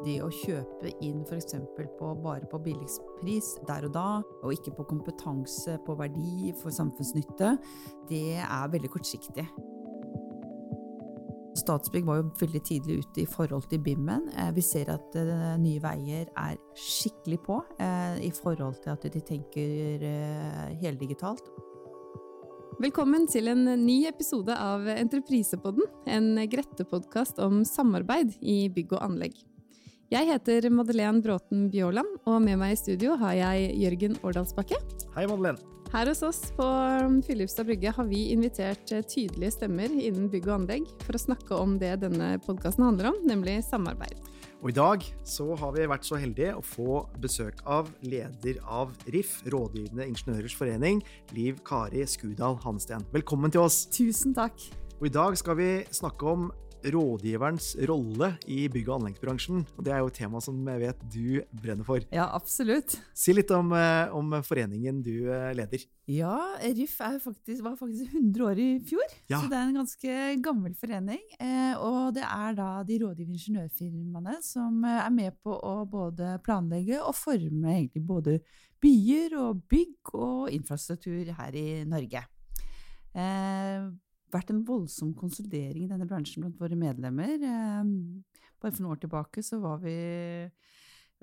Det 0.00 0.16
å 0.24 0.30
kjøpe 0.32 0.94
inn 1.04 1.20
f.eks. 1.26 1.58
Bare 2.00 2.48
på 2.48 2.60
billigpris 2.64 3.50
der 3.68 3.84
og 3.88 3.92
da, 3.92 4.06
og 4.40 4.54
ikke 4.54 4.72
på 4.78 4.86
kompetanse, 4.94 5.76
på 5.84 5.96
verdi, 5.98 6.54
for 6.60 6.72
samfunnsnytte, 6.72 7.52
det 8.08 8.38
er 8.40 8.72
veldig 8.72 8.90
kortsiktig. 8.94 9.44
Statsbygg 11.60 12.06
var 12.06 12.20
jo 12.20 12.28
veldig 12.40 12.60
tidlig 12.64 13.00
ute 13.02 13.24
i 13.24 13.28
forhold 13.28 13.66
til 13.68 13.82
BIM-en. 13.84 14.28
Eh, 14.38 14.52
Vi 14.56 14.62
ser 14.64 14.88
at 14.94 15.16
eh, 15.18 15.58
Nye 15.60 15.82
Veier 15.82 16.30
er 16.38 16.56
skikkelig 16.78 17.40
på 17.44 17.58
eh, 17.82 18.16
i 18.24 18.30
forhold 18.32 18.80
til 18.84 18.94
at 18.94 19.04
de 19.04 19.20
tenker 19.20 20.06
heldigitalt. 20.80 21.50
Velkommen 22.80 23.26
til 23.28 23.50
en 23.52 23.66
ny 23.82 24.06
episode 24.08 24.54
av 24.56 24.88
Entreprisepodden, 24.88 25.84
en 26.08 26.32
Grette-podkast 26.48 27.42
om 27.44 27.60
samarbeid 27.68 28.38
i 28.40 28.62
bygg 28.72 28.96
og 28.96 29.04
anlegg. 29.10 29.49
Jeg 30.10 30.26
heter 30.26 30.64
Madeleine 30.74 31.20
Bråten 31.22 31.68
Bjåland, 31.70 32.16
og 32.26 32.40
med 32.42 32.56
meg 32.58 32.72
i 32.74 32.78
studio 32.80 33.12
har 33.20 33.36
jeg 33.38 33.66
Jørgen 33.78 34.16
Årdalsbakke. 34.26 34.74
Hei, 35.14 35.22
Madeleine. 35.30 35.60
Her 35.92 36.08
hos 36.10 36.24
oss 36.26 36.40
på 36.56 36.64
um, 36.66 37.20
Filipstad 37.22 37.68
brygge 37.68 37.92
har 37.94 38.08
vi 38.08 38.24
invitert 38.32 38.90
eh, 38.90 39.04
tydelige 39.06 39.52
stemmer 39.54 39.86
innen 39.86 40.26
bygg 40.32 40.48
og 40.48 40.56
anlegg 40.56 40.88
for 41.04 41.14
å 41.14 41.20
snakke 41.22 41.54
om 41.54 41.76
det 41.78 41.92
denne 42.02 42.32
podkasten 42.42 42.88
handler 42.88 43.12
om, 43.12 43.20
nemlig 43.22 43.60
samarbeid. 43.68 44.18
Og 44.58 44.72
i 44.72 44.76
dag 44.80 45.06
så 45.22 45.46
har 45.60 45.76
vi 45.78 45.86
vært 45.92 46.08
så 46.08 46.18
heldige 46.18 46.56
å 46.58 46.64
få 46.66 47.04
besøk 47.22 47.62
av 47.70 47.92
leder 48.02 48.58
av 48.66 48.90
RIF, 49.14 49.36
Rådgivende 49.46 50.08
ingeniørers 50.10 50.58
forening, 50.58 51.04
Liv 51.38 51.62
Kari 51.62 52.02
Skudal 52.10 52.58
Hansten. 52.66 53.06
Velkommen 53.14 53.54
til 53.54 53.62
oss. 53.62 53.84
Tusen 53.94 54.34
takk! 54.34 54.58
Og 54.98 55.06
i 55.06 55.14
dag 55.14 55.38
skal 55.38 55.54
vi 55.62 55.70
snakke 55.94 56.34
om 56.34 56.50
rådgiverens 56.84 57.72
rolle 57.88 58.32
i 58.46 58.68
bygg- 58.72 58.88
og 58.88 59.00
anleggsbransjen. 59.00 59.64
Og 59.76 59.84
det 59.84 59.92
er 59.92 59.98
jo 60.02 60.10
et 60.10 60.18
tema 60.20 60.40
som 60.40 60.56
jeg 60.66 60.80
vet 60.80 61.04
du 61.12 61.42
brenner 61.52 61.84
for. 61.84 62.00
Ja, 62.12 62.28
absolutt. 62.34 62.98
Si 63.14 63.32
litt 63.36 63.50
om, 63.50 63.72
eh, 63.72 64.08
om 64.14 64.30
foreningen 64.46 65.02
du 65.02 65.30
eh, 65.30 65.52
leder. 65.54 65.84
Ja, 66.10 66.34
RIF 66.62 66.96
er 67.06 67.18
faktisk, 67.22 67.62
var 67.62 67.76
faktisk 67.78 68.10
100 68.12 68.42
år 68.48 68.58
i 68.58 68.70
fjor, 68.82 69.04
Ja. 69.30 69.38
så 69.40 69.48
det 69.48 69.56
er 69.58 69.68
en 69.68 69.74
ganske 69.78 70.42
gammel 70.42 70.74
forening. 70.74 71.20
Eh, 71.38 71.74
og 71.78 72.14
det 72.14 72.24
er 72.26 72.54
da 72.58 72.82
de 72.82 72.98
rådgivende 72.98 73.38
ingeniørfirmaene 73.38 74.38
som 74.42 74.82
er 74.84 75.10
med 75.10 75.36
på 75.44 75.54
å 75.54 75.84
både 75.88 76.40
planlegge 76.42 76.98
og 77.00 77.14
forme 77.14 77.76
egentlig 77.76 78.04
både 78.06 78.40
byer 78.82 79.36
og 79.38 79.62
bygg 79.68 80.14
og 80.14 80.50
infrastruktur 80.50 81.30
her 81.36 81.52
i 81.54 81.84
Norge. 81.84 82.24
Vært 84.30 84.52
en 84.52 84.64
voldsom 84.66 85.14
konsolidering 85.18 85.86
i 85.86 85.90
denne 85.90 86.06
bransjen 86.08 86.44
blant 86.44 86.60
våre 86.60 86.78
medlemmer. 86.78 87.34
Eh, 87.34 87.94
bare 88.60 88.74
for 88.74 88.84
noen 88.84 88.94
år 88.94 89.00
tilbake 89.02 89.42
så 89.42 89.58
var 89.62 89.80
vi 89.82 89.96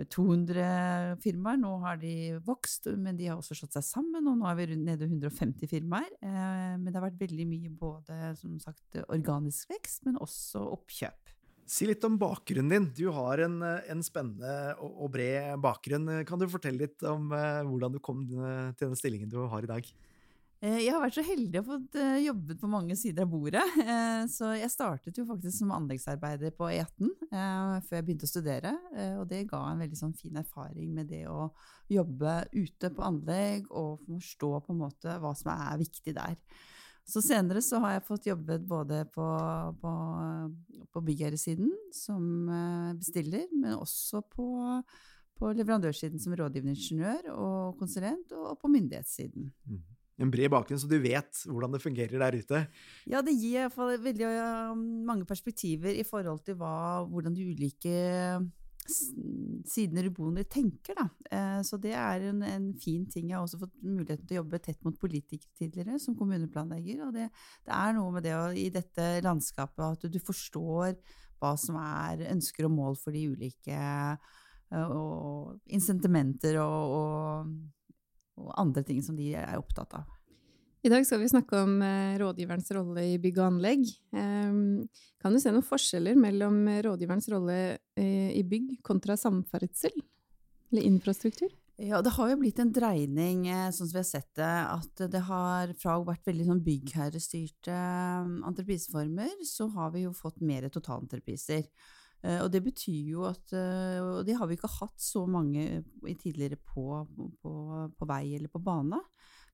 200 0.06 1.16
firmaer. 1.24 1.60
Nå 1.62 1.72
har 1.86 2.02
de 2.02 2.36
vokst, 2.46 2.90
men 3.00 3.18
de 3.18 3.30
har 3.30 3.40
også 3.40 3.58
slått 3.58 3.78
seg 3.78 3.86
sammen, 3.88 4.28
og 4.28 4.38
nå 4.38 4.50
er 4.50 4.60
vi 4.60 4.68
nede 4.76 5.08
i 5.08 5.10
150 5.10 5.72
firmaer. 5.72 6.12
Eh, 6.20 6.76
men 6.76 6.90
det 6.90 7.00
har 7.00 7.08
vært 7.08 7.24
veldig 7.24 7.48
mye 7.50 7.72
både 7.72 8.34
som 8.42 8.60
sagt, 8.62 9.00
organisk 9.08 9.72
vekst, 9.74 10.04
men 10.06 10.20
også 10.22 10.66
oppkjøp. 10.76 11.34
Si 11.68 11.88
litt 11.88 12.04
om 12.08 12.16
bakgrunnen 12.20 12.72
din. 12.72 12.92
Du 12.96 13.10
har 13.16 13.42
en, 13.44 13.58
en 13.64 14.04
spennende 14.06 14.76
og, 14.84 15.10
bred 15.12 15.58
bakgrunn. 15.64 16.22
Kan 16.28 16.40
du 16.40 16.48
fortelle 16.52 16.86
litt 16.86 17.04
om 17.08 17.34
eh, 17.36 17.64
hvordan 17.68 17.98
du 17.98 18.04
kom 18.04 18.24
til 18.28 18.86
den 18.86 19.00
stillingen 19.00 19.32
du 19.32 19.42
har 19.48 19.66
i 19.66 19.72
dag? 19.72 19.90
Eh, 20.60 20.80
Jeg 20.88 20.94
har 20.94 21.04
vært 21.04 21.18
så 21.20 21.24
heldig 21.26 21.60
å 21.62 21.66
få 21.68 21.76
eh, 22.02 22.16
jobbet 22.26 22.58
på 22.62 22.70
mange 22.72 22.96
sider 22.98 23.26
av 23.28 23.30
bordet. 23.34 23.62
Eh, 23.84 24.24
Så 24.32 24.50
jeg 24.58 24.72
startet 24.74 25.18
jo 25.20 25.26
faktisk 25.30 25.60
som 25.60 25.74
anleggsarbeider 25.76 26.54
på 26.58 26.70
E18 26.74 27.12
eh, 27.30 27.76
før 27.86 27.98
jeg 28.00 28.06
begynte 28.08 28.26
å 28.26 28.32
studere. 28.32 28.72
Og 29.20 29.28
det 29.30 29.44
ga 29.52 29.60
en 29.70 29.84
veldig 29.84 30.00
sånn 30.00 30.16
fin 30.18 30.40
erfaring 30.42 30.96
med 30.96 31.12
det 31.14 31.26
å 31.30 31.52
jobbe 31.94 32.40
ute 32.58 32.90
på 32.94 33.06
anlegg 33.06 33.70
og 33.70 34.02
forstå 34.08 34.50
på 34.66 34.74
en 34.74 34.82
måte 34.82 35.20
hva 35.22 35.34
som 35.38 35.54
er 35.54 35.78
viktig 35.84 36.16
der. 36.18 36.40
Så 37.08 37.22
senere 37.24 37.62
så 37.64 37.80
har 37.80 37.94
jeg 37.96 38.08
fått 38.10 38.26
jobbet 38.28 38.66
både 38.68 39.06
på, 39.14 39.28
på, 39.80 39.92
på 40.92 41.04
byggherresiden 41.08 41.70
som 41.96 42.50
bestiller, 43.00 43.46
men 43.54 43.78
også 43.78 44.20
på, 44.34 44.48
på 45.40 45.54
leverandørsiden 45.56 46.20
som 46.20 46.36
rådgivende 46.36 46.76
ingeniør 46.76 47.30
og 47.38 47.78
konsulent, 47.80 48.34
og 48.36 48.58
på 48.60 48.74
myndighetssiden. 48.74 49.54
En 50.18 50.32
bred 50.34 50.50
bakgrunn, 50.50 50.80
så 50.82 50.90
du 50.90 50.98
vet 51.02 51.44
hvordan 51.46 51.76
det 51.76 51.84
fungerer 51.84 52.18
der 52.24 52.38
ute. 52.40 52.64
Ja, 53.06 53.22
det 53.22 53.36
gir 53.38 53.60
i 53.60 53.66
hvert 53.66 53.76
fall 53.76 53.98
veldig 54.02 54.32
um, 54.74 54.86
mange 55.06 55.28
perspektiver 55.30 55.94
i 55.94 56.06
forhold 56.08 56.42
til 56.48 56.58
hva, 56.58 57.04
hvordan 57.06 57.38
de 57.38 57.46
ulike 57.52 58.00
sidene 59.68 60.10
bordet 60.14 60.48
tenker. 60.52 60.96
Da. 60.98 61.08
Eh, 61.32 61.62
Så 61.64 61.80
det 61.82 61.94
er 61.94 62.30
en, 62.30 62.42
en 62.44 62.74
fin 62.80 63.06
ting. 63.06 63.30
Jeg 63.30 63.38
har 63.38 63.44
også 63.44 63.60
fått 63.60 63.76
muligheten 63.84 64.26
til 64.28 64.38
å 64.38 64.42
jobbe 64.42 64.62
tett 64.64 64.84
mot 64.86 64.98
politikere 65.00 65.54
tidligere, 65.60 66.00
som 66.00 66.16
kommuneplanlegger. 66.16 67.06
Og 67.08 67.14
det, 67.16 67.30
det 67.68 67.76
er 67.76 67.96
noe 67.98 68.14
med 68.16 68.28
det 68.28 68.36
å, 68.38 68.50
i 68.56 68.70
dette 68.74 69.10
landskapet 69.26 69.86
at 69.86 70.12
du 70.12 70.20
forstår 70.24 70.98
hva 71.38 71.54
som 71.60 71.78
er 71.82 72.28
ønsker 72.32 72.66
og 72.66 72.74
mål 72.74 72.98
for 72.98 73.14
de 73.14 73.28
ulike 73.30 73.78
eh, 73.78 74.88
og 74.88 75.58
insentimenter 75.74 76.62
og, 76.64 76.96
og, 77.02 77.58
og 78.38 78.54
andre 78.58 78.86
ting 78.86 79.02
som 79.04 79.18
de 79.18 79.34
er 79.36 79.58
opptatt 79.60 79.98
av. 80.00 80.18
I 80.86 80.92
dag 80.94 81.04
skal 81.08 81.20
vi 81.20 81.28
snakke 81.28 81.58
om 81.66 81.80
eh, 81.84 82.16
rådgiverens 82.22 82.70
rolle 82.78 83.04
i 83.10 83.16
bygg 83.20 83.40
og 83.42 83.48
anlegg. 83.50 83.88
Ehm, 84.16 84.86
Kan 85.20 85.34
du 85.34 85.42
se 85.42 85.52
noen 85.52 85.66
forskjeller 85.66 86.16
mellom 86.20 86.62
eh, 86.70 86.84
rådgiverens 86.86 87.28
rolle 87.34 87.58
eh, 87.98 88.30
i 88.38 88.44
bygg 88.48 88.78
kontra 88.86 89.18
samferdsel? 89.20 89.96
Eller 90.72 90.86
infrastruktur? 90.88 91.50
Ja, 91.82 92.00
det 92.02 92.14
har 92.16 92.32
jo 92.32 92.40
blitt 92.40 92.62
en 92.62 92.72
dreining, 92.74 93.44
sånn 93.70 93.86
som 93.86 93.94
vi 93.94 94.02
har 94.02 94.08
sett 94.08 94.32
det, 94.40 94.48
at 94.48 95.04
det 95.14 95.20
har 95.28 95.74
fra 95.78 96.00
å 96.00 96.08
vært 96.08 96.26
veldig 96.26 96.48
sånn 96.48 96.64
byggherrestyrte 96.66 97.76
entrepriseformer, 98.50 99.36
så 99.46 99.68
har 99.76 99.92
vi 99.94 100.08
jo 100.08 100.16
fått 100.18 100.42
mer 100.42 100.66
totalentrepriser. 100.74 101.68
Eh, 102.28 102.42
Og 102.44 102.52
det 102.52 102.64
betyr 102.66 103.14
jo 103.14 103.26
at 103.30 103.54
eh, 103.56 104.00
Og 104.04 104.26
det 104.28 104.36
har 104.38 104.50
vi 104.50 104.58
ikke 104.58 104.74
hatt 104.80 105.00
så 105.02 105.24
mange 105.30 105.84
tidligere 106.20 106.60
på, 106.60 107.06
på, 107.42 107.54
på 107.96 108.10
vei 108.10 108.36
eller 108.36 108.52
på 108.52 108.62
bane. 108.64 109.00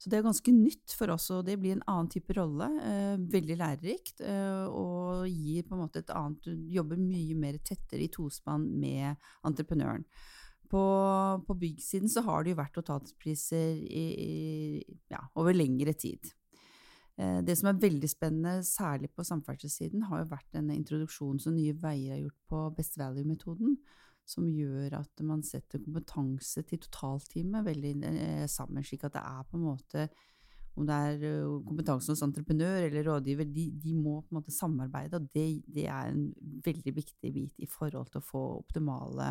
Så 0.04 0.10
det 0.12 0.18
er 0.20 0.26
ganske 0.26 0.52
nytt 0.52 0.94
for 1.00 1.14
oss, 1.14 1.30
og 1.32 1.46
det 1.48 1.56
blir 1.62 1.78
en 1.78 1.86
annen 1.88 2.10
type 2.12 2.34
rolle. 2.36 2.68
Eh, 2.84 3.14
veldig 3.32 3.56
lærerikt, 3.62 4.20
eh, 4.28 4.66
og 4.68 5.24
gir 5.32 5.64
på 5.64 5.78
en 5.78 5.84
måte 5.86 6.02
et 6.04 6.12
annet 6.12 6.44
Du 6.44 6.66
jobber 6.76 7.00
mye 7.00 7.38
mer 7.40 7.60
tettere 7.64 8.04
i 8.04 8.12
tospann 8.12 8.66
med 8.82 9.16
entreprenøren. 9.48 10.04
På, 10.74 10.84
på 11.48 11.56
byggsiden 11.62 12.10
så 12.12 12.24
har 12.26 12.44
det 12.44 12.52
jo 12.52 12.60
vært 12.60 12.76
totalpriser 12.76 13.78
i, 13.78 14.06
i, 14.26 15.00
ja, 15.14 15.22
over 15.40 15.56
lengre 15.56 15.94
tid. 15.94 16.34
Eh, 17.18 17.42
Det 17.46 17.58
som 17.58 17.70
er 17.70 17.82
veldig 17.82 18.10
spennende, 18.10 18.64
særlig 18.64 19.12
på 19.14 19.24
samferdselssiden, 19.24 20.08
har 20.10 20.24
jo 20.24 20.32
vært 20.32 20.50
denne 20.54 20.76
introduksjonen 20.76 21.40
som 21.40 21.54
Nye 21.56 21.74
Veier 21.74 22.16
har 22.16 22.24
gjort 22.24 22.42
på 22.50 22.76
Best 22.78 22.98
Value-metoden, 22.98 23.78
som 24.26 24.48
gjør 24.48 25.00
at 25.02 25.22
man 25.22 25.44
setter 25.44 25.84
kompetanse 25.84 26.64
til 26.64 26.80
totalteamet 26.80 27.66
veldig 27.66 27.94
eh, 28.04 28.48
sammen, 28.48 28.84
slik 28.84 29.04
at 29.04 29.14
det 29.14 29.22
er 29.24 29.44
på 29.50 29.60
en 29.60 29.68
måte 29.68 30.08
om 30.74 30.88
det 30.88 30.96
er 30.96 31.24
kompetansen 31.68 32.16
hos 32.16 32.24
entreprenør 32.26 32.88
eller 32.88 33.06
rådgiver, 33.06 33.46
de, 33.54 33.68
de 33.84 33.94
må 33.94 34.16
på 34.24 34.34
en 34.34 34.40
måte 34.40 34.54
samarbeide, 34.54 35.20
og 35.20 35.28
det, 35.36 35.46
det 35.70 35.86
er 35.86 36.10
en 36.10 36.24
veldig 36.66 36.94
viktig 36.96 37.34
bit 37.36 37.62
i 37.62 37.70
forhold 37.70 38.10
til 38.10 38.22
å 38.22 38.26
få 38.26 38.42
optimale 38.58 39.28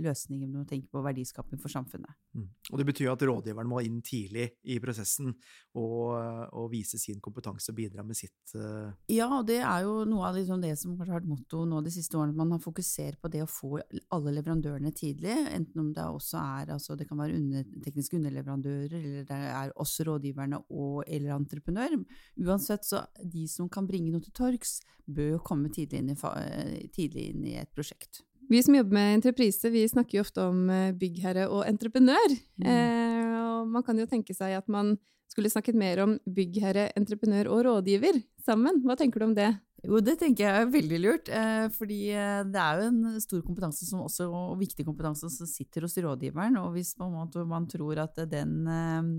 løsninger 0.00 0.48
når 0.48 0.62
man 0.62 0.70
tenker 0.70 0.88
på 0.92 1.02
verdiskaping 1.04 1.60
for 1.60 1.72
samfunnet. 1.72 2.16
Mm. 2.36 2.48
Og 2.72 2.80
det 2.80 2.86
betyr 2.88 3.12
at 3.12 3.24
rådgiveren 3.28 3.68
må 3.68 3.82
inn 3.84 4.00
tidlig 4.04 4.48
i 4.64 4.78
prosessen 4.82 5.34
og, 5.76 6.16
og 6.56 6.70
vise 6.72 7.00
sin 7.00 7.20
kompetanse 7.24 7.72
og 7.72 7.78
bidra 7.78 8.04
med 8.06 8.16
sitt 8.16 8.56
uh... 8.56 8.88
Ja, 9.12 9.28
og 9.28 9.46
det 9.50 9.60
er 9.60 9.84
jo 9.84 9.98
noe 10.08 10.30
av 10.30 10.40
liksom 10.40 10.64
det 10.64 10.74
som 10.80 10.96
har 11.00 11.12
vært 11.18 11.28
motto 11.28 11.64
nå 11.68 11.82
de 11.84 11.92
siste 11.92 12.16
årene, 12.16 12.32
at 12.32 12.40
man 12.40 12.56
har 12.56 12.64
fokusert 12.64 13.20
på 13.20 13.32
det 13.32 13.44
å 13.44 13.50
få 13.50 13.76
alle 14.14 14.34
leverandørene 14.38 14.92
tidlig, 14.96 15.36
enten 15.52 15.84
om 15.84 15.92
det 15.96 16.08
også 16.08 16.40
er 16.40 16.74
altså 16.76 16.96
det 16.96 17.08
kan 17.08 17.20
være 17.20 17.36
under, 17.36 17.68
tekniske 17.84 18.16
underleverandører, 18.16 18.96
eller 18.96 19.28
det 19.28 19.40
er 19.52 19.76
oss 19.82 19.98
rådgiverne 20.06 20.64
og 20.72 20.85
og, 20.86 21.02
eller 21.06 21.34
entreprenør. 21.34 21.98
Uansett, 22.38 22.86
så 22.86 23.02
de 23.22 23.46
som 23.50 23.68
kan 23.72 23.88
bringe 23.88 24.12
noe 24.14 24.24
til 24.24 24.34
torgs, 24.36 24.78
bør 25.06 25.38
komme 25.44 25.70
tidlig 25.74 26.02
inn, 26.02 26.14
i, 26.14 26.86
tidlig 26.94 27.28
inn 27.32 27.44
i 27.46 27.58
et 27.60 27.70
prosjekt. 27.74 28.22
Vi 28.50 28.62
som 28.62 28.76
jobber 28.78 28.94
med 28.94 29.16
entreprise, 29.16 29.70
vi 29.74 29.82
snakker 29.90 30.18
jo 30.20 30.24
ofte 30.26 30.44
om 30.46 30.70
eh, 30.70 30.94
byggherre 30.94 31.48
og 31.50 31.64
entreprenør. 31.66 32.34
Mm. 32.62 32.66
Eh, 32.70 33.36
og 33.42 33.70
man 33.74 33.82
kan 33.86 33.98
jo 33.98 34.06
tenke 34.10 34.36
seg 34.36 34.54
at 34.54 34.70
man 34.70 34.94
skulle 35.30 35.50
snakket 35.50 35.78
mer 35.78 36.04
om 36.04 36.16
byggherre, 36.22 36.92
entreprenør 36.98 37.50
og 37.52 37.64
rådgiver 37.66 38.20
sammen. 38.46 38.80
Hva 38.86 38.96
tenker 38.98 39.20
du 39.20 39.30
om 39.30 39.34
det? 39.36 39.50
Jo, 39.86 40.00
det 40.02 40.16
tenker 40.18 40.42
jeg 40.42 40.62
er 40.64 40.70
veldig 40.72 40.98
lurt. 40.98 41.28
Eh, 41.30 41.66
fordi 41.76 42.00
eh, 42.10 42.42
det 42.50 42.58
er 42.58 42.80
jo 42.80 42.86
en 42.90 43.20
stor 43.22 43.42
kompetanse 43.46 43.86
som 43.86 44.02
også, 44.02 44.26
og 44.26 44.56
viktig 44.58 44.86
kompetanse 44.86 45.30
som 45.30 45.48
sitter 45.48 45.86
hos 45.86 45.94
rådgiveren. 46.02 46.58
Og 46.58 46.72
hvis 46.74 46.96
man, 46.98 47.14
man 47.46 47.68
tror 47.70 48.02
at 48.02 48.24
den 48.30 48.56
eh, 48.66 49.12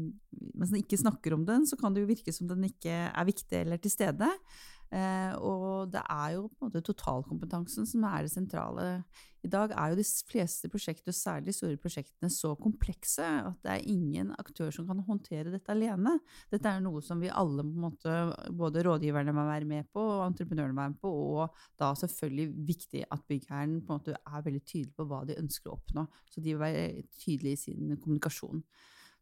Mens 0.57 0.71
man 0.73 0.81
ikke 0.81 0.99
snakker 0.99 1.33
om 1.35 1.45
den, 1.45 1.65
så 1.69 1.77
kan 1.79 1.93
det 1.93 2.03
jo 2.03 2.09
virke 2.09 2.33
som 2.33 2.49
den 2.49 2.65
ikke 2.67 2.91
er 2.91 3.25
viktig 3.25 3.61
eller 3.61 3.79
til 3.81 3.93
stede. 3.93 4.27
Eh, 4.87 5.33
og 5.43 5.89
det 5.91 6.01
er 6.07 6.35
jo 6.37 6.45
på 6.47 6.61
en 6.61 6.69
måte 6.69 6.83
totalkompetansen 6.85 7.87
som 7.89 8.05
er 8.07 8.23
det 8.23 8.31
sentrale. 8.31 8.85
I 9.43 9.49
dag 9.51 9.71
er 9.75 9.91
jo 9.91 9.97
de 9.99 10.05
fleste 10.27 10.69
prosjekter, 10.71 11.15
særlig 11.15 11.51
de 11.51 11.55
store 11.55 11.79
prosjektene, 11.79 12.29
så 12.33 12.53
komplekse 12.59 13.23
at 13.23 13.59
det 13.63 13.73
er 13.73 13.85
ingen 13.91 14.33
aktør 14.39 14.71
som 14.73 14.87
kan 14.89 15.03
håndtere 15.07 15.53
dette 15.53 15.71
alene. 15.71 16.17
Dette 16.51 16.71
er 16.71 16.83
noe 16.83 17.03
som 17.05 17.21
vi 17.23 17.31
alle, 17.31 17.63
på 17.63 17.75
en 17.75 17.85
måte, 17.85 18.17
både 18.57 18.83
rådgiverne 18.87 19.35
må 19.35 19.45
være 19.47 19.69
med 19.69 19.87
på, 19.93 20.03
og 20.17 20.25
entreprenørene 20.31 20.75
må 20.75 20.83
være 20.83 20.95
med 20.95 21.01
på, 21.03 21.13
og 21.37 21.63
da 21.79 21.93
selvfølgelig 22.01 22.67
viktig 22.67 23.05
at 23.11 23.25
byggherren 23.29 23.79
på 23.83 23.93
en 23.93 24.01
måte 24.01 24.17
er 24.17 24.45
veldig 24.49 24.63
tydelig 24.65 24.95
på 24.97 25.07
hva 25.07 25.23
de 25.27 25.39
ønsker 25.39 25.71
å 25.71 25.77
oppnå. 25.77 26.07
Så 26.31 26.41
de 26.41 26.53
vil 26.53 26.63
være 26.63 27.07
tydelige 27.21 27.59
i 27.59 27.65
sin 27.67 27.97
kommunikasjon. 27.97 28.63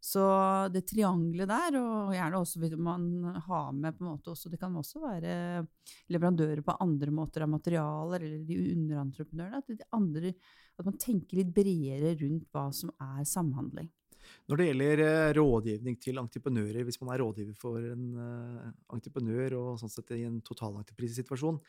Så 0.06 0.22
det 0.70 0.84
triangelet 0.86 1.50
der, 1.50 1.80
og 1.80 2.14
gjerne 2.14 2.38
også 2.44 2.62
vil 2.62 2.76
man 2.78 3.08
ha 3.48 3.62
med 3.74 3.96
på 3.96 4.04
en 4.04 4.12
måte 4.12 4.34
også 4.36 4.52
Det 4.54 4.60
kan 4.62 4.76
også 4.78 5.02
være 5.02 5.66
leverandører 6.14 6.62
på 6.66 6.76
andre 6.84 7.14
måter 7.16 7.46
av 7.46 7.50
materialer, 7.56 8.22
eller 8.22 8.44
de 8.46 8.60
underentreprenørene. 8.76 9.64
At, 9.64 9.88
andre, 9.98 10.36
at 10.78 10.86
man 10.86 11.00
tenker 11.02 11.40
litt 11.40 11.54
bredere 11.56 12.14
rundt 12.22 12.46
hva 12.54 12.68
som 12.76 12.94
er 13.02 13.26
samhandling. 13.26 13.90
Når 14.50 14.60
det 14.60 14.68
gjelder 14.70 15.02
eh, 15.06 15.32
rådgivning 15.38 15.98
til 16.02 16.22
entreprenører, 16.22 16.86
hvis 16.86 17.02
man 17.02 17.14
er 17.14 17.22
rådgiver 17.22 17.58
for 17.58 17.82
en 17.82 18.06
uh, 18.18 18.72
entreprenør 18.94 19.58
og 19.60 19.82
sånn 19.82 19.94
sett 19.94 20.14
i 20.18 20.24
en 20.28 20.40
totalentreprisesituasjon, 20.46 21.60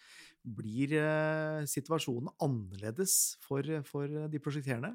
blir 0.57 0.97
uh, 1.01 1.65
situasjonen 1.69 2.33
annerledes 2.45 3.37
for, 3.45 3.65
for 3.89 4.29
de 4.33 4.41
prosjekterende? 4.45 4.93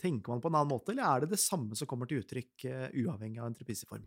Tenker 0.00 0.32
man 0.32 0.42
på 0.42 0.50
en 0.50 0.58
annen 0.58 0.72
måte, 0.72 0.94
eller 0.94 1.06
er 1.06 1.24
det 1.24 1.34
det 1.34 1.42
samme 1.42 1.76
som 1.78 1.88
kommer 1.90 2.08
til 2.08 2.22
uttrykk 2.22 2.66
uh, 2.66 2.86
uavhengig 3.02 3.42
av 3.42 3.50
entrepriseform? 3.50 4.06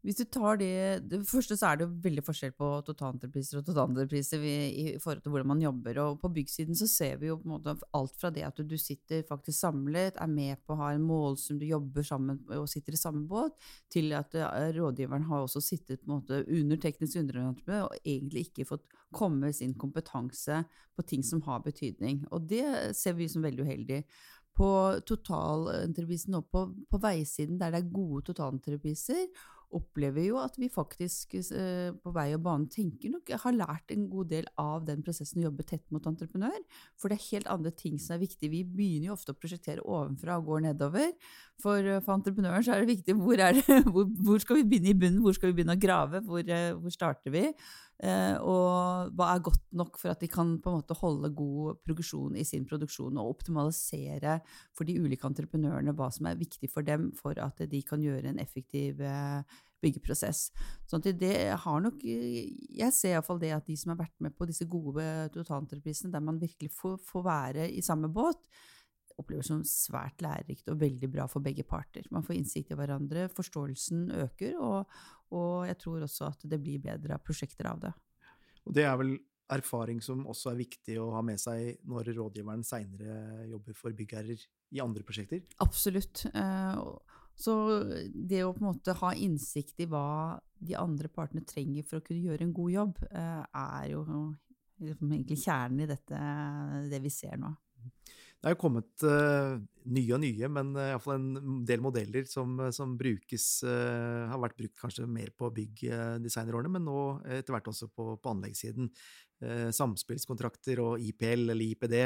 Hvis 0.00 0.16
du 0.16 0.24
tar 0.32 0.56
det, 0.56 1.02
det 1.12 1.18
første 1.28 1.58
så 1.60 1.70
er 1.70 1.80
det 1.82 1.90
veldig 2.04 2.22
forskjell 2.24 2.54
på 2.56 2.68
totalentrepriser 2.86 3.58
og 3.58 3.66
totalentrepriser 3.66 4.44
i, 4.46 4.84
forhold 5.02 5.20
til 5.20 5.34
hvordan 5.34 5.50
man 5.50 5.60
jobber. 5.60 5.98
Og 6.06 6.14
på 6.22 6.30
byggsiden 6.38 6.78
så 6.78 6.88
ser 6.88 7.18
vi 7.20 7.28
jo 7.28 7.36
på 7.36 7.44
en 7.44 7.52
måte 7.52 7.74
alt 7.96 8.16
fra 8.16 8.30
det 8.32 8.46
at 8.48 8.62
du, 8.64 8.76
sitter 8.80 9.26
faktisk 9.28 9.58
samlet, 9.58 10.16
er 10.16 10.30
med 10.32 10.62
på 10.64 10.72
å 10.72 10.80
ha 10.80 10.94
en 10.94 11.04
målsum, 11.04 11.58
du 11.60 11.66
jobber 11.68 12.06
sammen 12.06 12.40
og 12.56 12.70
sitter 12.72 12.96
i 12.96 13.02
samme 13.02 13.26
båt, 13.28 13.52
til 13.92 14.14
at 14.16 14.32
uh, 14.40 14.70
rådgiveren 14.78 15.28
har 15.28 15.44
også 15.44 15.60
sittet 15.68 16.00
på 16.00 16.08
en 16.08 16.16
måte 16.16 16.40
under 16.48 16.80
teknisk 16.80 17.20
underentreprenør 17.20 17.90
og 17.90 18.00
egentlig 18.00 18.48
ikke 18.48 18.70
fått 18.72 18.88
komme 19.12 19.52
sin 19.52 19.74
kompetanse 19.76 20.62
på 20.96 21.04
ting 21.12 21.22
som 21.26 21.44
har 21.44 21.60
betydning. 21.66 22.22
Og 22.32 22.48
det 22.48 22.64
ser 22.96 23.18
vi 23.18 23.28
som 23.28 23.44
veldig 23.44 23.68
uheldig 23.68 24.04
på 24.56 24.68
totalentreprisen 25.08 26.36
og 26.38 26.50
på, 26.52 26.66
på, 26.90 27.00
veisiden, 27.00 27.58
der 27.60 27.72
det 27.72 27.84
er 27.84 27.94
gode 27.94 28.26
totalentrepriser, 28.28 29.28
opplever 29.76 30.24
jo 30.24 30.38
at 30.42 30.56
vi 30.58 30.66
faktisk 30.72 31.36
eh, 31.38 31.92
på 31.94 32.12
vei 32.14 32.32
og 32.34 32.42
bane 32.42 32.66
tenker 32.72 33.12
nok 33.12 33.30
har 33.44 33.54
lært 33.54 33.92
en 33.94 34.08
god 34.10 34.30
del 34.32 34.48
av 34.58 34.86
den 34.88 35.04
prosessen 35.06 35.42
å 35.42 35.46
jobbe 35.46 35.66
tett 35.68 35.84
mot 35.94 36.06
entreprenør. 36.10 36.56
For 36.98 37.10
det 37.10 37.20
er 37.20 37.28
helt 37.28 37.50
andre 37.54 37.70
ting 37.78 38.00
som 38.02 38.16
er 38.16 38.24
viktig. 38.24 38.50
Vi 38.50 38.64
begynner 38.66 39.10
jo 39.10 39.16
ofte 39.16 39.34
å 39.34 39.38
prosjektere 39.38 39.84
ovenfra 39.84 40.40
og 40.40 40.50
går 40.50 40.64
nedover. 40.66 41.12
For, 41.62 41.78
eh, 41.78 42.02
for 42.02 42.16
entreprenøren 42.16 42.66
så 42.66 42.74
er 42.74 42.82
det 42.82 42.96
viktig 42.96 43.16
hvor, 43.20 43.38
er 43.38 43.60
det, 43.60 43.78
hvor, 43.92 44.10
hvor, 44.10 44.42
skal 44.42 44.60
vi 44.60 44.66
begynne 44.72 44.90
i 44.90 44.98
bunnen, 45.04 45.22
hvor 45.22 45.38
skal 45.38 45.52
vi 45.52 45.60
begynne 45.60 45.78
å 45.78 45.84
grave, 45.86 46.24
hvor, 46.26 46.42
eh, 46.42 46.72
hvor 46.74 46.96
starter 46.96 47.36
vi? 47.36 47.46
Eh, 48.00 48.36
og 48.40 49.10
hva 49.12 49.26
er 49.34 49.42
godt 49.44 49.64
nok 49.76 49.98
for 50.00 50.14
at 50.14 50.22
de 50.22 50.28
kan 50.32 50.54
på 50.62 50.70
en 50.70 50.78
måte 50.78 50.96
holde 50.96 51.28
god 51.36 51.82
progresjon 51.84 52.38
i 52.40 52.46
sin 52.48 52.64
produksjon 52.68 53.18
og 53.20 53.34
optimalisere 53.34 54.38
for 54.76 54.88
de 54.88 54.96
ulike 54.96 55.28
entreprenørene 55.28 55.92
hva 55.98 56.08
som 56.14 56.30
er 56.30 56.38
viktig 56.40 56.70
for 56.72 56.86
dem 56.86 57.10
for 57.18 57.36
at 57.44 57.60
de 57.68 57.82
kan 57.84 58.00
gjøre 58.00 58.32
en 58.32 58.40
effektiv 58.40 59.02
eh, 59.04 59.44
byggeprosess. 59.84 60.48
Sånn 60.88 61.04
at 61.04 61.20
det 61.20 61.36
har 61.60 61.84
nok 61.84 62.00
Jeg 62.04 62.92
ser 62.96 63.16
iallfall 63.16 63.40
det 63.40 63.52
at 63.56 63.68
de 63.68 63.76
som 63.80 63.94
har 63.94 64.02
vært 64.02 64.16
med 64.24 64.36
på 64.36 64.48
disse 64.48 64.64
gode 64.68 65.04
totalentreprisene, 65.36 66.12
der 66.12 66.24
man 66.24 66.40
virkelig 66.40 66.72
får, 66.76 66.98
får 67.04 67.24
være 67.24 67.68
i 67.72 67.84
samme 67.84 68.08
båt, 68.12 68.48
opplever 69.18 69.46
som 69.46 69.62
svært 69.66 70.22
lærerikt 70.24 70.70
og 70.72 70.80
veldig 70.80 71.10
bra 71.12 71.26
for 71.30 71.44
begge 71.44 71.64
parter. 71.66 72.06
Man 72.14 72.24
får 72.26 72.36
innsikt 72.38 72.70
i 72.74 72.78
hverandre, 72.78 73.28
forståelsen 73.34 74.10
øker, 74.26 74.54
og, 74.60 75.00
og 75.34 75.66
jeg 75.68 75.80
tror 75.82 76.06
også 76.06 76.30
at 76.30 76.46
det 76.52 76.60
blir 76.62 76.82
bedre 76.84 77.18
prosjekter 77.24 77.70
av 77.72 77.82
det. 77.86 77.92
Og 78.66 78.76
det 78.76 78.86
er 78.86 78.96
vel 79.00 79.16
erfaring 79.50 80.00
som 80.04 80.26
også 80.30 80.52
er 80.52 80.60
viktig 80.60 80.96
å 81.02 81.10
ha 81.16 81.22
med 81.26 81.40
seg 81.42 81.80
når 81.88 82.12
rådgiveren 82.14 82.62
seinere 82.66 83.48
jobber 83.50 83.76
for 83.78 83.96
byggherrer 83.96 84.42
i 84.70 84.82
andre 84.82 85.02
prosjekter? 85.06 85.42
Absolutt. 85.64 86.24
Eh, 86.30 86.82
så 87.40 87.54
det 88.14 88.44
å 88.44 88.52
på 88.54 88.62
en 88.62 88.68
måte 88.68 88.94
ha 89.00 89.14
innsikt 89.16 89.82
i 89.82 89.88
hva 89.90 90.38
de 90.60 90.76
andre 90.78 91.10
partene 91.12 91.42
trenger 91.48 91.86
for 91.88 92.00
å 92.00 92.04
kunne 92.04 92.22
gjøre 92.22 92.46
en 92.46 92.54
god 92.54 92.74
jobb, 92.74 93.02
eh, 93.10 93.42
er 93.64 93.90
jo 93.94 94.04
liksom 94.80 95.12
egentlig 95.12 95.40
kjernen 95.42 95.84
i 95.84 95.90
dette, 95.90 96.20
det 96.92 97.00
vi 97.02 97.12
ser 97.12 97.40
nå. 97.40 97.52
Det 98.40 98.48
er 98.48 98.54
jo 98.54 98.60
kommet 98.62 99.02
uh, 99.04 99.58
nye 99.92 100.14
og 100.16 100.22
nye, 100.22 100.48
men 100.48 100.72
uh, 100.72 100.86
iallfall 100.94 101.18
en 101.18 101.58
del 101.68 101.82
modeller 101.84 102.24
som, 102.28 102.54
som 102.72 102.94
brukes 102.96 103.48
uh, 103.68 104.30
Har 104.30 104.40
vært 104.40 104.56
brukt 104.56 104.80
kanskje 104.80 105.04
mer 105.04 105.28
på 105.36 105.50
bygg 105.52 105.82
de 106.24 106.32
men 106.72 106.86
nå 106.88 107.00
etter 107.28 107.52
hvert 107.52 107.68
også 107.68 107.90
på, 107.92 108.14
på 108.16 108.32
anleggssiden. 108.32 108.88
Uh, 109.44 109.68
samspillskontrakter 109.76 110.80
og 110.84 111.04
IPL 111.04 111.52
eller 111.52 111.66
IPD. 111.66 111.98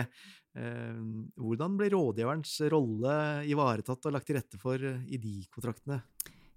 hvordan 1.34 1.78
blir 1.78 1.90
rådgiverens 1.90 2.60
rolle 2.70 3.14
ivaretatt 3.50 4.06
og 4.06 4.14
lagt 4.14 4.28
til 4.28 4.38
rette 4.38 4.58
for 4.62 4.78
i 4.78 5.18
de 5.18 5.40
kontraktene? 5.54 6.02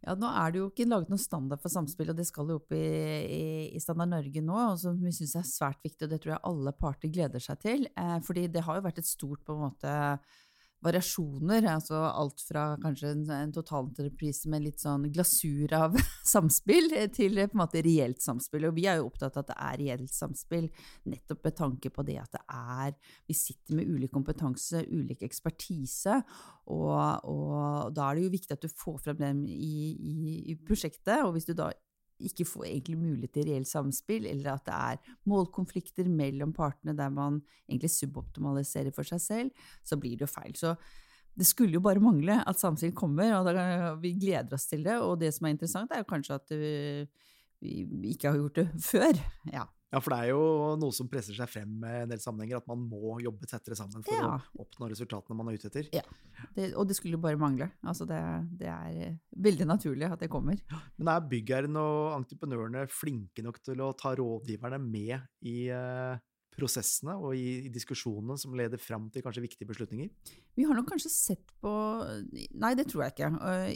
Ja, 0.08 0.14
Nå 0.16 0.28
er 0.32 0.54
det 0.54 0.60
jo 0.62 0.70
ikke 0.70 0.86
laget 0.88 1.10
noen 1.12 1.20
standard 1.20 1.60
for 1.60 1.74
samspill, 1.74 2.14
og 2.14 2.16
det 2.16 2.24
skal 2.30 2.48
jo 2.48 2.62
opp 2.62 2.72
i, 2.72 2.80
i, 2.80 3.48
i 3.76 3.82
Standard 3.84 4.14
Norge 4.14 4.44
nå, 4.46 4.62
som 4.80 4.96
vi 5.04 5.12
syns 5.12 5.36
er 5.36 5.48
svært 5.50 5.82
viktig, 5.84 6.06
og 6.06 6.14
det 6.14 6.22
tror 6.24 6.38
jeg 6.38 6.46
alle 6.48 6.74
parter 6.80 7.12
gleder 7.12 7.44
seg 7.44 7.60
til. 7.66 7.84
Eh, 7.92 8.14
fordi 8.24 8.46
det 8.54 8.64
har 8.64 8.80
jo 8.80 8.86
vært 8.86 9.02
et 9.04 9.10
stort 9.10 9.44
på 9.44 9.58
en 9.58 9.66
måte 9.66 9.98
variasjoner. 10.86 11.66
altså 11.72 12.00
Alt 12.08 12.44
fra 12.46 12.66
kanskje 12.82 13.12
en, 13.14 13.24
en 13.34 13.54
totalentreprise 13.54 14.50
med 14.52 14.66
litt 14.66 14.84
sånn 14.84 15.08
glasur 15.14 15.74
av 15.76 15.98
samspill, 16.34 16.92
til 17.16 17.40
på 17.42 17.58
en 17.58 17.64
måte 17.64 17.84
reelt 17.86 18.22
samspill. 18.24 18.70
Og 18.70 18.78
vi 18.78 18.88
er 18.90 19.00
jo 19.00 19.08
opptatt 19.10 19.38
av 19.38 19.46
at 19.46 19.52
det 19.52 19.58
er 19.70 19.80
reelt 19.84 20.14
samspill, 20.14 20.70
nettopp 21.10 21.44
med 21.48 21.58
tanke 21.58 21.94
på 21.94 22.06
det 22.08 22.20
at 22.22 22.38
det 22.38 22.44
er 22.48 22.94
Vi 23.28 23.36
sitter 23.38 23.78
med 23.78 23.90
ulik 23.90 24.14
kompetanse, 24.14 24.84
ulik 24.88 25.24
ekspertise, 25.26 26.22
og, 26.68 27.28
og 27.28 27.92
da 27.96 28.10
er 28.10 28.18
det 28.18 28.28
jo 28.28 28.34
viktig 28.34 28.56
at 28.56 28.64
du 28.64 28.72
får 28.72 28.98
frem 29.06 29.20
dem 29.22 29.44
i, 29.48 29.76
i, 29.96 30.16
i 30.52 30.58
prosjektet. 30.68 31.24
Og 31.24 31.34
hvis 31.36 31.48
du 31.48 31.54
da 31.58 31.72
ikke 32.24 32.48
får 32.48 32.66
egentlig 32.70 32.98
mulighet 33.00 33.34
til 33.38 33.50
reelt 33.50 33.70
samspill, 33.70 34.26
eller 34.30 34.56
at 34.56 34.66
det 34.66 34.78
er 34.78 35.18
målkonflikter 35.30 36.10
mellom 36.10 36.54
partene 36.56 36.96
der 36.98 37.12
man 37.14 37.42
egentlig 37.68 37.92
suboptimaliserer 37.94 38.96
for 38.96 39.08
seg 39.08 39.22
selv, 39.22 39.68
så 39.86 40.00
blir 40.02 40.18
det 40.18 40.26
jo 40.26 40.32
feil. 40.32 40.56
Så 40.58 40.74
det 41.38 41.46
skulle 41.46 41.78
jo 41.78 41.84
bare 41.86 42.02
mangle 42.02 42.40
at 42.50 42.60
samspill 42.60 42.96
kommer, 42.98 43.36
og 43.38 44.02
vi 44.02 44.16
gleder 44.18 44.58
oss 44.58 44.66
til 44.70 44.84
det. 44.88 44.98
Og 44.98 45.20
det 45.22 45.34
som 45.36 45.46
er 45.46 45.54
interessant, 45.54 45.94
er 45.94 46.02
jo 46.02 46.10
kanskje 46.10 46.40
at 46.40 46.54
vi, 46.58 46.74
vi 47.62 48.16
ikke 48.16 48.32
har 48.32 48.40
gjort 48.42 48.62
det 48.64 48.70
før. 48.92 49.22
Ja. 49.54 49.68
Ja, 49.88 50.02
for 50.04 50.12
det 50.12 50.18
er 50.20 50.34
jo 50.34 50.42
noe 50.82 50.92
som 50.96 51.08
presser 51.08 51.36
seg 51.38 51.48
frem 51.48 51.78
med 51.80 52.02
en 52.04 52.12
del 52.12 52.20
sammenhenger, 52.20 52.60
at 52.60 52.68
man 52.68 52.82
må 52.90 53.18
jobbe 53.24 53.48
tettere 53.48 53.78
sammen 53.80 54.04
for 54.04 54.18
ja. 54.18 54.34
å 54.36 54.66
oppnå 54.66 54.90
resultatene 54.92 55.38
man 55.40 55.48
er 55.48 55.60
ute 55.60 55.70
etter. 55.70 55.88
Ja, 55.96 56.04
det, 56.58 56.74
og 56.76 56.90
det 56.90 56.98
skulle 56.98 57.20
bare 57.24 57.40
mangle. 57.40 57.70
Altså 57.88 58.08
det, 58.10 58.20
det, 58.60 58.68
er 58.68 59.16
veldig 59.48 59.70
naturlig 59.70 60.10
at 60.10 60.20
det 60.24 60.32
kommer. 60.34 60.60
Men 61.00 61.14
er 61.14 61.30
byggherren 61.32 61.80
og 61.80 62.18
entreprenørene 62.18 62.84
flinke 62.92 63.46
nok 63.46 63.62
til 63.64 63.86
å 63.86 63.94
ta 63.96 64.12
rådgiverne 64.20 64.82
med 64.84 65.48
i 65.48 65.58
uh, 65.72 66.20
prosessene 66.58 67.14
og 67.22 67.36
i, 67.38 67.68
i 67.68 67.72
diskusjonene 67.74 68.38
som 68.40 68.56
leder 68.58 68.82
fram 68.82 69.08
til 69.14 69.24
kanskje 69.26 69.44
viktige 69.44 69.70
beslutninger? 69.70 70.10
Vi 70.58 70.66
har 70.66 70.78
nok 70.78 70.90
kanskje 70.90 71.12
sett 71.14 71.54
på 71.62 71.74
Nei, 72.58 72.74
det 72.78 72.88
tror 72.90 73.06
jeg 73.06 73.14
ikke. 73.14 73.30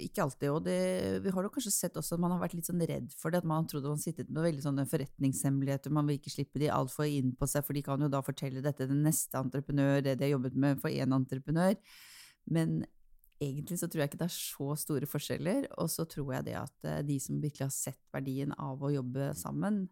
Ikke 0.08 0.24
alltid. 0.26 0.48
Og 0.52 0.64
det, 0.66 0.78
vi 1.24 1.34
har 1.34 1.46
nok 1.46 1.56
kanskje 1.58 1.74
sett 1.74 1.98
også 2.00 2.18
at 2.18 2.24
man 2.24 2.34
har 2.36 2.42
vært 2.42 2.56
litt 2.58 2.70
sånn 2.70 2.82
redd 2.90 3.12
for 3.18 3.34
det. 3.34 3.44
At 3.44 3.50
man 3.50 3.68
trodde 3.70 3.92
man 3.92 4.02
sittet 4.02 4.32
med 4.32 4.46
veldig 4.48 4.66
sånne 4.66 4.88
forretningshemmeligheter. 4.90 5.94
Man 5.94 6.10
vil 6.10 6.20
ikke 6.20 6.34
slippe 6.34 6.62
de 6.62 6.72
altfor 6.74 7.10
inn 7.10 7.36
på 7.38 7.50
seg, 7.50 7.66
for 7.68 7.78
de 7.78 7.86
kan 7.86 8.02
jo 8.02 8.10
da 8.12 8.24
fortelle 8.26 8.64
dette 8.66 8.88
til 8.90 9.04
neste 9.06 9.38
entreprenør, 9.40 10.02
det 10.06 10.18
de 10.20 10.28
har 10.28 10.36
jobbet 10.36 10.58
med 10.66 10.82
for 10.82 10.94
én 10.94 11.16
entreprenør. 11.18 11.78
Men 12.52 12.82
egentlig 13.42 13.80
så 13.82 13.90
tror 13.90 14.04
jeg 14.04 14.12
ikke 14.12 14.22
det 14.22 14.30
er 14.30 14.38
så 14.38 14.76
store 14.78 15.10
forskjeller, 15.10 15.68
og 15.82 15.90
så 15.90 16.06
tror 16.10 16.36
jeg 16.38 16.50
det 16.50 16.58
at 16.60 16.90
de 17.08 17.18
som 17.22 17.42
virkelig 17.42 17.68
har 17.68 17.74
sett 17.74 18.02
verdien 18.14 18.54
av 18.58 18.82
å 18.82 18.94
jobbe 18.94 19.32
sammen, 19.38 19.86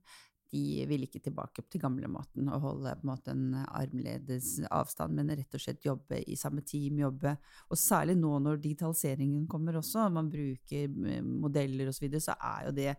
de 0.52 0.86
vil 0.90 1.06
ikke 1.06 1.22
tilbake 1.24 1.64
til 1.70 1.82
gamlemåten 1.84 2.50
og 2.50 2.64
holde 2.66 2.94
på 2.98 3.06
en 3.06 3.12
måte 3.12 3.34
en 3.36 3.58
armledes 3.64 4.56
avstand, 4.70 5.16
men 5.18 5.32
rett 5.34 5.58
og 5.58 5.64
slett 5.64 5.86
jobbe 5.86 6.22
i 6.26 6.38
samme 6.40 6.64
team, 6.66 7.00
jobbe 7.04 7.36
Og 7.70 7.78
særlig 7.78 8.18
nå 8.18 8.32
når 8.42 8.62
digitaliseringen 8.64 9.48
kommer 9.48 9.78
også, 9.78 10.10
man 10.14 10.32
bruker 10.32 10.86
eh, 10.88 11.22
modeller 11.24 11.92
osv., 11.92 12.00
så, 12.00 12.06
videre, 12.06 12.24
så 12.24 12.38
er 12.40 12.70
jo 12.70 12.78
det 12.80 12.94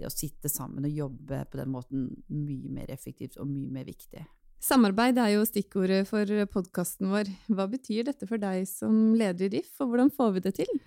det 0.00 0.08
å 0.08 0.12
sitte 0.12 0.50
sammen 0.50 0.86
og 0.88 0.96
jobbe 0.96 1.44
på 1.50 1.60
den 1.60 1.72
måten 1.72 2.06
mye 2.32 2.70
mer 2.72 2.92
effektivt 2.92 3.38
og 3.40 3.48
mye 3.50 3.70
mer 3.72 3.88
viktig. 3.88 4.24
Samarbeid 4.60 5.16
er 5.20 5.34
jo 5.34 5.44
stikkordet 5.48 6.02
for 6.08 6.28
podkasten 6.52 7.08
vår. 7.12 7.30
Hva 7.48 7.64
betyr 7.70 8.10
dette 8.10 8.28
for 8.28 8.40
deg 8.40 8.66
som 8.68 9.14
leder 9.16 9.48
i 9.48 9.60
RIF, 9.60 9.72
og 9.80 9.92
hvordan 9.92 10.12
får 10.12 10.34
vi 10.36 10.42
det 10.44 10.54
til? 10.60 10.80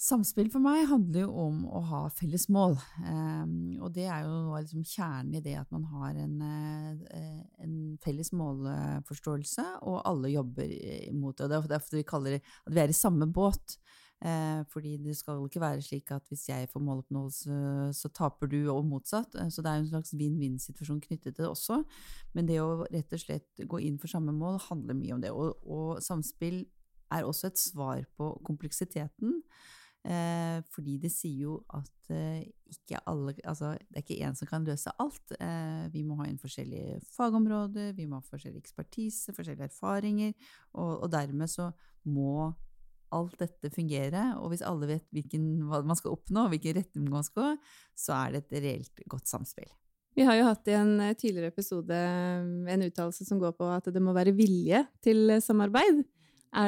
Samspill 0.00 0.48
for 0.48 0.64
meg 0.64 0.86
handler 0.88 1.26
jo 1.26 1.32
om 1.42 1.56
å 1.68 1.80
ha 1.90 1.98
felles 2.16 2.46
mål. 2.48 2.72
Um, 3.04 3.74
og 3.84 3.90
det 3.92 4.06
er 4.08 4.24
jo 4.24 4.54
liksom 4.54 4.84
kjernen 4.88 5.34
i 5.36 5.42
det 5.44 5.58
at 5.60 5.68
man 5.74 5.82
har 5.90 6.16
en, 6.22 6.38
uh, 6.40 7.40
en, 7.60 7.74
felles 8.00 8.30
målforståelse, 8.32 9.64
og 9.84 9.98
alle 10.08 10.30
jobber 10.32 10.72
mot 11.12 11.36
det. 11.36 11.50
Det 11.52 11.58
er 11.58 11.72
derfor 11.74 11.98
vi 11.98 12.06
kaller 12.08 12.38
det 12.38 12.40
at 12.40 12.72
vi 12.72 12.80
er 12.80 12.94
i 12.94 12.96
samme 12.96 13.28
båt. 13.28 13.76
Uh, 14.24 14.64
fordi 14.72 14.94
det 15.04 15.18
skal 15.18 15.42
ikke 15.44 15.60
være 15.60 15.84
slik 15.84 16.10
at 16.16 16.24
hvis 16.32 16.46
jeg 16.48 16.70
får 16.72 16.82
måloppnåelse, 16.84 17.58
så 17.96 18.10
taper 18.16 18.48
du, 18.48 18.58
og 18.72 18.88
motsatt. 18.88 19.36
Uh, 19.36 19.50
så 19.52 19.60
det 19.60 19.68
er 19.68 19.82
jo 19.82 19.84
en 19.84 19.90
slags 19.92 20.14
vinn-vinn-situasjon 20.16 21.02
knyttet 21.04 21.34
til 21.34 21.42
det 21.42 21.50
også. 21.50 21.82
Men 22.32 22.48
det 22.48 22.56
å 22.64 22.86
rett 22.86 23.12
og 23.12 23.20
slett 23.20 23.64
gå 23.68 23.82
inn 23.84 24.00
for 24.00 24.12
samme 24.12 24.32
mål 24.32 24.62
handler 24.70 24.96
mye 24.96 25.18
om 25.18 25.20
det. 25.26 25.34
Og, 25.36 25.60
og 25.68 26.00
samspill 26.04 26.62
er 27.12 27.28
også 27.28 27.50
et 27.50 27.60
svar 27.60 28.08
på 28.16 28.30
kompleksiteten. 28.48 29.42
Eh, 30.00 30.60
fordi 30.72 30.94
det 30.96 31.10
sier 31.12 31.42
jo 31.44 31.54
at 31.76 32.08
eh, 32.08 32.46
ikke 32.72 33.02
alle 33.10 33.34
Altså, 33.44 33.74
det 33.90 33.98
er 33.98 34.04
ikke 34.06 34.22
én 34.24 34.36
som 34.38 34.48
kan 34.48 34.64
løse 34.64 34.92
alt. 35.02 35.34
Eh, 35.36 35.90
vi 35.92 36.02
må 36.06 36.16
ha 36.22 36.28
inn 36.28 36.40
forskjellige 36.40 37.02
fagområder, 37.12 37.92
vi 37.98 38.06
må 38.08 38.20
ha 38.20 38.24
forskjellig 38.24 38.62
ekspertise, 38.62 39.34
forskjellige 39.36 39.68
erfaringer, 39.68 40.32
og, 40.72 41.02
og, 41.02 41.10
dermed 41.12 41.52
så 41.52 41.68
må 42.08 42.48
alt 43.12 43.36
dette 43.42 43.72
fungere. 43.74 44.22
Og 44.40 44.54
hvis 44.54 44.64
alle 44.64 44.88
vet 44.88 45.04
hvilken, 45.12 45.50
hva 45.68 45.82
man 45.84 45.98
skal 45.98 46.16
oppnå, 46.16 46.46
hvilken 46.48 46.78
retning 46.80 47.10
man 47.12 47.26
skal 47.26 47.52
gå, 47.52 47.68
så 47.98 48.16
er 48.22 48.38
det 48.38 48.44
et 48.46 48.64
reelt 48.64 49.04
godt 49.10 49.28
samspill. 49.28 49.68
Vi 50.16 50.24
har 50.26 50.38
jo 50.38 50.48
hatt 50.48 50.70
i 50.70 50.78
en 50.78 50.94
eh, 51.04 51.16
tidligere 51.18 51.52
episode 51.52 51.96
eh, 51.96 52.72
en 52.72 52.86
uttalelse 52.88 53.28
som 53.28 53.42
går 53.42 53.52
på 53.58 53.68
at 53.74 53.92
det 53.92 54.02
må 54.02 54.16
være 54.16 54.34
vilje 54.36 54.82
til 55.04 55.36
samarbeid. 55.44 56.02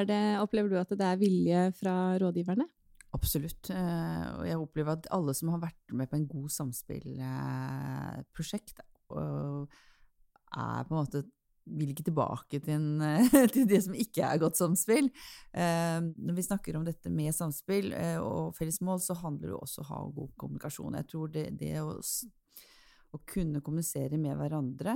Det, 0.06 0.20
opplever 0.38 0.70
du 0.70 0.76
at 0.78 0.92
det 0.94 1.06
er 1.08 1.18
vilje 1.18 1.62
fra 1.74 2.14
rådgiverne? 2.22 2.68
Absolutt. 3.12 3.68
Eh, 3.70 4.26
og 4.38 4.46
jeg 4.48 4.56
opplever 4.60 4.92
at 4.96 5.06
alle 5.12 5.34
som 5.36 5.48
har 5.52 5.60
vært 5.66 5.92
med 5.92 6.08
på 6.08 6.16
en 6.18 6.30
god 6.30 6.48
samspillprosjekt, 6.54 8.76
er 9.12 10.84
på 10.88 10.92
en 10.92 10.96
måte 10.96 11.22
vil 11.62 11.92
ikke 11.92 12.08
tilbake 12.08 12.58
til, 12.58 12.74
en, 12.74 13.22
til, 13.54 13.68
det 13.70 13.80
som 13.84 13.94
ikke 13.94 14.26
er 14.26 14.42
godt 14.42 14.56
samspill. 14.58 15.06
Eh, 15.54 16.00
når 16.00 16.34
vi 16.38 16.48
snakker 16.48 16.76
om 16.78 16.84
dette 16.88 17.08
med 17.12 17.34
samspill 17.36 17.92
eh, 17.94 18.18
og 18.18 18.56
felles 18.56 18.80
mål, 18.82 19.00
så 19.04 19.14
handler 19.20 19.48
det 19.52 19.60
også 19.60 19.80
om 19.82 19.86
å 19.86 19.88
ha 19.92 20.00
god 20.16 20.30
kommunikasjon. 20.42 20.98
Jeg 20.98 21.06
tror 21.12 21.26
det, 21.36 21.46
det 21.60 21.74
å, 21.84 21.88
å, 22.00 23.16
kunne 23.28 23.62
kommunisere 23.62 24.16
med 24.18 24.36
hverandre 24.40 24.94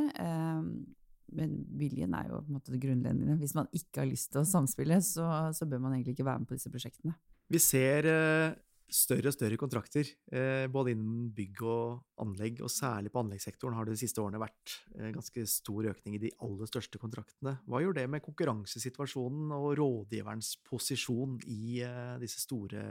men 1.37 1.55
viljen 1.75 2.15
er 2.15 2.29
jo 2.31 2.39
på 2.39 2.51
en 2.51 2.55
måte 2.55 2.73
det 2.73 2.81
grunnleggende. 2.83 3.37
Hvis 3.41 3.57
man 3.59 3.69
ikke 3.75 4.03
har 4.03 4.11
lyst 4.11 4.31
til 4.33 4.43
å 4.43 4.47
samspille, 4.47 5.01
så, 5.03 5.27
så 5.57 5.67
bør 5.69 5.83
man 5.83 5.97
egentlig 5.97 6.15
ikke 6.15 6.29
være 6.29 6.43
med 6.43 6.51
på 6.51 6.59
disse 6.59 6.73
prosjektene. 6.73 7.17
Vi 7.47 7.59
ser 7.63 8.07
eh, 8.11 8.55
større 8.91 9.31
og 9.31 9.35
større 9.37 9.59
kontrakter, 9.59 10.09
eh, 10.35 10.65
både 10.67 10.97
innen 10.97 11.29
bygg 11.35 11.61
og 11.63 12.01
anlegg, 12.25 12.59
og 12.67 12.73
særlig 12.75 13.13
på 13.15 13.21
anleggssektoren 13.23 13.77
har 13.77 13.87
det 13.87 13.95
de 13.95 14.01
siste 14.01 14.19
årene 14.19 14.41
vært 14.43 14.73
eh, 14.97 15.13
ganske 15.15 15.45
stor 15.51 15.87
økning 15.93 16.17
i 16.17 16.23
de 16.25 16.33
aller 16.43 16.67
største 16.67 16.99
kontraktene. 16.99 17.55
Hva 17.71 17.85
gjør 17.85 17.95
det 18.01 18.09
med 18.11 18.25
konkurransesituasjonen 18.25 19.55
og 19.55 19.69
rådgiverens 19.79 20.57
posisjon 20.67 21.39
i 21.47 21.85
disse 22.23 22.43
store 22.43 22.83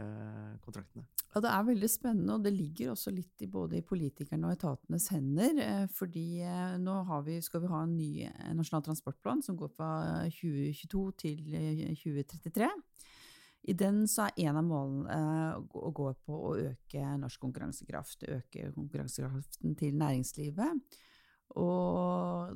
kontraktene? 0.63 1.03
Ja, 1.33 1.43
Det 1.43 1.51
er 1.51 1.67
veldig 1.67 1.91
spennende, 1.91 2.39
og 2.39 2.47
det 2.47 2.55
ligger 2.55 2.93
også 2.93 3.11
litt 3.11 3.43
i 3.43 3.51
både 3.51 3.83
politikerne 3.83 4.47
og 4.47 4.55
etatenes 4.55 5.09
hender. 5.11 5.87
fordi 5.91 6.39
nå 6.79 6.95
vi, 7.27 7.41
skal 7.43 7.59
vi 7.59 7.73
ha 7.73 7.83
en 7.83 7.97
ny 7.97 8.29
nasjonal 8.55 8.87
transportplan 8.87 9.43
som 9.43 9.59
går 9.59 9.75
fra 9.75 9.91
2022 10.31 11.11
til 11.19 11.43
2033. 11.99 12.71
I 13.65 13.73
den 13.73 14.03
så 14.09 14.27
er 14.27 14.45
en 14.45 14.59
av 14.59 14.67
målene 14.67 15.15
eh, 15.15 15.57
å 15.57 15.89
gå 15.95 16.11
på 16.27 16.37
å 16.51 16.53
øke 16.67 17.15
norsk 17.21 17.41
konkurransekraft, 17.41 18.27
øke 18.29 18.69
konkurransekraften 18.75 19.73
til 19.79 19.97
næringslivet. 19.97 20.99
Og 21.61 22.53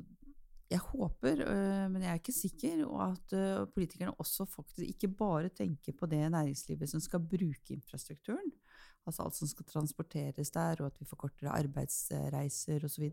jeg 0.70 0.84
håper, 0.84 1.42
øh, 1.48 1.88
men 1.90 2.04
jeg 2.04 2.12
er 2.12 2.20
ikke 2.20 2.36
sikker, 2.36 2.84
at 3.08 3.34
øh, 3.34 3.66
politikerne 3.74 4.14
også 4.22 4.46
faktisk 4.52 4.86
ikke 4.86 5.10
bare 5.18 5.50
tenker 5.50 5.98
på 5.98 6.06
det 6.06 6.22
næringslivet 6.30 6.92
som 6.92 7.02
skal 7.02 7.26
bruke 7.26 7.74
infrastrukturen, 7.74 8.54
altså 9.02 9.26
alt 9.26 9.34
som 9.34 9.50
skal 9.50 9.66
transporteres 9.66 10.54
der, 10.54 10.78
og 10.78 10.92
at 10.92 11.02
vi 11.02 11.10
får 11.10 11.22
kortere 11.24 11.58
arbeidsreiser 11.58 12.86
osv., 12.86 13.10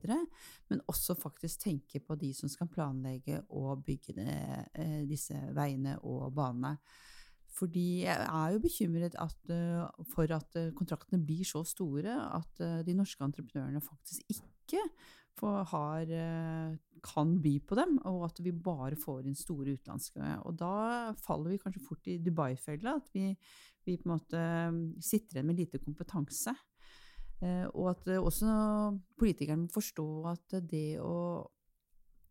men 0.70 0.86
også 0.86 1.18
faktisk 1.18 1.66
tenke 1.66 2.04
på 2.06 2.16
de 2.22 2.30
som 2.38 2.52
skal 2.52 2.70
planlegge 2.70 3.42
og 3.50 3.86
bygge 3.88 4.22
disse 5.10 5.40
veiene 5.58 5.98
og 6.06 6.30
banene. 6.36 6.76
Fordi 7.58 8.04
jeg 8.04 8.26
er 8.28 8.54
jo 8.54 8.62
bekymret 8.62 9.16
at, 9.18 9.38
uh, 9.54 10.06
for 10.14 10.30
at 10.36 10.58
uh, 10.60 10.74
kontraktene 10.78 11.24
blir 11.26 11.48
så 11.48 11.64
store 11.66 12.14
at 12.38 12.62
uh, 12.62 12.82
de 12.86 12.96
norske 12.98 13.24
entreprenørene 13.24 13.82
faktisk 13.84 14.26
ikke 14.30 14.84
har, 15.38 16.10
kan 17.06 17.34
by 17.44 17.52
på 17.70 17.76
dem, 17.78 18.00
og 18.10 18.24
at 18.26 18.40
vi 18.42 18.50
bare 18.52 18.98
får 18.98 19.28
inn 19.30 19.36
store 19.38 19.76
utenlandske. 19.78 20.32
Og 20.50 20.56
da 20.58 21.12
faller 21.28 21.54
vi 21.54 21.60
kanskje 21.62 21.84
fort 21.86 22.10
i 22.10 22.16
Dubai-fella, 22.26 22.96
at 22.98 23.12
vi, 23.14 23.28
vi, 23.86 24.00
på 24.02 24.10
en 24.10 24.16
måte 24.16 24.42
sitter 25.06 25.38
igjen 25.38 25.46
med 25.52 25.60
lite 25.62 25.78
kompetanse. 25.78 26.56
og 27.78 27.86
at 27.92 28.10
også 28.18 28.50
politikerne 29.22 29.68
må 29.68 29.70
forstå 29.78 30.08
at 30.34 30.58
det 30.72 30.98
å 31.06 31.46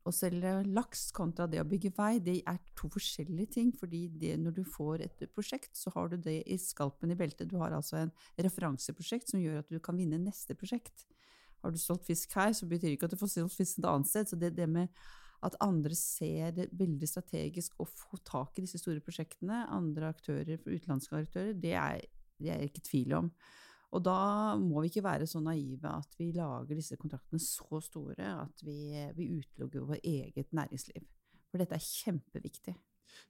å 0.06 0.12
selge 0.14 0.52
laks 0.70 1.08
kontra 1.16 1.48
det 1.50 1.60
å 1.60 1.66
bygge 1.66 1.90
vei, 1.96 2.16
det 2.22 2.36
er 2.46 2.60
to 2.78 2.88
forskjellige 2.92 3.52
ting. 3.58 3.72
fordi 3.74 4.06
det, 4.08 4.36
når 4.38 4.56
du 4.60 4.62
får 4.64 5.02
et 5.04 5.26
prosjekt, 5.34 5.74
så 5.76 5.90
har 5.94 6.08
du 6.08 6.16
det 6.16 6.42
i 6.46 6.58
skalpen 6.58 7.10
i 7.10 7.18
beltet. 7.18 7.48
Du 7.50 7.58
har 7.58 7.74
altså 7.74 7.96
en 8.04 8.12
referanseprosjekt 8.38 9.32
som 9.32 9.42
gjør 9.42 9.60
at 9.64 9.70
du 9.70 9.78
kan 9.80 9.96
vinne 9.98 10.18
neste 10.22 10.54
prosjekt. 10.54 11.06
Har 11.62 11.72
du 11.74 11.78
solgt 11.78 12.06
fisk 12.06 12.32
her, 12.38 12.52
så 12.52 12.66
betyr 12.66 12.90
det 12.90 12.96
ikke 12.98 13.10
at 13.10 13.16
du 13.16 13.20
får 13.20 13.32
solgt 13.34 13.58
fisk 13.58 13.80
et 13.80 13.88
annet 13.90 14.10
sted. 14.10 14.30
Så 14.30 14.38
det, 14.38 14.54
det 14.56 14.68
med 14.70 14.88
at 15.44 15.58
andre 15.60 15.94
ser 15.98 16.54
det 16.56 16.70
veldig 16.76 17.08
strategisk 17.08 17.76
å 17.82 17.86
få 17.88 18.18
tak 18.24 18.56
i 18.56 18.64
disse 18.64 18.80
store 18.80 19.02
prosjektene, 19.04 19.66
andre 19.72 20.12
aktører, 20.14 20.62
utenlandske 20.64 21.22
aktører, 21.26 21.54
det 21.60 21.74
er, 21.76 22.04
det 22.40 22.54
er 22.54 22.64
ikke 22.68 22.84
tvil 22.86 23.18
om. 23.18 23.30
Og 23.94 24.02
da 24.04 24.56
må 24.58 24.82
vi 24.82 24.90
ikke 24.90 25.04
være 25.06 25.28
så 25.30 25.40
naive 25.40 25.92
at 25.92 26.18
vi 26.18 26.32
lager 26.34 26.74
disse 26.74 26.98
kontraktene 26.98 27.40
så 27.42 27.80
store 27.84 28.32
at 28.32 28.64
vi, 28.66 28.90
vi 29.14 29.30
utelukker 29.38 29.86
vår 29.86 30.02
eget 30.02 30.52
næringsliv. 30.52 31.06
For 31.50 31.62
dette 31.62 31.78
er 31.78 31.86
kjempeviktig. 31.86 32.74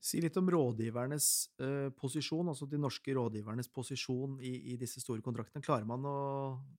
Si 0.02 0.21
litt 0.23 0.37
om 0.40 0.49
rådgivernes 0.52 1.28
eh, 1.62 1.88
posisjon, 1.97 2.49
altså 2.52 2.69
de 2.71 2.81
norske 2.81 3.14
rådgivernes 3.16 3.71
posisjon 3.73 4.38
i, 4.40 4.55
i, 4.73 4.76
disse 4.81 5.02
store 5.02 5.25
kontraktene. 5.25 5.64
Klarer 5.64 5.88
man 5.88 6.05
å 6.07 6.19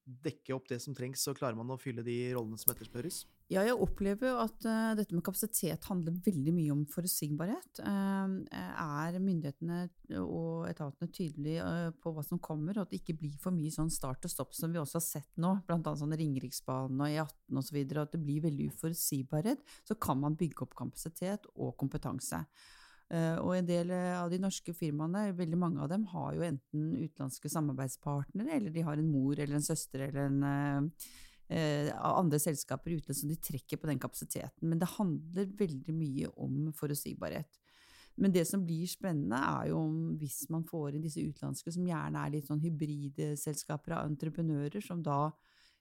dekke 0.06 0.56
opp 0.56 0.70
det 0.72 0.80
som 0.84 0.96
trengs, 0.98 1.26
og 1.30 1.40
klarer 1.40 1.58
man 1.60 1.74
å 1.74 1.80
fylle 1.82 2.06
de 2.06 2.18
rollene 2.36 2.60
som 2.62 2.74
etterspørres? 2.74 3.26
Ja, 3.48 3.62
jeg 3.64 3.78
opplever 3.80 4.42
at 4.42 4.66
uh, 4.68 4.92
dette 4.98 5.16
med 5.16 5.24
kapasitet 5.24 5.86
handler 5.88 6.18
veldig 6.26 6.52
mye 6.52 6.74
om 6.74 6.82
forutsigbarhet. 6.92 7.80
Uh, 7.80 8.44
er 8.52 9.20
myndighetene 9.24 9.86
og 10.20 10.66
etatene 10.68 11.12
tydelige 11.16 11.64
uh, 11.64 11.94
på 11.96 12.12
hva 12.12 12.26
som 12.28 12.42
kommer, 12.44 12.76
og 12.76 12.84
at 12.84 12.92
det 12.92 13.00
ikke 13.00 13.16
blir 13.22 13.38
for 13.40 13.56
mye 13.56 13.72
sånn 13.72 13.92
start 13.94 14.28
og 14.28 14.34
stopp 14.34 14.58
som 14.58 14.76
vi 14.76 14.82
også 14.82 15.00
har 15.00 15.06
sett 15.06 15.32
nå, 15.40 15.54
bl.a. 15.68 15.96
sånn 15.96 16.18
Ringeriksbanen 16.20 17.06
og 17.06 17.14
E18 17.14 17.62
osv., 17.64 17.80
at 17.88 18.18
det 18.18 18.22
blir 18.22 18.44
veldig 18.44 18.68
uforutsigbarhet, 18.74 19.64
så 19.88 19.96
kan 19.96 20.20
man 20.20 20.36
bygge 20.36 20.68
opp 20.68 20.76
kapasitet 20.84 21.48
og 21.56 21.72
kompetanse. 21.80 22.44
Uh, 23.08 23.38
og 23.40 23.54
en 23.56 23.68
del 23.68 23.92
eh, 23.96 24.18
av 24.20 24.28
de 24.28 24.40
norske 24.44 24.74
firmaene, 24.76 25.30
veldig 25.38 25.58
mange 25.60 25.80
av 25.80 25.88
dem, 25.94 26.04
har 26.12 26.34
jo 26.36 26.44
enten 26.44 26.90
utenlandske 26.98 27.48
samarbeidspartnere, 27.54 28.58
eller 28.58 28.74
de 28.76 28.84
har 28.84 29.00
en 29.00 29.08
mor 29.08 29.40
eller 29.40 29.56
en 29.56 29.64
søster 29.64 30.04
eller 30.10 30.26
en 30.26 30.42
uh, 30.44 31.06
uh, 31.54 31.94
andre 32.10 32.40
selskaper 32.44 32.92
i 32.92 33.00
som 33.16 33.32
de 33.32 33.40
trekker 33.40 33.80
på 33.80 33.88
den 33.88 34.02
kapasiteten. 34.04 34.68
Men 34.68 34.84
det 34.84 34.92
handler 34.98 35.56
veldig 35.64 35.96
mye 35.96 36.34
om 36.36 36.68
forutsigbarhet. 36.76 37.62
Men 38.20 38.34
det 38.34 38.44
som 38.50 38.66
blir 38.66 38.90
spennende, 38.92 39.40
er 39.40 39.70
jo 39.72 39.80
om 39.86 39.98
hvis 40.20 40.50
man 40.52 40.66
får 40.68 40.98
inn 40.98 41.06
disse 41.06 41.24
utenlandske, 41.24 41.72
som 41.72 41.88
gjerne 41.88 42.26
er 42.26 42.34
litt 42.34 42.50
sånn 42.50 42.64
hybride 42.64 43.36
selskaper 43.40 43.96
av 43.96 44.10
entreprenører, 44.10 44.82
som 44.84 45.00
da 45.06 45.30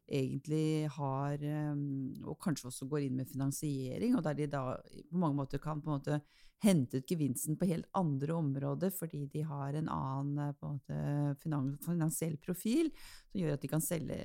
egentlig 0.07 0.89
har 0.95 1.43
Og 1.43 2.37
kanskje 2.43 2.69
også 2.69 2.87
går 2.87 3.07
inn 3.07 3.17
med 3.19 3.27
finansiering, 3.31 4.17
og 4.17 4.23
der 4.23 4.35
de 4.39 4.47
da 4.47 4.65
på 5.11 5.19
mange 5.19 5.39
måter 5.41 5.59
kan 5.59 5.81
på 5.83 5.91
en 5.91 5.99
måte 5.99 6.21
hente 6.65 7.01
ut 7.01 7.11
gevinsten 7.11 7.57
på 7.59 7.69
helt 7.69 7.89
andre 7.99 8.35
områder 8.37 8.93
fordi 8.95 9.27
de 9.33 9.43
har 9.45 9.77
en 9.77 9.91
annen 9.93 10.55
på 10.57 10.71
en 10.71 10.79
måte, 10.79 11.77
finansiell 11.85 12.37
profil 12.41 12.91
som 12.97 13.41
gjør 13.41 13.57
at 13.57 13.65
de 13.65 13.71
kan 13.71 13.85
selge 13.85 14.19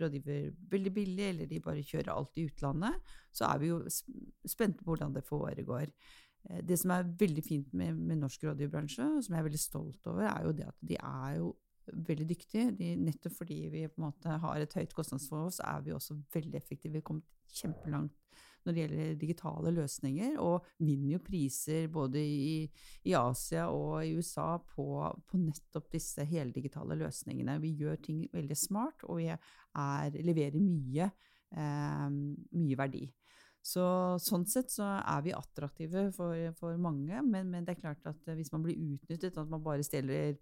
rådgiver 0.00 0.50
veldig 0.72 0.92
billig, 0.94 1.26
eller 1.28 1.50
de 1.50 1.62
bare 1.64 1.84
kjører 1.84 2.12
alt 2.14 2.40
i 2.40 2.46
utlandet, 2.48 3.16
så 3.34 3.50
er 3.50 3.60
vi 3.60 3.72
jo 3.72 3.80
spente 3.90 4.80
på 4.80 4.92
hvordan 4.92 5.16
det 5.16 5.26
foregår. 5.28 5.90
Eh, 6.48 6.62
det 6.64 6.78
som 6.80 6.94
er 6.94 7.10
veldig 7.20 7.44
fint 7.44 7.76
med, 7.76 7.98
med 7.98 8.22
norsk 8.22 8.48
rådgiverbransje, 8.48 9.10
og 9.18 9.26
som 9.26 9.36
jeg 9.36 9.42
er 9.42 9.48
veldig 9.50 9.62
stolt 9.62 10.10
over, 10.12 10.24
er 10.30 10.48
jo 10.48 10.56
det 10.56 10.70
at 10.70 10.80
de 10.88 10.98
er 11.00 11.36
jo 11.42 11.52
veldig 11.92 12.26
dyktige. 12.30 12.70
De, 12.78 12.94
nettopp 13.00 13.36
fordi 13.38 13.60
vi 13.72 13.86
på 13.88 14.00
en 14.00 14.08
måte 14.08 14.40
har 14.42 14.60
et 14.62 14.76
høyt 14.78 14.94
kostnadsforhold, 14.96 15.54
så 15.56 15.66
er 15.70 15.86
vi 15.86 15.94
også 15.96 16.18
veldig 16.34 16.60
effektive. 16.60 16.94
Vi 16.96 17.02
har 17.02 17.08
kommet 17.10 17.54
kjempelangt 17.54 18.14
når 18.64 18.72
det 18.72 18.84
gjelder 18.84 19.16
digitale 19.20 19.72
løsninger, 19.76 20.36
og 20.40 20.64
vinner 20.80 21.14
jo 21.14 21.24
priser 21.24 21.88
både 21.92 22.20
i, 22.22 22.54
i 23.04 23.12
Asia 23.18 23.66
og 23.68 23.98
i 24.06 24.14
USA 24.16 24.54
på, 24.56 24.86
på, 25.28 25.40
nettopp 25.40 25.90
disse 25.92 26.24
heldigitale 26.28 26.96
løsningene. 27.02 27.58
Vi 27.60 27.74
gjør 27.82 28.00
ting 28.06 28.24
veldig 28.32 28.56
smart, 28.56 29.04
og 29.04 29.20
vi 29.20 29.28
er, 29.28 30.16
leverer 30.24 30.56
mye, 30.56 31.10
eh, 31.52 32.08
mye 32.56 32.80
verdi. 32.80 33.04
Så, 33.64 33.84
sånn 34.20 34.44
sett 34.48 34.72
så 34.72 34.84
er 35.00 35.22
vi 35.24 35.32
attraktive 35.32 36.10
for, 36.12 36.36
for 36.58 36.76
mange, 36.80 37.22
men, 37.24 37.48
men, 37.48 37.64
det 37.64 37.76
er 37.76 37.80
klart 37.80 38.10
at 38.10 38.32
hvis 38.36 38.52
man 38.52 38.64
blir 38.64 38.76
utnyttet, 38.76 39.38
at 39.40 39.48
man 39.48 39.62
bare 39.64 39.84
stjeler 39.86 40.36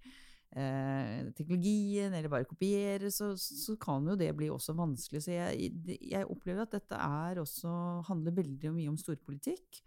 eh, 0.56 1.30
teknologien, 1.36 2.12
eller 2.12 2.30
bare 2.32 2.48
kopiere, 2.48 3.10
så, 3.14 3.32
så, 3.38 3.76
kan 3.80 4.06
jo 4.08 4.16
det 4.18 4.30
bli 4.38 4.50
også 4.52 4.76
vanskelig. 4.78 5.24
Så 5.24 5.34
jeg, 5.34 5.72
jeg 6.00 6.28
opplever 6.28 6.64
at 6.64 6.76
dette 6.76 6.98
også, 7.42 7.74
handler 8.08 8.36
veldig 8.36 8.72
mye 8.76 8.92
om 8.92 8.98
storpolitikk. 9.00 9.82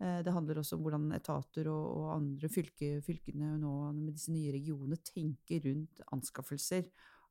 Eh, 0.00 0.20
det 0.26 0.34
handler 0.34 0.60
også 0.60 0.78
om 0.78 0.84
hvordan 0.86 1.08
etater 1.16 1.70
og, 1.72 1.86
og 2.00 2.10
andre 2.16 2.50
fylke, 2.52 2.98
fylkene 3.04 3.56
nå 3.60 3.76
med 3.96 4.14
disse 4.16 4.32
nye 4.34 4.52
regionene 4.56 5.00
tenker 5.04 5.64
rundt 5.68 6.04
anskaffelser. 6.16 6.86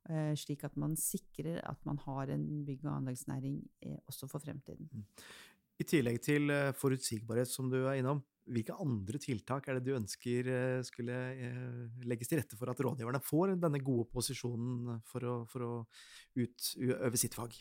Eh, 0.08 0.32
slik 0.38 0.64
at 0.64 0.76
man 0.80 0.96
sikrer 0.96 1.60
at 1.68 1.80
man 1.84 1.98
har 2.06 2.32
en 2.32 2.44
bygg- 2.64 2.86
og 2.86 2.94
anleggsnæring 2.96 3.60
eh, 3.84 3.98
også 4.08 4.28
for 4.30 4.40
fremtiden. 4.40 4.88
Mm. 4.92 5.04
I 5.80 5.84
tillegg 5.84 6.20
til 6.24 6.50
eh, 6.52 6.72
forutsigbarhet, 6.76 7.48
som 7.48 7.68
du 7.72 7.82
er 7.82 7.98
innom, 8.00 8.22
hvilke 8.50 8.76
andre 8.82 9.20
tiltak 9.22 9.68
er 9.68 9.78
det 9.78 9.86
du 9.86 9.96
ønsker 9.96 10.50
eh, 10.50 10.78
skulle 10.86 11.16
eh, 11.32 12.04
legges 12.08 12.30
til 12.30 12.40
rette 12.40 12.58
for 12.58 12.70
at 12.72 12.80
rådgiverne 12.82 13.22
får 13.24 13.56
denne 13.60 13.82
gode 13.84 14.08
posisjonen 14.12 15.00
for 15.08 15.26
å, 15.26 15.34
for 15.50 15.66
å 15.66 15.74
utøve 16.38 17.20
sitt 17.20 17.36
fag? 17.38 17.54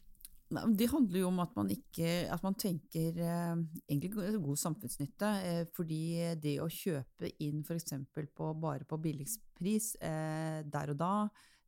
Det 0.49 0.87
handler 0.89 1.19
jo 1.21 1.27
om 1.29 1.43
at 1.43 1.51
man, 1.53 1.67
ikke, 1.69 2.23
at 2.33 2.41
man 2.41 2.57
tenker 2.57 3.19
eh, 3.21 3.59
egentlig 3.85 4.39
god 4.41 4.61
samfunnsnytte. 4.63 5.29
Fordi 5.77 6.01
det 6.41 6.55
å 6.63 6.71
kjøpe 6.73 7.29
inn 7.45 7.61
f.eks. 7.61 7.93
bare 8.09 8.89
på 8.89 9.01
billigst 9.03 9.45
pris 9.59 9.93
der 9.99 10.95
og 10.95 10.97
da, 10.97 11.13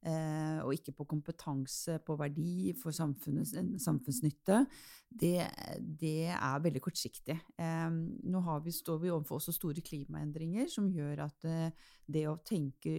og 0.02 0.72
ikke 0.74 0.96
på 0.98 1.06
kompetanse, 1.06 2.00
på 2.02 2.16
verdi 2.18 2.72
for 2.74 2.96
samfunnsnytte, 2.96 4.64
det, 5.12 5.36
det, 5.80 6.32
er 6.34 6.64
veldig 6.64 6.82
kortsiktig. 6.82 7.36
Eh, 7.60 7.88
nå 7.92 8.42
vi, 8.66 8.74
står 8.74 9.02
vi 9.04 9.12
overfor 9.12 9.38
også 9.38 9.54
store 9.54 9.84
klimaendringer 9.86 10.70
som 10.72 10.90
gjør 10.90 11.26
at 11.28 11.48
eh, 11.50 11.90
det 12.08 12.26
å 12.32 12.40
tenke 12.42 12.94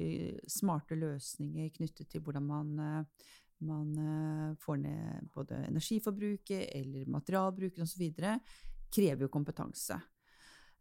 smarte 0.47 0.99
løsninger 0.99 1.73
knyttet 1.75 2.12
til 2.12 2.23
hvordan 2.23 2.47
man 2.47 2.75
eh, 2.87 3.30
man 3.62 3.90
eh, 3.99 4.54
får 4.59 4.76
ned 4.82 5.28
både 5.35 5.61
energiforbruket 5.68 6.68
eller 6.75 7.11
materialbruken 7.11 7.87
osv., 7.87 8.09
krever 8.92 9.25
jo 9.25 9.32
kompetanse. 9.32 9.97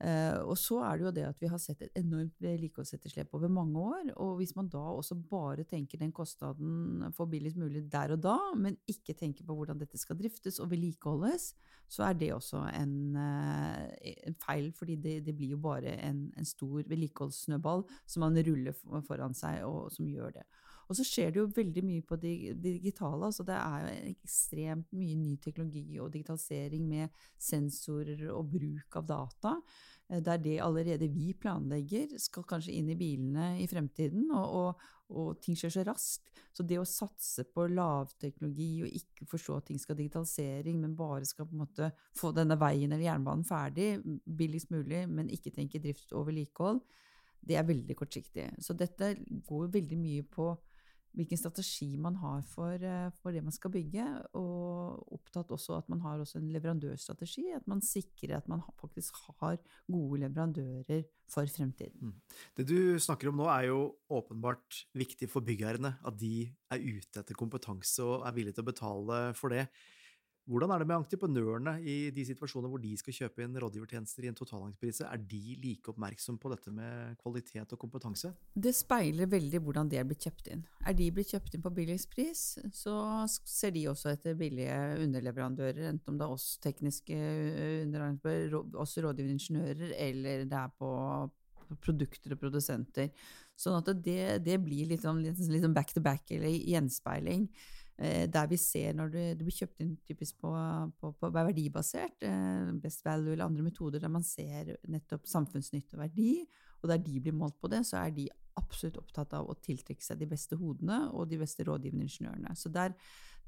Uh, 0.02 0.42
og 0.50 0.56
så 0.58 0.80
er 0.82 0.98
det 0.98 1.06
jo 1.06 1.12
det 1.14 1.24
at 1.28 1.44
vi 1.44 1.50
har 1.52 1.60
sett 1.62 1.84
et 1.86 2.00
enormt 2.00 2.40
vedlikeholdsetterslep 2.42 3.36
over 3.38 3.52
mange 3.54 3.78
år. 3.78 4.08
Og 4.24 4.40
hvis 4.40 4.56
man 4.58 4.70
da 4.72 4.82
også 4.96 5.20
bare 5.30 5.66
tenker 5.70 6.02
den 6.02 6.14
kostnaden 6.16 7.06
for 7.14 7.30
billigst 7.30 7.60
mulig 7.62 7.84
der 7.92 8.16
og 8.16 8.24
da, 8.24 8.38
men 8.58 8.80
ikke 8.90 9.14
tenker 9.20 9.46
på 9.46 9.54
hvordan 9.60 9.78
dette 9.78 10.02
skal 10.02 10.18
driftes 10.18 10.58
og 10.58 10.72
vedlikeholdes, 10.72 11.52
så 11.92 12.08
er 12.08 12.18
det 12.18 12.32
også 12.34 12.64
en, 12.80 12.96
uh, 13.14 13.86
en 14.26 14.40
feil, 14.42 14.72
fordi 14.74 14.96
det, 14.96 15.16
det, 15.28 15.36
blir 15.38 15.54
jo 15.54 15.62
bare 15.62 15.94
en, 16.08 16.32
en 16.38 16.50
stor 16.50 16.82
vedlikeholdssnøball 16.82 17.86
som 18.08 18.26
man 18.26 18.42
ruller 18.48 18.74
foran 19.06 19.38
seg, 19.38 19.62
og 19.68 19.92
som 19.94 20.10
gjør 20.10 20.40
det. 20.40 20.50
Og 20.92 20.98
så 21.00 21.06
skjer 21.08 21.30
det 21.32 21.40
jo 21.40 21.48
veldig 21.56 21.82
mye 21.88 22.04
på 22.04 22.18
det 22.20 22.36
digitale. 22.60 23.30
altså 23.30 23.46
Det 23.48 23.56
er 23.56 23.84
jo 23.86 24.10
ekstremt 24.12 24.90
mye 24.92 25.16
ny 25.16 25.38
teknologi 25.40 26.00
og 26.04 26.12
digitalisering 26.12 26.84
med 26.90 27.22
sensorer 27.40 28.26
og 28.34 28.50
bruk 28.52 28.98
av 29.00 29.08
data. 29.08 29.54
Eh, 30.12 30.22
der 30.22 30.42
det 30.44 30.60
allerede 30.62 31.08
vi 31.10 31.32
planlegger, 31.34 32.18
skal 32.20 32.44
kanskje 32.44 32.76
inn 32.76 32.92
i 32.92 33.00
bilene 33.00 33.54
i 33.64 33.70
fremtiden. 33.72 34.28
og, 34.32 34.58
og 34.62 34.90
og 35.12 35.40
ting 35.44 35.58
skjer 35.60 35.74
så 35.74 35.84
raskt. 35.88 36.30
Så 36.56 36.64
det 36.68 36.80
å 36.80 36.88
satse 36.88 37.46
på 37.52 37.66
lavteknologi 37.72 38.84
og 38.86 38.98
ikke 39.00 39.28
forstå 39.32 39.58
at 39.58 39.68
ting 39.70 39.80
skal 39.82 39.98
digitalisering, 40.00 40.80
men 40.82 40.98
bare 41.00 41.28
skal 41.28 41.48
på 41.48 41.56
en 41.56 41.64
måte 41.64 41.92
få 42.18 42.34
denne 42.36 42.58
veien 42.60 42.92
eller 42.92 43.08
jernbanen 43.08 43.48
ferdig 43.48 43.94
billigst 44.26 44.72
mulig, 44.74 45.06
men 45.12 45.32
ikke 45.32 45.54
tenke 45.56 45.82
drift 45.84 46.12
og 46.16 46.28
vedlikehold, 46.30 46.82
det 47.42 47.58
er 47.58 47.68
veldig 47.68 47.96
kortsiktig. 47.98 48.50
Så 48.62 48.76
dette 48.78 49.16
går 49.48 49.72
veldig 49.74 49.98
mye 49.98 50.26
på 50.30 50.52
hvilken 51.18 51.40
strategi 51.40 51.90
man 52.00 52.16
har 52.22 52.42
for, 52.48 52.74
eh, 52.76 53.10
for, 53.22 53.32
det 53.32 53.44
man 53.44 53.56
skal 53.56 53.74
bygge, 53.74 54.06
og 54.40 55.14
opptatt 55.18 55.52
også 55.52 55.78
at 55.78 55.90
man 55.92 56.02
har 56.06 56.22
en 56.24 56.52
leverandørstrategi, 56.54 57.50
at 57.56 57.68
man 57.68 57.82
sikrer 57.82 58.38
at 58.38 58.48
man 58.48 58.64
faktisk 58.80 59.16
har 59.40 59.58
gode 59.92 60.22
leverandører 60.24 61.04
for 61.32 61.48
fremtiden. 61.48 62.12
Mm. 62.12 62.16
Det 62.58 62.68
du 62.68 63.00
snakker 63.00 63.32
om 63.32 63.40
nå 63.40 63.48
er 63.52 63.70
jo 63.70 63.80
åpenbart 64.12 64.86
viktig 64.98 65.30
for 65.32 65.42
byggherrene, 65.42 65.98
at 66.06 66.20
de 66.20 66.52
er 66.72 66.84
ute 66.84 67.24
etter 67.24 67.38
kompetanse 67.38 68.04
og 68.04 68.28
er 68.28 68.36
villige 68.36 68.60
til 68.60 68.66
å 68.66 68.72
betale 68.72 69.24
for 69.38 69.54
det. 69.54 69.68
Hvordan 70.52 70.72
er 70.74 70.82
det 70.82 70.88
med 70.90 70.98
entreprenørene 70.98 71.74
i 71.88 71.96
de 72.12 72.24
situasjoner 72.28 72.68
hvor 72.68 72.82
de 72.84 72.92
skal 73.00 73.16
kjøpe 73.16 73.46
inn 73.46 73.56
rådgivertjenester 73.64 74.26
i 74.26 74.32
en 74.34 74.36
totalentreprise? 74.36 75.06
Er 75.08 75.22
de 75.32 75.56
like 75.64 75.88
oppmerksom 75.94 76.36
på 76.42 76.52
dette 76.52 76.74
med 76.76 77.16
kvalitet 77.22 77.72
og 77.72 77.80
kompetanse? 77.80 78.34
Det 78.52 78.74
speiler 78.76 79.32
veldig 79.32 79.62
hvordan 79.64 79.92
det 79.92 80.04
blitt 80.10 80.28
kjøpt 80.28 80.52
inn. 80.52 80.66
Er 80.84 80.98
de 80.98 81.08
blitt 81.16 81.32
kjøpt 81.32 81.56
inn 81.56 81.64
på 81.64 81.72
billigspris, 81.78 82.44
så 82.76 82.96
ser 83.30 83.72
de 83.78 83.86
også 83.94 84.12
etter 84.12 84.36
billige 84.36 84.76
underleverandører, 85.06 85.86
enten 85.94 86.12
om 86.12 86.20
det 86.20 86.28
er 86.28 86.36
oss 86.36 86.50
tekniske 86.64 87.16
eh, 87.16 87.78
underleverandører, 87.86 88.58
oss 88.84 88.98
rådgivende 89.00 89.40
ingeniører, 89.40 89.96
eller 90.10 90.50
det 90.52 90.66
er 90.66 90.76
på 90.76 90.92
produkter 91.80 92.36
og 92.36 92.42
produsenter. 92.44 93.14
Sånn 93.56 93.78
at 93.80 93.92
det, 94.04 94.42
det 94.44 94.58
blir 94.60 94.90
litt 94.90 95.06
sånn, 95.06 95.22
litt 95.24 95.64
sånn 95.64 95.76
back 95.76 95.94
to 95.96 96.04
back, 96.04 96.26
eller 96.34 96.52
gjenspeiling. 96.52 97.48
Eh, 98.02 98.26
der 98.34 98.48
vi 98.50 98.58
ser 98.58 98.96
når 98.98 99.10
du, 99.14 99.20
du, 99.38 99.44
blir 99.46 99.54
kjøpt 99.54 99.82
inn 99.84 99.92
typisk 100.10 100.40
på, 100.42 100.52
på, 100.98 101.12
på 101.22 101.30
verdibasert, 101.36 102.24
eh, 102.26 102.72
best 102.82 103.04
value 103.06 103.36
eller 103.36 103.46
andre 103.46 103.66
metoder 103.68 104.02
der 104.02 104.10
man 104.10 104.24
ser 104.26 104.72
nettopp 104.90 105.28
samfunnsnytte 105.30 106.00
og 106.00 106.02
verdi, 106.08 106.32
og 106.82 106.90
der 106.90 107.04
de 107.06 107.20
blir 107.22 107.36
målt 107.38 107.60
på 107.62 107.70
det, 107.70 107.84
så 107.86 108.00
er 108.02 108.16
de 108.16 108.26
absolutt 108.58 108.98
opptatt 108.98 109.36
av 109.38 109.52
å 109.52 109.58
tiltrekke 109.62 110.02
seg 110.02 110.18
de 110.18 110.28
beste 110.32 110.58
hodene 110.58 111.04
og 111.12 111.30
de 111.30 111.38
beste 111.44 111.66
rådgivende 111.68 112.08
ingeniørene. 112.08 112.56
Så 112.58 112.72
der, 112.74 112.96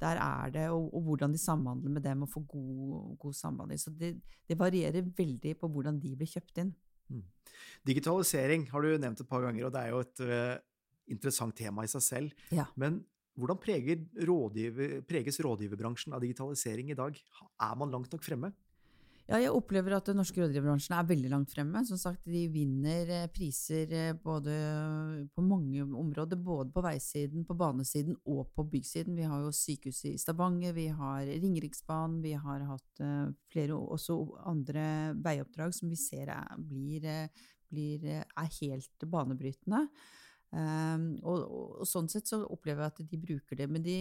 der 0.03 0.21
er 0.21 0.53
det, 0.53 0.67
og, 0.69 0.85
og, 0.91 1.01
hvordan 1.07 1.33
de 1.33 1.41
samhandler 1.41 1.95
med 1.95 2.05
dem 2.05 2.21
og 2.27 2.29
får 2.35 2.45
god, 2.51 3.15
god 3.23 3.39
samhandling. 3.39 3.81
Så 3.81 3.95
det, 3.97 4.13
det, 4.45 4.59
varierer 4.59 5.09
veldig 5.17 5.55
på 5.59 5.71
hvordan 5.71 5.97
de 6.03 6.13
blir 6.19 6.29
kjøpt 6.29 6.61
inn. 6.61 6.69
Mm. 7.09 7.25
Digitalisering 7.89 8.67
har 8.69 8.85
du 8.85 8.93
nevnt 9.01 9.25
et 9.25 9.31
par 9.33 9.41
ganger, 9.47 9.65
og 9.65 9.73
det 9.73 9.81
er 9.81 9.91
jo 9.95 10.03
et 10.05 10.23
uh, 10.29 10.53
interessant 11.11 11.57
tema 11.57 11.87
i 11.87 11.91
seg 11.91 12.05
selv. 12.05 12.45
Ja. 12.53 12.69
Men 12.79 13.01
hvordan 13.39 13.59
rådgiver, 14.27 15.01
preges 15.09 15.39
rådgiverbransjen 15.41 16.13
av 16.13 16.21
digitalisering 16.21 16.91
i 16.91 16.97
dag? 16.97 17.17
Er 17.61 17.75
man 17.79 17.91
langt 17.91 18.11
nok 18.13 18.23
fremme? 18.23 18.53
Ja, 19.23 19.37
jeg 19.39 19.53
opplever 19.55 19.93
at 19.95 20.09
den 20.09 20.17
norske 20.19 20.41
rådgiverbransjen 20.41 20.97
er 20.97 21.05
veldig 21.07 21.29
langt 21.31 21.53
fremme. 21.53 21.79
Som 21.87 21.99
sagt, 21.99 22.25
de 22.27 22.41
vinner 22.51 23.07
eh, 23.07 23.29
priser 23.31 23.93
eh, 23.95 24.15
både 24.19 24.55
på 25.31 25.45
mange 25.47 25.85
områder, 25.85 26.35
både 26.43 26.73
på 26.75 26.83
veisiden, 26.83 27.45
på 27.47 27.55
banesiden 27.55 28.17
og 28.27 28.49
på 28.51 28.65
byggsiden. 28.73 29.15
Vi 29.15 29.29
har 29.29 29.45
jo 29.45 29.53
sykehuset 29.55 30.09
i 30.11 30.19
Stavanger, 30.19 30.75
vi 30.75 30.89
har 30.91 31.23
Ringeriksbanen, 31.29 32.19
vi 32.25 32.33
har 32.35 32.67
hatt 32.67 33.03
eh, 33.05 33.31
flere 33.53 33.79
også 33.79 34.19
andre 34.43 35.15
veioppdrag 35.23 35.71
som 35.77 35.93
vi 35.93 36.01
ser 36.03 36.33
er, 36.35 36.59
blir, 36.59 37.07
blir, 37.71 38.05
er 38.19 38.51
helt 38.59 39.07
banebrytende. 39.07 39.85
Um, 40.53 41.15
og, 41.25 41.47
og, 41.49 41.87
sånn 41.89 42.09
sett 42.11 42.29
så 42.29 42.43
opplever 42.45 42.85
jeg 42.85 42.93
at 42.93 43.09
de 43.09 43.19
bruker 43.21 43.57
det. 43.57 43.67
Men 43.71 43.85
de, 43.85 43.97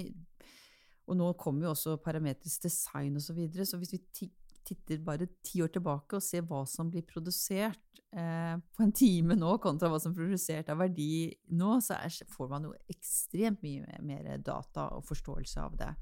og 1.08 1.18
nå 1.18 1.32
kommer 1.40 1.66
jo 1.66 1.72
også 1.72 1.96
parametrisk 2.04 2.68
design 2.68 3.16
osv. 3.16 3.30
Så, 3.30 3.36
videre, 3.38 3.68
så 3.68 3.80
hvis 3.80 3.94
vi 3.96 4.02
titter 4.62 5.02
bare 5.04 5.30
ti 5.44 5.62
år 5.64 5.72
tilbake 5.74 6.18
og 6.18 6.24
ser 6.24 6.44
hva 6.46 6.62
som 6.68 6.90
blir 6.92 7.06
produsert 7.08 8.02
eh, 8.14 8.54
på 8.54 8.84
en 8.84 8.94
time 8.94 9.36
nå, 9.38 9.56
kontra 9.64 9.90
hva 9.90 10.00
som 10.02 10.12
er 10.12 10.20
produsert 10.20 10.70
av 10.72 10.82
verdi 10.84 11.32
nå, 11.56 11.74
så 11.82 11.98
er, 11.98 12.20
får 12.30 12.52
man 12.52 12.68
jo 12.68 12.74
ekstremt 12.92 13.64
mye 13.64 14.02
mer 14.04 14.36
data 14.44 14.90
og 14.96 15.06
forståelse 15.08 15.64
av 15.64 15.78
det. 15.80 15.92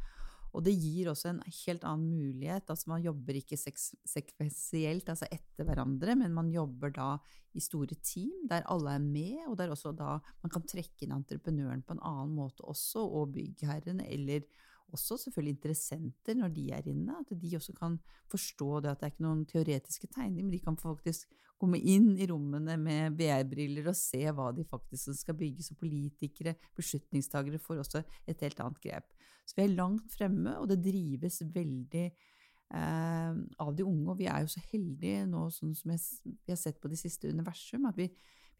Og 0.54 0.64
det 0.66 0.74
gir 0.74 1.10
også 1.12 1.30
en 1.30 1.42
helt 1.46 1.84
annen 1.86 2.08
mulighet. 2.10 2.70
altså 2.70 2.90
Man 2.90 3.04
jobber 3.04 3.38
ikke 3.38 3.58
sekvensielt, 3.58 5.08
altså 5.08 5.28
etter 5.30 5.68
hverandre, 5.68 6.16
men 6.18 6.34
man 6.34 6.50
jobber 6.50 6.94
da 6.94 7.10
i 7.54 7.62
store 7.62 7.98
team 8.02 8.48
der 8.50 8.66
alle 8.70 8.96
er 8.96 9.04
med, 9.04 9.44
og 9.48 9.58
der 9.58 9.70
også 9.70 9.92
da 9.96 10.18
man 10.42 10.52
kan 10.52 10.66
trekke 10.66 11.06
inn 11.06 11.14
entreprenøren 11.14 11.84
på 11.86 11.96
en 11.96 12.02
annen 12.02 12.34
måte 12.34 12.66
også, 12.66 13.04
og 13.04 13.32
byggherren, 13.36 14.02
eller 14.06 14.46
også 14.90 15.18
selvfølgelig 15.24 15.56
interessenter 15.56 16.34
når 16.38 16.54
de 16.54 16.64
er 16.74 16.88
inne, 16.90 17.14
at 17.20 17.30
de 17.42 17.52
også 17.56 17.74
kan 17.76 17.98
forstå 18.30 18.80
det 18.80 18.90
at 18.90 19.00
det 19.00 19.06
er 19.06 19.12
ikke 19.14 19.26
noen 19.26 19.44
teoretiske 19.46 20.10
tegninger, 20.10 20.46
men 20.48 20.54
de 20.54 20.62
kan 20.64 20.78
faktisk 20.80 21.30
komme 21.60 21.78
inn 21.78 22.14
i 22.16 22.26
rommene 22.30 22.76
med 22.80 23.18
VR-briller 23.18 23.90
og 23.92 23.98
se 23.98 24.22
hva 24.34 24.48
de 24.56 24.64
faktisk 24.68 25.12
skal 25.18 25.36
bygge. 25.36 25.66
Så 25.66 25.76
politikere, 25.78 26.56
beslutningstagere 26.76 27.60
får 27.60 27.82
også 27.84 28.02
et 28.26 28.46
helt 28.46 28.62
annet 28.64 28.80
grep. 28.82 29.12
Så 29.50 29.58
vi 29.58 29.66
er 29.66 29.78
langt 29.78 30.14
fremme, 30.14 30.54
og 30.62 30.68
det 30.70 30.78
drives 30.84 31.40
veldig 31.54 32.04
eh, 32.06 33.38
av 33.66 33.72
de 33.74 33.86
unge. 33.86 34.06
Og 34.12 34.20
vi 34.20 34.28
er 34.30 34.44
jo 34.44 34.52
så 34.52 34.62
heldige 34.70 35.24
nå, 35.26 35.48
sånn 35.54 35.74
som 35.74 35.94
jeg, 35.96 36.04
vi 36.30 36.54
har 36.54 36.60
sett 36.60 36.78
på 36.82 36.90
de 36.92 36.98
siste 37.00 37.32
universum, 37.32 37.88
at 37.90 37.98
vi 37.98 38.10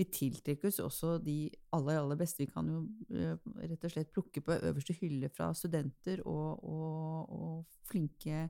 vi 0.01 0.07
tiltrekkes 0.09 0.79
også 0.81 1.19
de 1.21 1.51
aller, 1.77 1.99
aller 2.01 2.17
beste. 2.17 2.41
Vi 2.41 2.49
kan 2.49 2.69
jo 2.73 2.81
uh, 3.13 3.35
rett 3.61 3.85
og 3.85 3.93
slett 3.93 4.13
plukke 4.15 4.41
på 4.45 4.57
øverste 4.57 4.97
hylle 4.97 5.29
fra 5.35 5.51
studenter 5.57 6.23
og, 6.25 6.65
og, 6.65 7.35
og 7.37 7.81
flinke, 7.91 8.47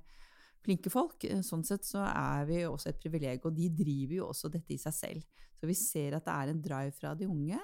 flinke, 0.63 0.93
folk. 0.93 1.25
Eh, 1.27 1.43
sånn 1.47 1.67
sett 1.67 1.89
så 1.89 2.05
er 2.07 2.47
vi 2.47 2.63
også 2.69 2.93
et 2.93 3.01
privilegium, 3.03 3.49
og 3.51 3.57
de 3.59 3.67
driver 3.83 4.19
jo 4.21 4.29
også 4.29 4.53
dette 4.53 4.77
i 4.77 4.79
seg 4.79 4.95
selv. 4.95 5.47
Så 5.59 5.67
vi 5.67 5.77
ser 5.79 6.21
at 6.21 6.29
det 6.29 6.37
er 6.37 6.53
en 6.53 6.63
drive 6.63 6.95
fra 7.01 7.17
de 7.19 7.27
unge. 7.27 7.59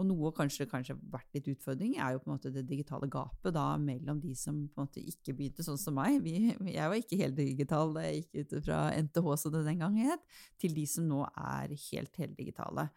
Og 0.00 0.06
noe 0.08 0.30
kanskje 0.32 0.64
kanskje 0.70 0.96
vært 1.12 1.36
litt 1.36 1.48
utfordring, 1.52 1.98
er 2.00 2.14
jo 2.14 2.22
på 2.22 2.30
en 2.30 2.36
måte 2.38 2.52
det 2.54 2.64
digitale 2.68 3.08
gapet 3.12 3.52
da 3.52 3.66
mellom 3.80 4.20
de 4.22 4.32
som 4.38 4.56
på 4.64 4.80
en 4.80 4.88
måte 4.88 5.02
ikke 5.04 5.34
begynte 5.36 5.64
sånn 5.66 5.80
som 5.80 5.98
meg. 5.98 6.22
Vi, 6.24 6.54
jeg 6.72 6.88
var 6.88 6.96
ikke 6.96 7.18
helt 7.20 7.36
digital 7.36 7.92
da 7.92 8.06
jeg 8.06 8.22
gikk 8.22 8.38
ut 8.40 8.54
fra 8.64 8.82
NTH, 8.96 9.32
som 9.42 9.54
det 9.54 9.64
den 9.68 9.82
gang 9.82 9.98
het, 10.00 10.22
til 10.62 10.76
de 10.76 10.86
som 10.88 11.08
nå 11.10 11.26
er 11.28 11.74
helt 11.90 12.22
heldigitale. 12.22 12.88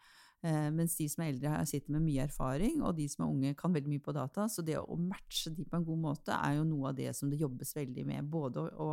Eh, 0.44 0.70
mens 0.76 0.96
de 0.96 1.06
som 1.08 1.22
er 1.24 1.32
eldre 1.32 1.58
sitter 1.68 1.94
med 1.94 2.04
mye 2.04 2.24
erfaring, 2.26 2.80
og 2.84 2.96
de 2.98 3.06
som 3.08 3.24
er 3.24 3.34
unge 3.34 3.52
kan 3.56 3.72
veldig 3.72 3.92
mye 3.94 4.04
på 4.04 4.12
data. 4.16 4.44
Så 4.48 4.64
det 4.64 4.76
å 4.80 4.96
matche 5.00 5.52
de 5.52 5.64
på 5.64 5.78
en 5.78 5.86
god 5.86 6.02
måte 6.02 6.36
er 6.36 6.58
jo 6.58 6.66
noe 6.68 6.90
av 6.90 6.98
det 6.98 7.10
som 7.16 7.30
det 7.32 7.40
jobbes 7.40 7.72
veldig 7.76 8.04
med. 8.08 8.28
Både 8.28 8.64
å, 8.80 8.88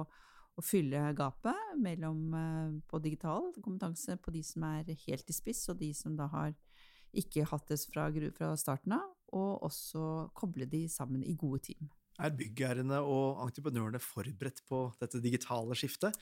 å 0.55 0.63
fylle 0.63 1.09
gapet 1.17 1.75
mellom 1.79 2.35
eh, 2.39 2.75
på 2.87 2.99
digital 3.03 3.51
kompetanse 3.59 4.15
på 4.19 4.35
de 4.35 4.43
som 4.47 4.67
er 4.69 4.93
helt 5.07 5.31
i 5.31 5.35
spiss, 5.35 5.65
og 5.71 5.79
de 5.79 5.91
som 5.95 6.15
da 6.19 6.27
har 6.31 6.55
ikke 7.17 7.47
hatt 7.49 7.71
det 7.71 7.79
fra, 7.91 8.09
fra 8.35 8.53
starten 8.59 8.95
av, 8.97 9.09
og 9.35 9.65
også 9.67 10.29
koble 10.37 10.67
de 10.69 10.85
sammen 10.91 11.23
i 11.23 11.35
gode 11.39 11.61
team. 11.71 11.89
Er 12.21 12.33
byggherrene 12.37 12.99
og 13.01 13.39
entreprenørene 13.45 14.01
forberedt 14.03 14.61
på 14.67 14.83
dette 15.01 15.21
digitale 15.23 15.77
skiftet? 15.79 16.17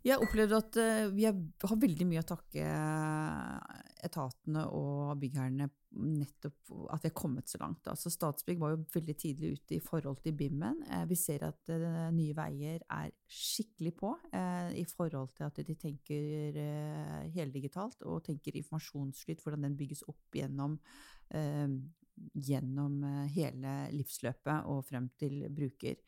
Jeg 0.00 0.16
har 0.16 0.22
opplevd 0.24 0.54
at 0.56 0.76
vi 1.12 1.26
har, 1.26 1.36
har, 1.36 1.76
veldig 1.82 2.06
mye 2.08 2.22
å 2.22 2.28
takke 2.30 2.62
eh, 2.64 3.80
etatene 4.06 4.62
og 4.72 5.18
byggherrene 5.20 5.66
nettopp 5.90 6.70
at 6.94 7.02
vi 7.02 7.10
har 7.10 7.16
kommet 7.18 7.50
så 7.50 7.58
langt. 7.60 7.84
Altså 7.90 8.12
Statsbygg 8.12 8.62
var 8.62 8.72
jo 8.72 8.84
veldig 8.94 9.16
tidlig 9.20 9.50
ute 9.58 9.76
i 9.76 9.82
forhold 9.84 10.22
til 10.24 10.36
BIM-en. 10.38 10.80
Uh, 10.86 11.04
vi 11.10 11.18
ser 11.20 11.44
at 11.48 11.72
uh, 11.74 12.08
Nye 12.14 12.36
Veier 12.38 12.80
er 12.86 13.12
skikkelig 13.28 13.92
på 13.98 14.14
i 14.30 14.86
forhold 14.88 15.34
til 15.36 15.46
at 15.46 15.58
de 15.66 15.74
tenker 15.78 16.56
heldigitalt 17.34 18.02
og 18.08 18.22
tenker 18.26 18.56
informasjonsflyt, 18.58 19.42
hvordan 19.42 19.66
den 19.66 19.76
bygges 19.78 20.02
opp 20.10 20.34
gjennom 20.34 20.78
gjennom 22.34 23.04
hele 23.32 23.74
livsløpet 23.94 24.66
og 24.70 24.82
frem 24.88 25.06
til 25.20 25.44
bruker. 25.54 26.00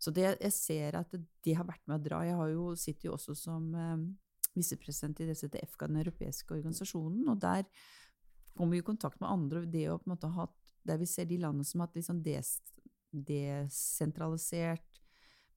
Så 0.00 0.12
det, 0.16 0.26
jeg 0.40 0.52
ser 0.56 0.96
at 0.96 1.12
det 1.44 1.54
har 1.58 1.66
vært 1.68 1.84
med 1.90 1.98
å 1.98 2.04
dra. 2.04 2.20
Jeg 2.24 2.54
jo, 2.54 2.70
sitter 2.78 3.10
jo 3.10 3.16
også 3.18 3.36
som 3.36 3.66
eh, 3.76 4.04
visepresident 4.56 5.20
i 5.20 5.28
DCTF, 5.28 5.76
den 5.82 6.00
europeiske 6.00 6.56
organisasjonen, 6.56 7.28
og 7.28 7.40
der 7.42 7.66
kommer 8.54 8.76
vi 8.76 8.80
i 8.80 8.86
kontakt 8.86 9.20
med 9.20 9.28
andre. 9.28 9.66
Det 9.68 9.86
å 9.90 9.98
på 10.00 10.08
en 10.08 10.16
måte 10.16 10.32
ha 10.36 10.48
Der 10.88 10.96
vi 10.96 11.04
ser 11.04 11.26
de 11.28 11.36
landene 11.36 11.64
som 11.68 11.82
har 11.82 11.90
hatt 11.90 12.22
des, 12.24 12.54
desentralisert 13.12 15.00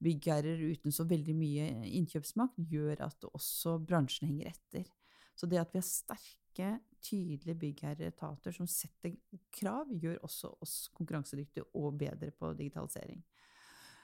byggherrer 0.03 0.59
uten 0.59 0.91
så 0.91 1.05
veldig 1.07 1.35
mye 1.37 1.67
innkjøpsmakt, 1.95 2.59
gjør 2.69 3.05
at 3.05 3.23
også 3.29 3.77
bransjen 3.87 4.27
henger 4.27 4.49
etter. 4.51 4.89
Så 5.31 5.47
det 5.47 5.61
at 5.61 5.71
vi 5.71 5.79
har 5.79 5.87
sterke, 5.87 6.73
tydelige 7.03 7.55
byggherreetater 7.61 8.53
som 8.55 8.67
setter 8.69 9.15
krav, 9.55 9.89
gjør 9.95 10.19
også 10.27 10.51
oss 10.63 10.75
konkurransedyktige 10.95 11.65
og 11.79 11.95
bedre 12.03 12.29
på 12.35 12.51
digitalisering. 12.59 13.23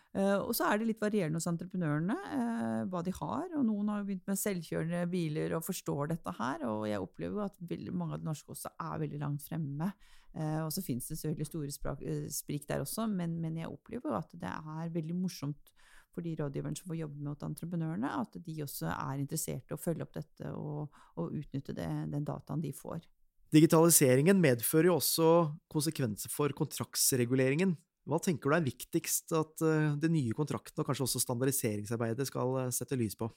Uh, 0.09 0.41
og 0.41 0.55
så 0.57 0.65
er 0.65 0.79
det 0.79 0.87
litt 0.89 1.03
varierende 1.03 1.37
hos 1.37 1.45
entreprenørene 1.51 2.15
uh, 2.17 2.83
hva 2.89 3.03
de 3.05 3.11
har. 3.13 3.43
og 3.53 3.65
Noen 3.67 3.91
har 3.93 4.05
begynt 4.07 4.25
med 4.29 4.39
selvkjørende 4.41 5.03
biler 5.11 5.53
og 5.53 5.65
forstår 5.67 6.15
dette 6.15 6.33
her. 6.39 6.63
Og 6.65 6.87
jeg 6.89 7.03
opplever 7.03 7.45
at 7.45 7.59
mange 7.93 8.15
av 8.17 8.23
de 8.23 8.29
norske 8.29 8.55
også 8.55 8.71
er 8.73 9.03
veldig 9.03 9.19
langt 9.21 9.45
fremme. 9.45 9.91
Uh, 10.33 10.63
og 10.63 10.71
så 10.73 10.81
finnes 10.85 11.05
det 11.09 11.19
selvfølgelig 11.19 11.49
store 11.49 12.29
sprik 12.33 12.65
der 12.69 12.85
også, 12.85 13.05
men, 13.09 13.37
men, 13.41 13.57
jeg 13.61 13.69
opplever 13.69 14.17
at 14.17 14.33
det 14.37 14.49
er 14.49 14.91
veldig 14.93 15.17
morsomt 15.17 15.71
for 16.13 16.25
de 16.25 16.33
rådgiverne 16.37 16.77
som 16.77 16.89
får 16.89 16.99
jobbe 17.03 17.21
med 17.21 17.45
entreprenørene, 17.45 18.09
at 18.09 18.37
de 18.45 18.55
også 18.65 18.89
er 18.89 19.21
interessert 19.21 19.69
i 19.69 19.75
å 19.75 19.81
følge 19.81 20.05
opp 20.05 20.15
dette 20.17 20.53
og, 20.57 21.01
og 21.21 21.35
utnytte 21.37 21.75
det, 21.77 21.89
den 22.09 22.25
dataen 22.25 22.61
de 22.65 22.73
får. 22.73 23.05
Digitaliseringen 23.53 24.41
medfører 24.41 24.89
jo 24.91 24.97
også 24.99 25.29
konsekvenser 25.73 26.33
for 26.33 26.53
kontraktsreguleringen. 26.57 27.73
Hva 28.09 28.19
tenker 28.23 28.49
du 28.49 28.57
er 28.57 28.65
viktigst 28.65 29.33
at 29.37 29.63
de 30.01 30.11
nye 30.11 30.35
kontrakten 30.37 30.81
og 30.81 30.87
kanskje 30.87 31.05
også 31.05 31.21
standardiseringsarbeidet 31.23 32.25
skal 32.29 32.55
uh, 32.57 32.71
sette 32.73 32.97
lys 32.99 33.17
på? 33.19 33.29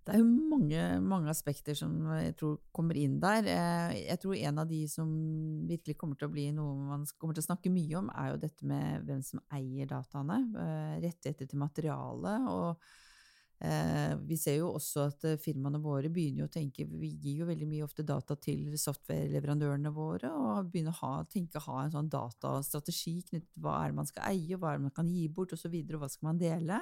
Det 0.00 0.14
er 0.16 0.22
jo 0.22 0.48
mange, 0.50 0.84
mange, 1.04 1.28
aspekter 1.30 1.76
som 1.76 1.92
jeg 2.16 2.32
tror 2.40 2.56
kommer 2.74 2.96
inn 2.98 3.18
der. 3.22 3.44
Eh, 3.52 3.98
jeg 4.06 4.18
tror 4.22 4.38
en 4.38 4.62
av 4.62 4.70
de 4.70 4.80
som 4.88 5.10
virkelig 5.68 5.94
kommer 6.00 6.16
til 6.18 6.30
å 6.30 6.32
bli 6.32 6.46
noe 6.56 6.72
man 6.88 7.04
kommer 7.20 7.36
til 7.36 7.44
å 7.44 7.48
snakke 7.50 7.70
mye 7.70 7.98
om, 8.00 8.08
er 8.16 8.32
jo 8.32 8.40
dette 8.40 8.66
med 8.66 9.04
hvem 9.06 9.20
som 9.22 9.44
eier 9.54 9.90
dataene. 9.92 10.40
Rettigheter 11.04 11.52
til 11.52 11.60
materialet 11.60 12.48
og 12.50 12.80
Eh, 12.80 13.09
vi 14.24 14.38
ser 14.40 14.56
jo 14.56 14.70
også 14.72 15.02
at 15.10 15.24
eh, 15.28 15.40
firmaene 15.40 15.82
våre 15.84 16.08
begynner 16.08 16.46
å 16.46 16.52
tenke 16.52 16.86
Vi 16.88 17.10
gir 17.20 17.42
jo 17.42 17.48
veldig 17.50 17.66
mye 17.68 17.84
ofte 17.84 18.06
data 18.08 18.36
til 18.40 18.72
software-leverandørene 18.80 19.92
våre, 19.92 20.30
og 20.32 20.70
begynner 20.72 20.96
å 20.96 21.00
ha, 21.02 21.24
tenke, 21.28 21.60
ha 21.66 21.82
en 21.82 21.92
sånn 21.92 22.08
datastrategi 22.12 23.18
knyttet 23.28 23.50
hva 23.60 23.82
er 23.82 23.92
det 23.92 23.98
man 24.00 24.08
skal 24.08 24.30
eie, 24.32 24.56
hva 24.56 24.72
er 24.72 24.80
det 24.80 24.86
man 24.88 24.96
kan 24.96 25.10
gi 25.12 25.26
bort, 25.28 25.52
osv., 25.52 25.58
og, 25.58 25.64
så 25.66 25.72
videre, 25.74 25.98
og 25.98 26.06
hva 26.06 26.12
skal 26.12 26.30
man 26.30 26.40
dele. 26.40 26.80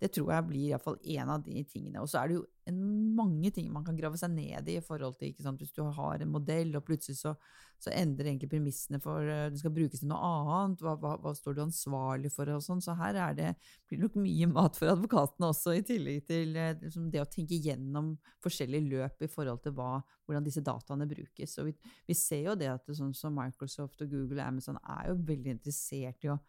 Det 0.00 0.08
tror 0.16 0.30
jeg 0.32 0.46
blir 0.48 0.70
iallfall 0.70 0.96
en 1.12 1.30
av 1.34 1.42
de 1.44 1.60
tingene. 1.68 2.00
Og 2.00 2.08
så 2.08 2.22
er 2.22 2.30
det 2.30 2.36
jo 2.38 2.44
en, 2.70 2.78
mange 3.16 3.50
ting 3.52 3.66
man 3.72 3.84
kan 3.84 3.96
grave 3.98 4.16
seg 4.16 4.32
ned 4.32 4.68
i 4.70 4.78
i 4.78 4.84
forhold 4.84 5.18
til 5.18 5.28
ikke 5.28 5.44
sant? 5.44 5.60
Hvis 5.60 5.74
du 5.76 5.82
har 5.84 6.22
en 6.22 6.32
modell, 6.32 6.72
og 6.78 6.86
plutselig 6.86 7.18
så, 7.18 7.34
så 7.82 7.92
endrer 7.92 8.30
egentlig 8.30 8.48
premissene 8.52 9.00
for 9.02 9.26
uh, 9.28 9.48
det 9.52 9.60
skal 9.60 9.74
brukes 9.76 10.00
til 10.00 10.08
noe 10.08 10.20
annet, 10.24 10.80
hva, 10.84 10.94
hva, 11.02 11.16
hva, 11.20 11.34
står 11.36 11.58
du 11.58 11.62
ansvarlig 11.66 12.32
for 12.32 12.48
og 12.54 12.64
sånn. 12.64 12.80
Så 12.84 12.96
her 12.96 13.18
er 13.26 13.36
det, 13.36 13.50
blir 13.90 14.00
det 14.00 14.08
nok 14.08 14.16
mye 14.24 14.48
mat 14.54 14.80
for 14.80 14.94
advokatene 14.94 15.50
også, 15.52 15.76
i 15.76 15.84
tillegg 15.90 16.24
til 16.30 16.56
uh, 16.56 16.72
liksom 16.80 17.10
det 17.12 17.20
å 17.20 17.28
tenke 17.36 17.60
gjennom 17.60 18.14
forskjellige 18.44 18.88
løp 18.94 19.28
i 19.28 19.30
forhold 19.34 19.60
til 19.66 19.76
hva, 19.76 19.98
hvordan 20.24 20.48
disse 20.48 20.64
dataene 20.64 21.08
brukes. 21.10 21.58
Og 21.60 21.68
vi, 21.68 21.76
vi 22.08 22.16
ser 22.16 22.48
jo 22.48 22.56
det 22.56 22.72
at 22.72 22.88
det, 22.88 22.96
sånn 22.96 23.12
som 23.16 23.36
Microsoft 23.36 24.00
og 24.00 24.16
Google 24.16 24.40
og 24.40 24.46
Amazon 24.48 24.80
er 24.80 25.12
jo 25.12 25.20
veldig 25.28 25.58
interessert 25.58 26.24
i 26.24 26.32
å 26.32 26.40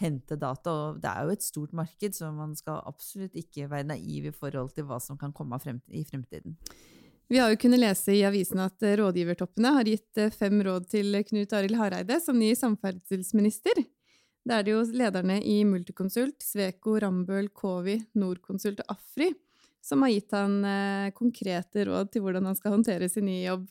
hente 0.00 0.38
data. 0.38 0.72
Og 0.72 1.00
det 1.02 1.10
er 1.10 1.26
jo 1.26 1.34
et 1.34 1.44
stort 1.46 1.74
marked, 1.76 2.14
så 2.16 2.30
man 2.34 2.54
skal 2.58 2.82
absolutt 2.88 3.36
ikke 3.38 3.68
være 3.70 3.88
naiv 3.90 4.30
i 4.30 4.34
forhold 4.34 4.72
til 4.76 4.88
hva 4.88 5.00
som 5.02 5.18
kan 5.20 5.34
komme 5.36 5.58
i 5.88 6.04
fremtiden. 6.08 6.56
Vi 7.28 7.40
har 7.42 7.52
jo 7.52 7.60
kunnet 7.60 7.82
lese 7.82 8.14
i 8.16 8.24
avisen 8.24 8.62
at 8.64 8.82
eh, 8.82 8.96
rådgivertoppene 8.96 9.74
har 9.76 9.88
gitt 9.90 10.16
eh, 10.16 10.32
fem 10.32 10.62
råd 10.64 10.86
til 10.88 11.18
Knut 11.28 11.52
Arild 11.52 11.76
Hareide 11.76 12.16
som 12.24 12.38
ny 12.40 12.54
samferdselsminister. 12.56 13.82
Det 14.48 14.54
er 14.54 14.64
det 14.64 14.72
jo 14.72 14.86
lederne 14.96 15.36
i 15.44 15.58
Multiconsult, 15.68 16.40
Sveko, 16.40 16.96
Rambøll, 17.04 17.50
Covi, 17.52 17.98
Norconsult 18.16 18.80
og 18.86 18.96
Afri 18.96 19.28
som 19.88 20.02
har 20.02 20.08
gitt 20.08 20.32
han 20.32 20.64
eh, 20.64 21.10
konkrete 21.16 21.86
råd 21.88 22.12
til 22.12 22.24
hvordan 22.24 22.48
han 22.50 22.56
skal 22.58 22.76
håndtere 22.76 23.08
sin 23.08 23.28
nye 23.28 23.46
jobb. 23.46 23.66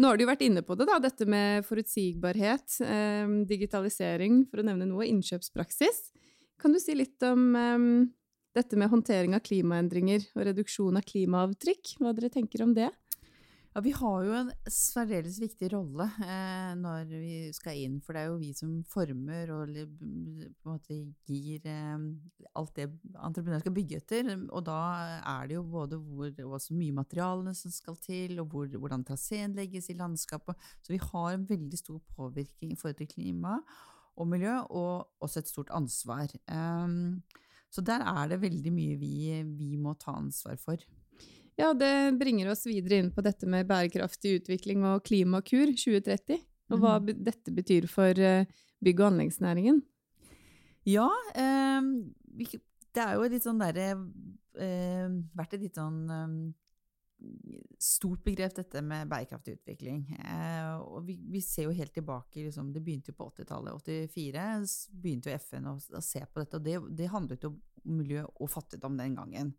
Nå 0.00 0.08
har 0.08 0.16
du 0.16 0.24
jo 0.24 0.30
vært 0.30 0.46
inne 0.46 0.62
på 0.64 0.72
det, 0.80 0.86
da, 0.88 0.96
dette 1.02 1.26
med 1.28 1.66
forutsigbarhet, 1.68 2.78
eh, 2.86 3.32
digitalisering, 3.50 4.46
for 4.48 4.62
å 4.62 4.64
nevne 4.64 4.86
noe, 4.88 5.04
innkjøpspraksis. 5.04 5.98
Kan 6.60 6.72
du 6.72 6.80
si 6.80 6.94
litt 6.96 7.20
om 7.28 7.42
eh, 7.58 7.84
dette 8.56 8.78
med 8.80 8.88
håndtering 8.88 9.36
av 9.36 9.44
klimaendringer 9.44 10.24
og 10.32 10.46
reduksjon 10.48 10.96
av 10.96 11.04
klimaavtrykk? 11.04 11.98
Hva 12.00 12.14
dere 12.16 12.32
tenker 12.32 12.64
om 12.64 12.72
det? 12.78 12.88
Ja, 13.70 13.80
Vi 13.80 13.92
har 13.94 14.24
jo 14.26 14.32
en 14.34 14.48
særdeles 14.66 15.36
viktig 15.38 15.68
rolle 15.70 16.08
eh, 16.24 16.72
når 16.74 17.04
vi 17.06 17.34
skal 17.54 17.78
inn, 17.78 18.00
for 18.02 18.16
det 18.16 18.24
er 18.24 18.32
jo 18.32 18.40
vi 18.40 18.50
som 18.56 18.72
former 18.90 19.52
og 19.54 19.76
måte 20.66 20.96
gir 21.28 21.68
eh, 21.70 22.02
alt 22.58 22.72
det 22.74 22.88
entreprenøren 23.14 23.62
skal 23.62 23.76
bygge 23.76 24.00
etter. 24.00 24.32
Og 24.50 24.64
da 24.66 24.80
er 25.20 25.46
det 25.46 25.60
jo 25.60 25.62
både 25.70 26.00
hvor, 26.02 26.34
så 26.58 26.74
mye 26.74 26.98
materialene 26.98 27.54
som 27.54 27.70
skal 27.70 27.94
til, 28.02 28.40
og 28.42 28.50
hvor, 28.50 28.66
hvordan 28.74 29.06
traseen 29.06 29.54
legges 29.54 29.86
i 29.94 29.98
landskapet. 30.00 30.58
Så 30.82 30.96
vi 30.96 31.02
har 31.04 31.36
en 31.36 31.46
veldig 31.46 31.78
stor 31.78 32.02
påvirkning 32.16 32.74
i 32.74 32.80
forhold 32.80 32.98
til 32.98 33.12
klima 33.14 33.60
og 34.18 34.26
miljø, 34.32 34.56
og 34.66 35.22
også 35.22 35.44
et 35.44 35.52
stort 35.52 35.70
ansvar. 35.70 36.26
Um, 36.50 37.22
så 37.70 37.86
der 37.86 38.02
er 38.02 38.34
det 38.34 38.42
veldig 38.42 38.74
mye 38.74 38.98
vi, 38.98 39.14
vi 39.46 39.76
må 39.78 39.94
ta 39.94 40.18
ansvar 40.18 40.58
for. 40.58 40.82
Ja, 41.60 41.74
det 41.76 42.16
bringer 42.16 42.48
oss 42.54 42.64
videre 42.64 43.02
inn 43.02 43.10
på 43.12 43.20
dette 43.24 43.48
med 43.50 43.68
bærekraftig 43.68 44.38
utvikling 44.38 44.84
og 44.88 45.02
Klimakur 45.04 45.74
2030, 45.74 46.40
og 46.72 46.80
hva 46.80 46.96
mm. 47.02 47.10
dette 47.26 47.52
betyr 47.52 47.88
for 47.90 48.16
eh, 48.16 48.48
bygg- 48.80 49.02
og 49.02 49.10
anleggsnæringen. 49.10 49.82
Ja, 50.88 51.10
eh, 51.36 51.90
det 52.40 53.02
er 53.04 53.18
jo 53.18 53.28
litt 53.28 53.44
sånn 53.44 53.60
derre 53.60 53.90
eh, 53.92 55.12
Vært 55.36 55.58
et 55.58 55.66
litt 55.66 55.76
sånn 55.76 56.00
eh, 56.08 56.38
stort 57.80 58.22
begrep, 58.24 58.54
dette 58.56 58.80
med 58.84 59.10
bærekraftig 59.10 59.58
utvikling. 59.58 60.06
Eh, 60.16 60.70
og 60.80 61.04
vi, 61.08 61.18
vi, 61.34 61.42
ser 61.44 61.68
jo 61.68 61.76
helt 61.76 61.92
tilbake 61.92 62.46
liksom, 62.46 62.72
Det 62.72 62.80
begynte 62.84 63.12
jo 63.12 63.18
på 63.18 63.28
80-tallet. 63.34 63.76
84 64.16 64.46
begynte 65.02 65.28
jo 65.28 65.42
FN 65.42 65.68
å, 65.68 65.76
å, 65.76 66.02
se 66.04 66.24
på 66.24 66.40
dette, 66.40 66.56
og 66.56 66.64
det, 66.64 66.78
det 67.02 67.12
handlet 67.12 67.44
jo 67.44 67.52
om 67.52 68.00
miljø 68.00 68.24
og 68.40 68.48
fattigdom 68.52 68.96
den 69.00 69.20
gangen. 69.20 69.52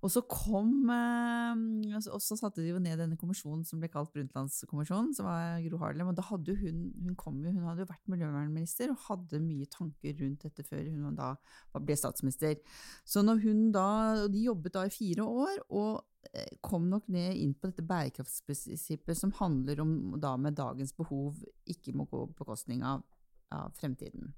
Og 0.00 0.08
så 0.12 0.22
kom 0.24 0.88
eh, 0.88 2.06
Og 2.08 2.22
så 2.24 2.36
satte 2.38 2.62
de 2.62 2.70
jo 2.72 2.80
ned 2.82 3.00
denne 3.00 3.18
kommisjonen 3.20 3.66
som 3.68 3.82
ble 3.82 3.90
kalt 3.92 4.12
Brundtlandskommisjonen, 4.14 5.12
som 5.16 5.28
var 5.28 5.60
Gro 5.66 5.80
Harlem. 5.82 6.10
Og 6.12 6.16
da 6.16 6.24
hadde 6.30 6.56
hun 6.56 6.82
hun, 7.04 7.16
kom, 7.20 7.40
hun 7.44 7.66
hadde 7.68 7.84
jo 7.84 7.90
vært 7.90 8.12
miljøvernminister 8.12 8.94
og 8.94 9.04
hadde 9.08 9.42
mye 9.44 9.68
tanker 9.72 10.16
rundt 10.22 10.46
dette 10.46 10.64
før 10.66 10.88
hun 10.88 11.18
da 11.18 11.34
ble 11.76 11.96
statsminister. 11.98 12.56
Så 13.04 13.24
når 13.26 13.44
hun 13.44 13.66
da 13.74 13.88
Og 14.24 14.30
de 14.32 14.46
jobbet 14.46 14.74
da 14.74 14.86
i 14.86 14.94
fire 14.94 15.24
år, 15.26 15.60
og 15.68 16.00
eh, 16.32 16.56
kom 16.64 16.88
nok 16.88 17.08
ned 17.12 17.36
inn 17.36 17.54
på 17.54 17.70
dette 17.70 17.84
bærekraftsprinsippet 17.86 19.18
som 19.18 19.34
handler 19.38 19.84
om 19.84 19.96
da 20.20 20.36
med 20.40 20.56
dagens 20.58 20.94
behov 20.96 21.40
ikke 21.68 21.94
må 21.96 22.08
gå 22.08 22.24
på 22.30 22.44
bekostning 22.44 22.84
av, 22.86 23.04
av 23.52 23.74
fremtiden. 23.76 24.32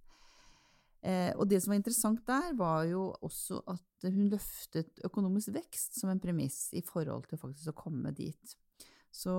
Eh, 1.02 1.32
og 1.34 1.48
det 1.50 1.58
som 1.62 1.72
var 1.72 1.80
interessant 1.80 2.20
der, 2.28 2.52
var 2.58 2.84
jo 2.86 3.08
også 3.26 3.58
at 3.72 4.06
hun 4.06 4.28
løftet 4.30 5.02
økonomisk 5.06 5.50
vekst 5.56 5.98
som 5.98 6.12
en 6.12 6.22
premiss 6.22 6.68
i 6.78 6.82
forhold 6.86 7.26
til 7.30 7.40
faktisk 7.40 7.72
å 7.72 7.80
komme 7.84 8.14
dit. 8.14 8.54
Så 9.12 9.32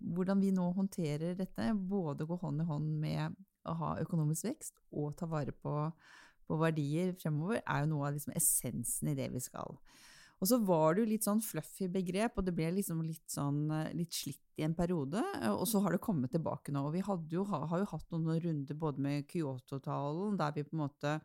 hvordan 0.00 0.42
vi 0.42 0.52
nå 0.54 0.68
håndterer 0.76 1.38
dette, 1.38 1.72
både 1.74 2.28
gå 2.28 2.36
hånd 2.42 2.62
i 2.62 2.68
hånd 2.68 2.92
med 3.00 3.38
å 3.68 3.74
ha 3.78 3.94
økonomisk 4.02 4.50
vekst 4.50 4.78
og 4.98 5.14
ta 5.18 5.28
vare 5.30 5.54
på, 5.54 5.74
på 6.46 6.58
verdier 6.60 7.14
fremover, 7.18 7.62
er 7.62 7.84
jo 7.84 7.92
noe 7.94 8.08
av 8.08 8.16
liksom 8.16 8.34
essensen 8.36 9.12
i 9.12 9.16
det 9.18 9.30
vi 9.32 9.42
skal. 9.42 9.78
Og 10.42 10.48
så 10.50 10.58
var 10.66 10.96
det 10.96 11.04
jo 11.04 11.10
litt 11.12 11.26
sånn 11.26 11.40
fluffy 11.44 11.86
begrep, 11.92 12.34
og 12.40 12.46
det 12.46 12.54
ble 12.56 12.72
liksom 12.74 13.04
litt 13.06 13.30
sånn 13.30 13.64
eh, 13.70 13.92
litt 13.94 14.10
slitt 14.16 14.58
i 14.58 14.66
en 14.66 14.74
periode. 14.74 15.22
Og 15.54 15.62
så 15.70 15.80
har 15.84 15.94
det 15.94 16.02
kommet 16.02 16.34
tilbake 16.34 16.74
nå. 16.74 16.82
Og 16.88 16.96
vi 16.96 17.02
jo, 17.36 17.44
har 17.46 17.76
jo 17.78 17.90
hatt 17.92 18.08
noen 18.10 18.40
runder 18.42 18.78
både 18.78 19.04
med 19.06 19.28
Kyoto-talen, 19.30 20.34
der 20.40 20.56
vi 20.56 20.66
på 20.66 20.74
en 20.74 20.82
måte 20.82 21.20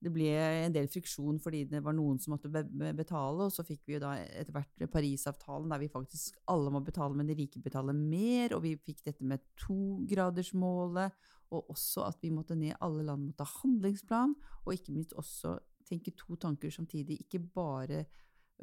det 0.00 0.08
ble 0.14 0.30
en 0.32 0.72
del 0.72 0.86
friksjon 0.88 1.36
fordi 1.44 1.66
det 1.68 1.82
var 1.84 1.92
noen 1.92 2.16
som 2.20 2.32
måtte 2.32 2.48
betale, 2.48 3.44
og 3.44 3.52
så 3.52 3.64
fikk 3.68 3.82
vi 3.84 3.98
jo 3.98 4.00
da 4.00 4.14
etter 4.16 4.54
hvert 4.54 4.84
Parisavtalen 4.94 5.68
der 5.68 5.82
vi 5.82 5.90
faktisk 5.92 6.38
alle 6.48 6.72
må 6.72 6.80
betale, 6.84 7.16
men 7.18 7.28
de 7.28 7.36
rike 7.36 7.60
betaler 7.60 7.96
mer, 7.96 8.54
og 8.56 8.64
vi 8.64 8.78
fikk 8.80 9.04
dette 9.04 9.26
med 9.28 9.44
togradersmålet, 9.60 11.12
og 11.52 11.74
også 11.74 12.06
at 12.08 12.24
vi 12.24 12.32
måtte 12.32 12.56
ned, 12.56 12.78
alle 12.80 13.04
land 13.04 13.26
måtte 13.26 13.44
ha 13.44 13.60
handlingsplan, 13.60 14.32
og 14.64 14.72
ikke 14.72 14.96
minst 14.96 15.12
også 15.20 15.58
tenke 15.90 16.14
to 16.16 16.38
tanker 16.40 16.72
samtidig, 16.72 17.20
ikke 17.26 17.42
bare 17.52 18.06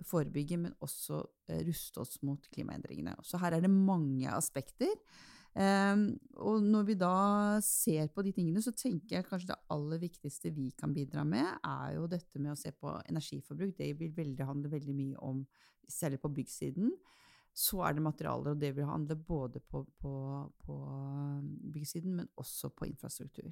forebygge, 0.06 0.60
men 0.62 0.76
også 0.84 1.24
eh, 1.50 1.64
ruste 1.68 2.04
oss 2.04 2.20
mot 2.26 2.44
klimaendringene. 2.54 3.16
Så 3.26 3.40
her 3.42 3.58
er 3.58 3.64
det 3.66 3.72
mange 3.74 4.30
aspekter. 4.34 4.94
Um, 5.58 6.12
og 6.38 6.62
når 6.62 6.84
vi 6.86 6.96
da 7.02 7.58
ser 7.66 8.12
på 8.14 8.22
de 8.22 8.30
tingene, 8.36 8.62
så 8.62 8.76
tenker 8.78 9.16
jeg 9.16 9.26
kanskje 9.26 9.50
det 9.56 9.62
aller 9.74 10.02
viktigste 10.04 10.52
vi 10.54 10.68
kan 10.78 10.94
bidra 10.94 11.24
med, 11.26 11.48
er 11.66 11.96
jo 11.96 12.06
dette 12.12 12.38
med 12.38 12.54
å 12.54 12.60
se 12.60 12.70
på 12.78 12.94
energiforbruk. 13.10 13.74
Det 13.80 13.90
vil 13.98 14.14
veldig 14.14 14.46
handle 14.46 14.70
veldig 14.76 14.94
mye 14.94 15.24
om, 15.26 15.42
særlig 15.90 16.22
på 16.22 16.30
byggsiden. 16.36 16.92
Så 17.58 17.82
er 17.82 17.98
det 17.98 18.06
materialer, 18.06 18.54
og 18.54 18.62
det 18.62 18.76
vil 18.78 18.86
handle 18.86 19.18
både 19.18 19.64
på, 19.66 19.82
på, 19.98 20.14
på 20.62 20.78
byggsiden, 21.74 22.20
men 22.20 22.30
også 22.38 22.70
på 22.78 22.92
infrastruktur. 22.92 23.50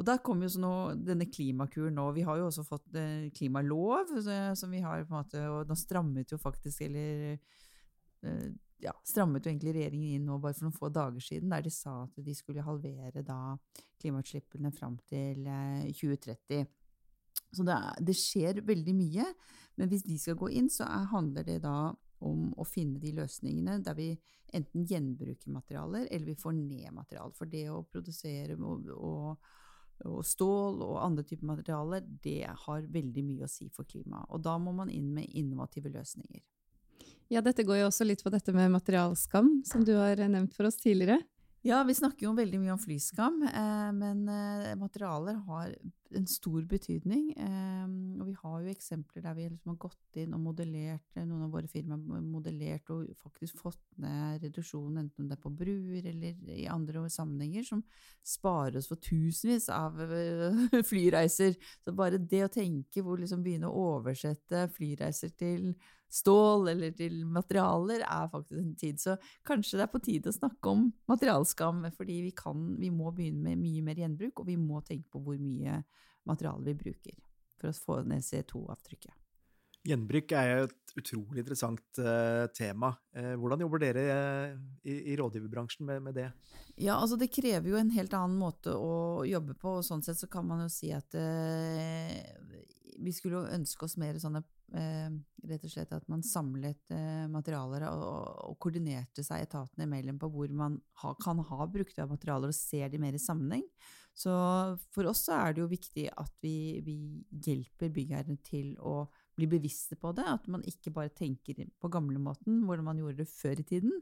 Og 0.00 0.06
der 0.08 0.22
kommer 0.24 0.48
jo 0.48 0.62
nå 0.62 0.72
denne 0.96 1.26
klimakuren 1.28 1.98
nå. 1.98 2.06
Vi 2.16 2.24
har 2.24 2.40
jo 2.40 2.48
også 2.48 2.64
fått 2.64 2.96
eh, 2.96 3.28
klimalov, 3.36 4.14
som 4.56 4.72
vi 4.72 4.80
har 4.80 5.04
på 5.04 5.12
en 5.12 5.18
måte 5.18 5.42
Og 5.52 5.68
da 5.68 5.76
strammet 5.76 6.32
jo 6.32 6.38
faktisk, 6.40 6.86
eller 6.86 7.36
eh, 8.24 8.48
ja, 8.80 8.94
strammet 9.04 9.44
jo 9.44 9.52
egentlig 9.52 9.74
regjeringen 9.76 10.16
inn 10.16 10.26
nå 10.28 10.38
bare 10.40 10.56
for 10.56 10.66
noen 10.66 10.78
få 10.78 10.88
dager 10.94 11.20
siden, 11.24 11.52
der 11.52 11.64
de 11.66 11.72
sa 11.74 11.98
at 12.06 12.20
de 12.24 12.34
skulle 12.36 12.64
halvere 12.64 13.24
da 13.26 13.56
klimautslippene 14.00 14.72
fram 14.72 14.96
til 15.10 15.44
2030. 15.44 16.62
Eh, 16.62 16.68
så 17.52 17.66
det, 17.66 17.78
det, 18.06 18.16
skjer 18.16 18.64
veldig 18.66 18.94
mye. 18.96 19.26
Men 19.76 19.90
hvis 19.90 20.06
vi 20.08 20.16
skal 20.22 20.38
gå 20.40 20.48
inn, 20.56 20.70
så 20.72 20.86
er, 20.88 21.10
handler 21.12 21.46
det 21.46 21.60
da 21.66 21.92
om 22.24 22.50
å 22.60 22.66
finne 22.68 23.00
de 23.00 23.14
løsningene 23.16 23.78
der 23.84 23.96
vi 23.96 24.10
enten 24.56 24.84
gjenbruker 24.88 25.52
materialer, 25.52 26.08
eller 26.10 26.32
vi 26.32 26.40
får 26.40 26.56
ned 26.56 26.92
material. 26.96 27.32
For 27.36 27.50
det 27.50 27.68
å 27.72 27.84
produsere 27.88 28.56
og, 28.58 28.88
og 28.96 29.50
og 30.08 30.22
stål 30.26 30.80
og 30.86 31.00
andre 31.04 31.24
typer 31.26 31.48
materialer, 31.50 32.06
det 32.24 32.46
har 32.46 32.86
veldig 32.92 33.24
mye 33.26 33.46
å 33.46 33.50
si 33.50 33.68
for 33.74 33.88
klimaet. 33.88 34.28
Og 34.30 34.42
da 34.44 34.56
må 34.60 34.72
man 34.76 34.92
inn 34.92 35.10
med 35.16 35.28
innovative 35.36 35.92
løsninger. 35.92 36.42
Ja, 37.30 37.42
dette 37.46 37.62
går 37.62 37.82
jo 37.82 37.90
også 37.90 38.06
litt 38.08 38.24
på 38.26 38.32
dette 38.34 38.52
med 38.54 38.72
materialskam, 38.74 39.60
som 39.66 39.84
du 39.86 39.92
har 39.94 40.18
nevnt 40.18 40.56
for 40.56 40.66
oss 40.66 40.80
tidligere. 40.82 41.20
Ja, 41.60 41.82
vi 41.84 41.92
snakker 41.92 42.24
jo 42.24 42.30
veldig 42.32 42.56
mye 42.62 42.72
om 42.72 42.78
flyskam, 42.80 43.42
eh, 43.44 43.88
men 43.92 44.22
eh, 44.32 44.70
materialer 44.80 45.42
har 45.44 45.74
en 46.16 46.26
stor 46.26 46.62
betydning. 46.64 47.26
Eh, 47.36 47.90
og 48.16 48.30
vi 48.30 48.36
har 48.38 48.62
jo 48.62 48.72
eksempler 48.72 49.26
der 49.26 49.36
vi 49.36 49.44
liksom 49.50 49.74
har 49.74 49.76
gått 49.82 50.20
inn 50.22 50.32
og 50.32 50.40
modellert, 50.40 51.04
noen 51.18 51.44
av 51.44 51.52
våre 51.52 51.68
firmaer 51.68 52.24
modellert 52.24 52.88
og 52.94 53.12
faktisk 53.20 53.60
fått 53.60 53.82
ned 54.00 54.40
reduksjonen, 54.46 55.02
enten 55.04 55.28
det 55.28 55.36
er 55.36 55.44
på 55.44 55.52
bruer 55.52 56.08
eller 56.14 56.56
i 56.56 56.64
andre 56.72 57.04
sammenhenger, 57.12 57.68
som 57.68 57.84
sparer 58.24 58.80
oss 58.80 58.88
for 58.88 59.04
tusenvis 59.04 59.68
av 59.68 60.00
flyreiser. 60.90 61.60
Så 61.84 61.92
bare 61.92 62.24
det 62.24 62.46
å 62.46 62.52
tenke 62.56 63.04
hvor 63.04 63.20
liksom 63.20 63.44
begynne 63.44 63.68
å 63.68 63.88
oversette 63.98 64.64
flyreiser 64.80 65.36
til 65.36 65.74
stål 66.10 66.72
eller 66.74 66.94
til 66.98 67.22
materialer, 67.30 68.04
er 68.04 68.28
faktisk 68.32 68.60
en 68.60 68.74
tid. 68.78 69.00
Så 69.02 69.16
kanskje 69.46 69.78
det 69.78 69.86
er 69.86 69.92
på 69.94 70.02
tide 70.04 70.32
å 70.32 70.36
snakke 70.36 70.74
om 70.74 70.88
materialskam, 71.10 71.84
fordi 71.96 72.20
vi, 72.26 72.34
kan, 72.36 72.74
vi 72.80 72.90
må 72.94 73.14
begynne 73.14 73.44
med 73.46 73.62
mye 73.62 73.86
mer 73.86 74.02
gjenbruk, 74.02 74.42
og 74.42 74.50
vi 74.50 74.58
må 74.60 74.82
tenke 74.86 75.08
på 75.12 75.22
hvor 75.24 75.40
mye 75.40 75.82
materiale 76.28 76.66
vi 76.66 76.78
bruker 76.84 77.18
for 77.60 77.70
å 77.70 77.76
få 77.76 78.02
ned 78.08 78.24
CO2-avtrykket. 78.24 79.16
Gjenbruk 79.88 80.32
er 80.36 80.48
jo 80.50 80.64
et 80.66 80.92
utrolig 81.00 81.40
interessant 81.40 82.00
uh, 82.04 82.44
tema. 82.52 82.90
Uh, 83.16 83.32
hvordan 83.40 83.62
jobber 83.64 83.80
dere 83.80 84.02
uh, 84.12 84.58
i, 84.84 85.14
rådgiverbransjen 85.16 85.86
med, 85.88 86.02
med, 86.04 86.18
det? 86.18 86.26
Ja, 86.76 86.98
altså 86.98 87.16
Det 87.20 87.30
krever 87.32 87.72
jo 87.72 87.78
en 87.80 87.92
helt 87.94 88.12
annen 88.16 88.36
måte 88.36 88.74
å 88.76 89.24
jobbe 89.24 89.56
på. 89.56 89.78
og 89.78 89.86
Sånn 89.86 90.04
sett 90.04 90.20
så 90.20 90.28
kan 90.28 90.44
man 90.48 90.66
jo 90.66 90.68
si 90.72 90.92
at 90.92 91.16
vi 93.00 93.12
skulle 93.16 93.40
jo 93.40 93.56
ønske 93.56 93.86
oss 93.86 93.96
mer 94.00 94.18
sånne 94.20 94.42
Rett 94.70 95.64
og 95.66 95.72
slett 95.72 95.90
at 95.96 96.04
man 96.12 96.20
samlet 96.22 96.92
materialer 97.32 97.88
og, 97.88 98.28
og, 98.50 98.58
koordinerte 98.62 99.24
seg 99.26 99.42
etatene 99.42 99.86
imellom 99.88 100.20
på 100.20 100.28
hvor 100.30 100.52
man 100.54 100.76
ha, 101.02 101.14
kan 101.18 101.40
ha 101.48 101.66
brukte 101.66 102.06
materialer 102.06 102.52
og 102.52 102.54
ser 102.54 102.92
de 102.92 103.00
mer 103.02 103.16
i 103.16 103.22
sammenheng. 103.22 103.64
Så 104.16 104.30
for 104.92 105.08
oss 105.08 105.24
så 105.26 105.38
er 105.38 105.54
det 105.54 105.62
jo 105.62 105.70
viktig 105.70 106.06
at 106.10 106.32
vi, 106.44 106.80
vi 106.84 106.96
hjelper 107.30 107.92
byggherrene 107.94 108.40
til 108.44 108.74
å 108.78 109.06
bli 109.38 109.48
bevisste 109.48 109.96
på 110.00 110.12
det. 110.16 110.26
At 110.26 110.48
man 110.50 110.64
ikke 110.68 110.92
bare 110.94 111.12
tenker 111.14 111.62
på 111.80 111.90
gamlemåten, 111.92 112.64
hvordan 112.68 112.88
man 112.90 113.00
gjorde 113.00 113.22
det 113.22 113.30
før 113.30 113.62
i 113.62 113.66
tiden, 113.66 113.94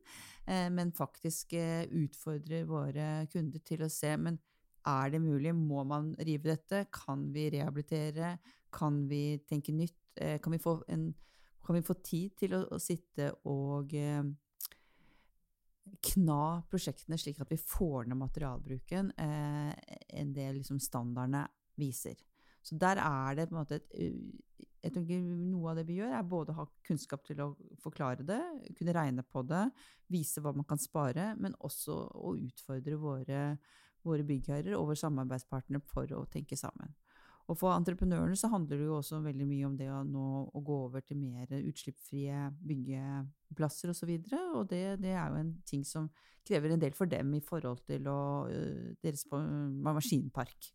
eh, 0.46 0.68
men 0.74 0.94
faktisk 0.96 1.54
eh, 1.58 1.86
utfordrer 1.86 2.66
våre 2.68 3.08
kunder 3.32 3.62
til 3.64 3.84
å 3.84 3.92
se 3.92 4.14
men 4.18 4.40
er 4.88 5.10
det 5.12 5.20
mulig, 5.20 5.52
må 5.52 5.82
man 5.84 6.14
rive 6.24 6.54
dette, 6.54 6.86
kan 6.94 7.26
vi 7.34 7.50
rehabilitere, 7.52 8.38
kan 8.72 9.02
vi 9.10 9.38
tenke 9.44 9.74
nytt, 9.74 9.92
eh, 9.92 10.07
kan 10.42 10.54
vi 10.54 10.60
en, 10.94 11.08
kan 11.64 11.76
vi 11.76 11.84
få 11.86 11.98
tid 12.04 12.36
til 12.40 12.56
å, 12.58 12.64
å 12.74 12.78
sitte 12.82 13.30
og 13.48 13.94
kna 16.04 16.42
prosjektene 16.70 17.18
slik 17.20 17.40
at 17.42 17.52
vi 17.52 17.58
får 17.60 18.08
ned 18.08 18.20
materialbruken 18.20 19.12
eh, 19.16 19.70
enn 20.20 20.34
det 20.36 20.50
liksom 20.58 20.80
standardene 20.82 21.46
viser. 21.78 22.18
Så 22.62 22.76
der 22.78 23.00
er 23.00 23.38
det 23.38 23.48
på 23.48 23.56
en 23.56 23.60
måte 23.62 23.78
et, 23.78 23.88
jeg 24.78 24.94
tenker 24.94 25.22
Noe 25.22 25.72
av 25.72 25.80
det 25.80 25.88
vi 25.88 25.98
gjør, 25.98 26.12
er 26.14 26.26
både 26.26 26.52
å 26.52 26.60
ha 26.60 26.66
kunnskap 26.86 27.24
til 27.26 27.40
å 27.42 27.48
forklare 27.82 28.24
det, 28.26 28.38
kunne 28.78 28.94
regne 28.94 29.24
på 29.26 29.42
det, 29.46 29.64
vise 30.12 30.42
hva 30.42 30.52
man 30.54 30.66
kan 30.68 30.80
spare, 30.80 31.32
men 31.38 31.56
også 31.66 31.96
å 32.14 32.36
utfordre 32.38 32.98
våre, 33.00 33.42
våre 34.06 34.26
byggherrer 34.26 34.76
og 34.78 34.92
våre 34.92 35.00
samarbeidspartnere 35.02 35.82
for 35.90 36.14
å 36.14 36.22
tenke 36.30 36.58
sammen. 36.58 36.94
Og 37.48 37.56
for 37.56 37.72
entreprenørene 37.72 38.36
så 38.36 38.50
handler 38.52 38.76
det 38.76 38.86
jo 38.90 38.98
også 38.98 39.22
veldig 39.24 39.46
mye 39.48 39.68
om 39.68 39.76
det 39.78 39.88
å, 39.88 40.02
nå, 40.04 40.24
å 40.52 40.60
gå 40.64 40.78
over 40.84 41.04
til 41.04 41.16
mer 41.16 41.48
utslippsfrie 41.56 42.42
byggeplasser 42.68 43.92
osv. 43.94 44.10
Og, 44.18 44.26
så 44.28 44.40
og 44.52 44.66
det, 44.68 44.82
det, 45.00 45.14
er 45.14 45.32
jo 45.32 45.40
en 45.40 45.54
ting 45.68 45.86
som 45.88 46.10
krever 46.44 46.74
en 46.74 46.82
del 46.82 46.92
for 46.96 47.08
dem 47.08 47.32
i 47.38 47.40
forhold 47.44 47.80
til 47.88 48.08
å, 48.12 48.20
øh, 48.52 48.90
deres 49.00 49.24
maskinpark. 49.32 50.74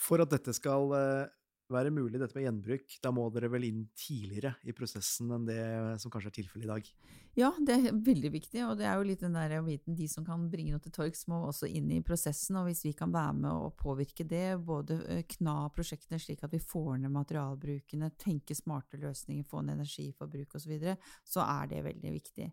For 0.00 0.24
at 0.24 0.32
dette 0.32 0.56
skal 0.56 0.96
øh, 0.96 1.26
være 1.72 1.92
mulig, 1.94 2.18
dette 2.20 2.36
med 2.36 2.44
gjenbruk, 2.44 2.96
da 3.02 3.10
må 3.14 3.24
dere 3.32 3.48
vel 3.52 3.64
inn 3.66 3.84
tidligere 3.96 4.54
i 4.68 4.74
prosessen 4.76 5.30
enn 5.32 5.46
det 5.48 5.60
som 6.02 6.12
kanskje 6.12 6.30
er 6.30 6.36
tilfellet 6.36 6.66
i 6.66 6.70
dag? 6.70 6.90
Ja, 7.34 7.48
det 7.58 7.74
er 7.74 7.96
veldig 8.06 8.30
viktig, 8.30 8.60
og 8.62 8.76
det 8.78 8.86
er 8.86 8.98
jo 9.00 9.06
litt 9.08 9.24
den 9.24 9.34
der 9.34 9.56
viten 9.66 9.96
de 9.98 10.06
som 10.10 10.26
kan 10.26 10.44
bringe 10.52 10.74
noe 10.74 10.82
til 10.84 10.92
torgs, 10.94 11.24
må 11.30 11.40
også 11.48 11.66
inn 11.66 11.88
i 11.90 12.02
prosessen, 12.04 12.60
og 12.60 12.68
hvis 12.68 12.84
vi 12.86 12.92
kan 12.94 13.10
være 13.14 13.34
med 13.40 13.50
og 13.50 13.74
påvirke 13.80 14.26
det, 14.28 14.60
både 14.62 15.00
kna 15.32 15.56
prosjektene 15.74 16.20
slik 16.22 16.44
at 16.46 16.54
vi 16.54 16.62
får 16.62 17.00
ned 17.02 17.14
materialbrukene, 17.16 18.12
tenke 18.20 18.54
smarte 18.54 19.00
løsninger, 19.02 19.48
få 19.48 19.64
ned 19.64 19.80
energiforbruk 19.80 20.54
osv., 20.54 20.62
så, 20.64 20.70
videre, 20.70 20.96
så 21.26 21.42
er 21.48 21.72
det 21.72 21.82
veldig 21.88 22.14
viktig. 22.14 22.52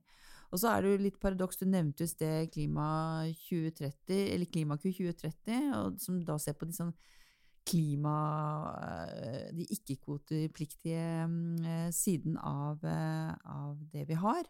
Og 0.52 0.60
så 0.60 0.72
er 0.72 0.82
det 0.82 0.90
jo 0.92 1.04
litt 1.06 1.22
paradoks, 1.22 1.62
du 1.62 1.70
nevnte 1.70 2.04
jo 2.04 2.12
sted 2.12 2.50
Klima 2.52 2.90
2030, 3.46 4.18
eller 4.34 4.50
Klimaku 4.52 4.90
2030, 4.90 6.02
som 6.02 6.20
da 6.28 6.36
ser 6.42 6.58
på 6.60 6.68
de 6.68 6.76
sånn 6.76 6.92
klima 7.68 8.18
eh, 8.82 9.48
De 9.56 9.66
ikke-kvotepliktige 9.76 11.08
eh, 11.26 11.90
siden 11.96 12.38
av, 12.38 12.84
eh, 12.84 13.34
av, 13.46 13.80
det 13.92 14.08
vi 14.10 14.20
har. 14.20 14.48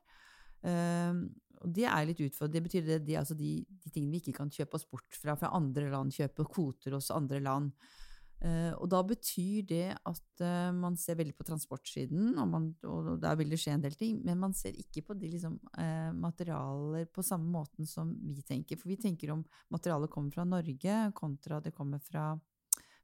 Og 1.62 1.72
det 1.74 1.88
er 1.90 2.06
litt 2.06 2.20
utfordrende. 2.22 2.54
Det 2.54 2.66
betyr 2.68 2.86
det, 2.86 3.00
det 3.08 3.18
altså 3.18 3.38
de, 3.38 3.56
de, 3.66 3.90
tingene 3.90 4.14
vi 4.14 4.22
ikke 4.22 4.38
kan 4.38 4.52
kjøpe 4.54 4.78
oss 4.78 4.86
bort 4.90 5.18
fra, 5.18 5.34
fra 5.38 5.50
andre 5.58 5.88
land, 5.90 6.14
kjøpe 6.14 6.46
kvoter 6.50 6.94
hos 6.94 7.10
andre 7.14 7.42
land. 7.42 7.74
og 8.78 8.88
da 8.90 9.00
betyr 9.06 9.66
det 9.70 9.88
at 10.10 10.44
man 10.74 10.96
ser 10.98 11.18
veldig 11.18 11.34
på 11.38 11.46
transportsiden, 11.46 12.38
og, 12.38 12.48
man, 12.50 12.70
og, 12.90 13.12
der 13.22 13.36
vil 13.38 13.54
det 13.54 13.60
skje 13.62 13.74
en 13.74 13.84
del 13.84 13.98
ting, 13.98 14.22
men 14.26 14.38
man 14.42 14.54
ser 14.58 14.78
ikke 14.78 15.04
på 15.06 15.18
de 15.18 15.30
liksom, 15.34 15.58
materialer 16.18 17.10
på 17.10 17.26
samme 17.26 17.50
måten 17.50 17.90
som 17.90 18.14
vi 18.34 18.46
tenker. 18.46 18.78
For 18.78 18.90
vi 18.94 19.02
tenker 19.02 19.34
om 19.34 19.44
materialet 19.74 20.14
kommer 20.14 20.34
fra 20.34 20.46
Norge 20.46 21.02
kontra 21.18 21.62
det 21.62 21.74
kommer 21.78 22.02
fra 22.06 22.32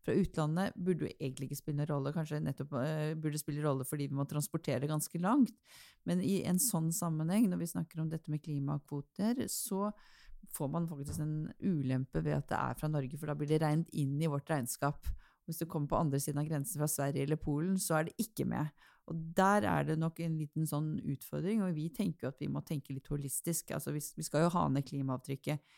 fra 0.08 0.16
utlandet 0.16 0.76
burde 0.80 1.06
jo 1.06 1.14
egentlig 1.18 1.50
ikke 1.50 1.60
spille 1.60 1.82
noen 1.82 1.92
rolle, 1.92 2.14
kanskje 2.16 2.40
nettopp 2.44 2.78
uh, 2.80 3.12
burde 3.20 3.42
spille 3.42 3.64
rolle 3.66 3.88
fordi 3.88 4.08
vi 4.08 4.18
må 4.18 4.26
transportere 4.30 4.90
ganske 4.90 5.20
langt. 5.24 5.56
Men 6.08 6.24
i 6.24 6.40
en 6.48 6.62
sånn 6.64 6.94
sammenheng, 6.96 7.50
når 7.52 7.62
vi 7.62 7.72
snakker 7.74 8.02
om 8.02 8.12
dette 8.12 8.32
med 8.32 8.44
klimakvoter, 8.46 9.44
så 9.52 9.92
får 10.56 10.70
man 10.72 10.88
faktisk 10.88 11.20
en 11.24 11.48
ulempe 11.60 12.22
ved 12.24 12.38
at 12.38 12.50
det 12.50 12.60
er 12.60 12.78
fra 12.80 12.90
Norge, 12.92 13.18
for 13.20 13.30
da 13.30 13.36
blir 13.36 13.50
det 13.52 13.62
regnet 13.64 13.90
inn 13.98 14.16
i 14.22 14.30
vårt 14.32 14.50
regnskap. 14.52 15.10
Hvis 15.48 15.60
du 15.62 15.68
kommer 15.68 15.92
på 15.92 16.00
andre 16.00 16.20
siden 16.24 16.42
av 16.42 16.48
grensen 16.48 16.80
fra 16.80 16.90
Sverige 16.92 17.28
eller 17.28 17.40
Polen, 17.40 17.78
så 17.80 18.00
er 18.00 18.08
det 18.08 18.18
ikke 18.22 18.48
med. 18.48 18.72
Og 19.08 19.20
der 19.36 19.64
er 19.68 19.86
det 19.88 19.96
nok 20.00 20.20
en 20.24 20.36
liten 20.40 20.68
sånn 20.68 20.98
utfordring, 21.14 21.64
og 21.64 21.76
vi 21.76 21.88
tenker 21.96 22.28
jo 22.28 22.32
at 22.34 22.42
vi 22.44 22.50
må 22.52 22.64
tenke 22.68 22.96
litt 22.96 23.08
holistisk. 23.12 23.72
Altså 23.76 23.94
vi, 23.96 24.04
skal 24.04 24.46
jo 24.46 24.54
ha 24.58 24.66
ned 24.72 24.88
klimaavtrykket 24.88 25.78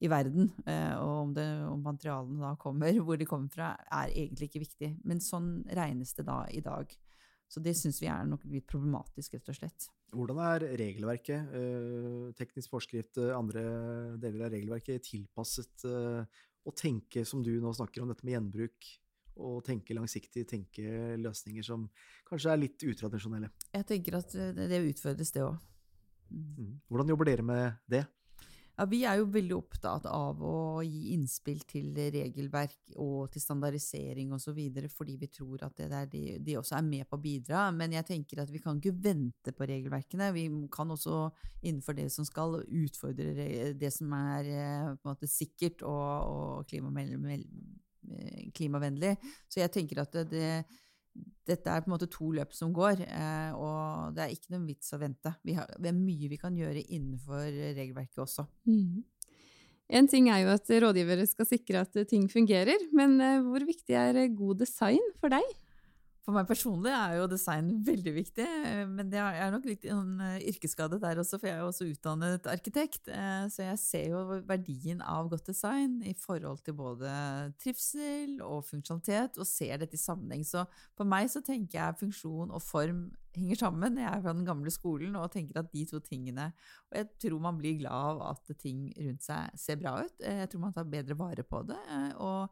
i 0.00 0.08
verden. 0.08 0.48
Eh, 0.64 0.96
og 0.96 1.14
om, 1.26 1.32
det, 1.36 1.46
om, 1.68 1.80
materialene 1.84 2.40
da 2.42 2.54
kommer, 2.60 2.96
hvor 3.04 3.20
de 3.20 3.28
kommer 3.28 3.52
fra, 3.52 3.74
er 4.00 4.12
egentlig 4.14 4.50
ikke 4.50 4.64
viktig. 4.64 4.90
Men 5.08 5.22
sånn 5.24 5.52
regnes 5.76 6.14
det 6.16 6.26
da 6.28 6.42
i 6.48 6.62
dag. 6.64 6.92
Så 7.50 7.62
det 7.62 7.74
syns 7.76 7.98
vi 8.00 8.08
er 8.08 8.28
nok 8.28 8.44
litt 8.48 8.68
problematisk, 8.70 9.34
rett 9.36 9.50
og 9.50 9.58
slett. 9.58 9.88
Hvordan 10.14 10.38
er 10.46 10.66
regelverket, 10.78 11.52
eh, 11.58 12.30
teknisk 12.38 12.72
forskrift, 12.72 13.18
eh, 13.18 13.34
andre 13.36 13.62
deler 14.22 14.46
av 14.46 14.54
regelverket, 14.54 15.02
tilpasset 15.06 15.84
å 15.84 16.74
tenke, 16.76 17.24
som 17.26 17.42
du 17.42 17.52
nå 17.60 17.72
snakker 17.74 18.02
om, 18.02 18.08
dette 18.08 18.24
med 18.24 18.36
gjenbruk? 18.38 18.90
Og 19.40 19.62
tenke 19.64 19.94
langsiktig, 19.96 20.44
tenke 20.46 21.16
løsninger 21.16 21.64
som 21.64 21.88
kanskje 22.28 22.50
er 22.52 22.60
litt 22.60 22.82
utradisjonelle? 22.84 23.48
Jeg 23.72 23.86
tenker 23.88 24.18
at 24.18 24.32
det 24.32 24.80
utfordres, 24.84 25.32
det 25.32 25.44
òg. 25.46 25.56
Mm. 26.30 26.48
mm. 26.58 26.74
Hvordan 26.90 27.08
jobber 27.08 27.30
dere 27.30 27.42
med 27.46 27.78
det? 27.88 28.04
Ja, 28.80 28.86
Vi 28.88 29.02
er 29.04 29.18
jo 29.20 29.26
veldig 29.28 29.52
opptatt 29.58 30.06
av 30.08 30.38
å 30.40 30.80
gi 30.80 31.10
innspill 31.12 31.58
til 31.68 31.90
regelverk 31.92 32.94
og 32.96 33.28
til 33.34 33.42
standardisering 33.44 34.32
osv., 34.32 34.56
fordi 34.94 35.18
vi 35.20 35.28
tror 35.28 35.66
at 35.66 35.82
det 35.82 35.98
de, 36.14 36.22
de, 36.40 36.54
også 36.56 36.78
er 36.78 36.86
med 36.86 37.04
på 37.04 37.18
å 37.18 37.20
bidra. 37.20 37.66
Men 37.76 37.92
jeg 37.92 38.08
tenker 38.08 38.40
at 38.40 38.48
vi 38.48 38.62
kan 38.64 38.80
ikke 38.80 38.96
vente 39.04 39.52
på 39.52 39.68
regelverkene. 39.68 40.30
Vi 40.32 40.46
kan 40.72 40.96
også 40.96 41.28
innenfor 41.60 41.98
det 41.98 42.08
som 42.14 42.24
skal 42.24 42.62
utfordre 42.64 43.74
det 43.76 43.92
som 43.92 44.16
er 44.16 44.48
eh, 44.48 44.96
måte 45.04 45.28
sikkert 45.28 45.84
og, 45.84 46.64
og 46.64 46.72
klimavennlig. 48.56 49.12
Så 49.44 49.60
jeg 49.60 49.76
tenker 49.76 50.00
at 50.06 50.16
det, 50.16 50.30
det 50.32 50.64
dette 51.50 51.70
er 51.70 51.82
på 51.82 51.90
en 51.90 51.94
måte 51.94 52.08
to 52.10 52.30
løp 52.36 52.52
som 52.54 52.72
går, 52.74 53.02
eh, 53.06 53.54
og 53.56 54.14
det 54.16 54.24
er 54.24 54.34
ikke 54.34 54.54
noen 54.54 54.68
vits 54.68 54.92
å 54.94 55.00
vente. 55.00 55.32
Vi 55.46 55.56
har, 55.58 55.70
det 55.78 55.90
er 55.90 55.96
mye 55.96 56.30
vi 56.30 56.38
kan 56.40 56.56
gjøre 56.56 56.84
innenfor 56.86 57.48
regelverket 57.78 58.22
også. 58.22 58.46
Mm. 58.70 59.02
En 59.90 60.06
ting 60.06 60.28
er 60.30 60.44
jo 60.44 60.52
at 60.54 60.70
rådgivere 60.84 61.26
skal 61.26 61.48
sikre 61.48 61.82
at 61.82 61.96
ting 62.10 62.28
fungerer, 62.30 62.86
men 62.94 63.18
eh, 63.24 63.40
hvor 63.42 63.66
viktig 63.66 63.96
er 63.98 64.22
god 64.36 64.62
design 64.62 65.02
for 65.18 65.32
deg? 65.34 65.56
For 66.20 66.36
meg 66.36 66.48
personlig 66.50 66.90
er 66.92 67.14
jo 67.16 67.28
design 67.30 67.70
veldig 67.86 68.12
viktig, 68.12 68.44
eh, 68.44 68.82
men 68.88 69.08
det 69.12 69.20
er 69.22 69.52
nok 69.54 69.64
litt 69.64 69.86
eh, 69.88 70.34
yrkesskade 70.50 70.98
der 71.00 71.22
også, 71.22 71.38
for 71.40 71.48
jeg 71.48 71.56
er 71.56 71.62
jo 71.62 71.70
også 71.70 71.86
utdannet 71.88 72.48
arkitekt. 72.50 73.08
Eh, 73.08 73.46
så 73.48 73.64
jeg 73.64 73.80
ser 73.80 74.04
jo 74.12 74.40
verdien 74.48 75.00
av 75.00 75.30
godt 75.32 75.48
design 75.48 75.98
i 76.04 76.12
forhold 76.12 76.60
til 76.66 76.76
både 76.76 77.12
trivsel 77.62 78.36
og 78.44 78.66
funksjonalitet, 78.68 79.40
og 79.40 79.48
ser 79.48 79.80
dette 79.80 79.96
i 79.96 80.02
sammenheng. 80.02 80.44
Så 80.44 80.66
for 80.98 81.08
meg 81.08 81.30
så 81.32 81.40
tenker 81.46 81.80
jeg 81.80 82.00
funksjon 82.02 82.52
og 82.52 82.62
form 82.64 83.06
henger 83.38 83.62
sammen. 83.62 83.96
Jeg 84.02 84.10
er 84.10 84.20
fra 84.20 84.36
den 84.36 84.44
gamle 84.48 84.74
skolen 84.74 85.16
og 85.16 85.30
tenker 85.32 85.62
at 85.62 85.72
de 85.72 85.84
to 85.86 86.00
tingene 86.02 86.48
Og 86.90 86.96
jeg 86.98 87.06
tror 87.22 87.42
man 87.44 87.60
blir 87.60 87.76
glad 87.78 88.18
av 88.18 88.22
at 88.32 88.50
ting 88.58 88.88
rundt 88.96 89.22
seg 89.22 89.54
ser 89.60 89.78
bra 89.80 90.00
ut. 90.02 90.16
Jeg 90.18 90.50
tror 90.50 90.64
man 90.66 90.74
tar 90.74 90.88
bedre 90.90 91.16
vare 91.16 91.46
på 91.46 91.62
det. 91.68 91.78
og 92.18 92.50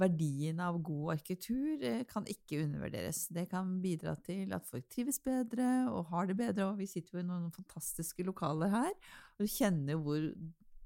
verdien 0.00 0.60
av 0.62 0.78
god 0.84 1.14
arkitektur 1.16 1.82
eh, 1.84 2.02
kan 2.08 2.26
ikke 2.30 2.62
undervurderes. 2.64 3.26
Det 3.32 3.46
kan 3.50 3.76
bidra 3.82 4.16
til 4.26 4.52
at 4.56 4.66
folk 4.68 4.86
trives 4.92 5.18
bedre 5.22 5.68
og 5.90 6.10
har 6.12 6.30
det 6.30 6.38
bedre. 6.38 6.70
Og 6.70 6.80
vi 6.80 6.88
sitter 6.90 7.16
jo 7.16 7.24
i 7.24 7.28
noen 7.28 7.50
fantastiske 7.54 8.26
lokaler 8.26 8.72
her, 8.72 8.92
og 9.40 9.50
kjenner 9.50 10.00
hvor 10.00 10.28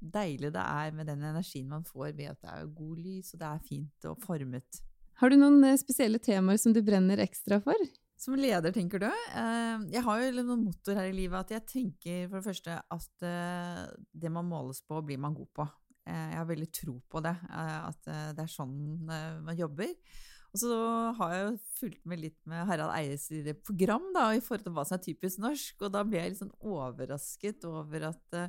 deilig 0.01 0.53
det 0.55 0.63
er 0.63 0.95
med 0.97 1.11
den 1.11 1.25
energien 1.29 1.69
man 1.69 1.85
får 1.85 2.15
ved 2.17 2.31
at 2.33 2.41
det 2.41 2.53
er 2.53 2.71
god 2.77 3.01
lys, 3.01 3.35
og 3.35 3.43
det 3.43 3.51
er 3.51 3.67
fint 3.67 4.09
og 4.09 4.23
formet. 4.25 4.85
Har 5.21 5.33
du 5.33 5.37
noen 5.41 5.61
eh, 5.69 5.81
spesielle 5.81 6.23
temaer 6.23 6.61
som 6.61 6.77
du 6.77 6.81
brenner 6.85 7.21
ekstra 7.21 7.61
for? 7.65 7.91
Som 8.21 8.37
leder, 8.37 8.73
tenker 8.73 9.01
du? 9.01 9.09
Eh, 9.09 9.85
jeg 9.95 10.05
har 10.07 10.23
jo 10.23 10.33
noen 10.45 10.67
motor 10.69 10.99
her 10.99 11.11
i 11.11 11.17
livet 11.17 11.41
at 11.41 11.55
jeg 11.57 11.69
tenker 11.77 12.25
for 12.29 12.41
det 12.41 12.49
første 12.51 12.81
at 12.81 13.31
det 14.13 14.33
man 14.33 14.49
måles 14.49 14.85
på, 14.85 15.03
blir 15.05 15.21
man 15.21 15.37
god 15.37 15.55
på. 15.57 15.71
Eh, 16.09 16.27
jeg 16.33 16.41
har 16.41 16.49
veldig 16.49 16.69
tro 16.75 16.97
på 17.13 17.23
det, 17.25 17.37
eh, 17.51 17.79
at 17.91 18.11
eh, 18.11 18.29
det 18.37 18.45
er 18.45 18.53
sånn 18.53 18.77
man 19.07 19.57
jobber. 19.59 19.93
Og 20.51 20.59
så 20.59 20.77
har 21.21 21.33
jeg 21.35 21.43
jo 21.45 21.51
fulgt 21.79 22.07
med 22.11 22.23
litt 22.25 22.39
med 22.51 22.67
Harald 22.67 22.91
Eies 22.97 23.29
program 23.63 24.09
da, 24.17 24.33
i 24.35 24.43
forhold 24.43 24.65
til 24.67 24.75
hva 24.75 24.85
som 24.89 24.97
er 24.97 25.05
typisk 25.05 25.43
norsk, 25.45 25.85
og 25.87 25.93
da 25.95 26.03
ble 26.03 26.19
jeg 26.19 26.33
litt 26.33 26.41
sånn 26.41 26.57
overrasket 26.67 27.67
over 27.71 28.09
at 28.09 28.41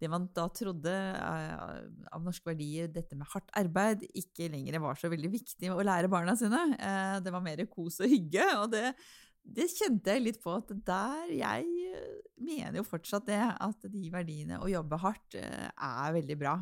det 0.00 0.08
man 0.10 0.24
da 0.36 0.46
trodde 0.56 0.94
av 1.20 2.24
norske 2.24 2.48
verdier, 2.48 2.88
dette 2.92 3.18
med 3.18 3.28
hardt 3.34 3.52
arbeid, 3.60 4.06
ikke 4.16 4.48
lenger 4.54 4.80
var 4.82 4.96
så 4.98 5.10
veldig 5.12 5.30
viktig 5.36 5.68
å 5.70 5.84
lære 5.84 6.10
barna 6.12 6.32
sine. 6.36 6.62
Det 7.20 7.32
var 7.32 7.44
mer 7.44 7.60
kos 7.68 8.00
og 8.00 8.08
hygge. 8.10 8.48
og 8.62 8.72
det 8.72 8.94
det 9.44 9.66
kjente 9.70 10.14
jeg 10.14 10.24
litt 10.24 10.40
på 10.42 10.54
at 10.56 10.70
der 10.86 11.32
Jeg 11.36 11.66
eh, 11.92 12.22
mener 12.40 12.80
jo 12.80 12.86
fortsatt 12.86 13.26
det, 13.28 13.40
at 13.40 13.88
de 13.92 14.04
verdiene 14.12 14.60
å 14.62 14.70
jobbe 14.70 14.98
hardt 15.02 15.36
eh, 15.38 15.68
er 15.68 16.16
veldig 16.16 16.38
bra. 16.40 16.56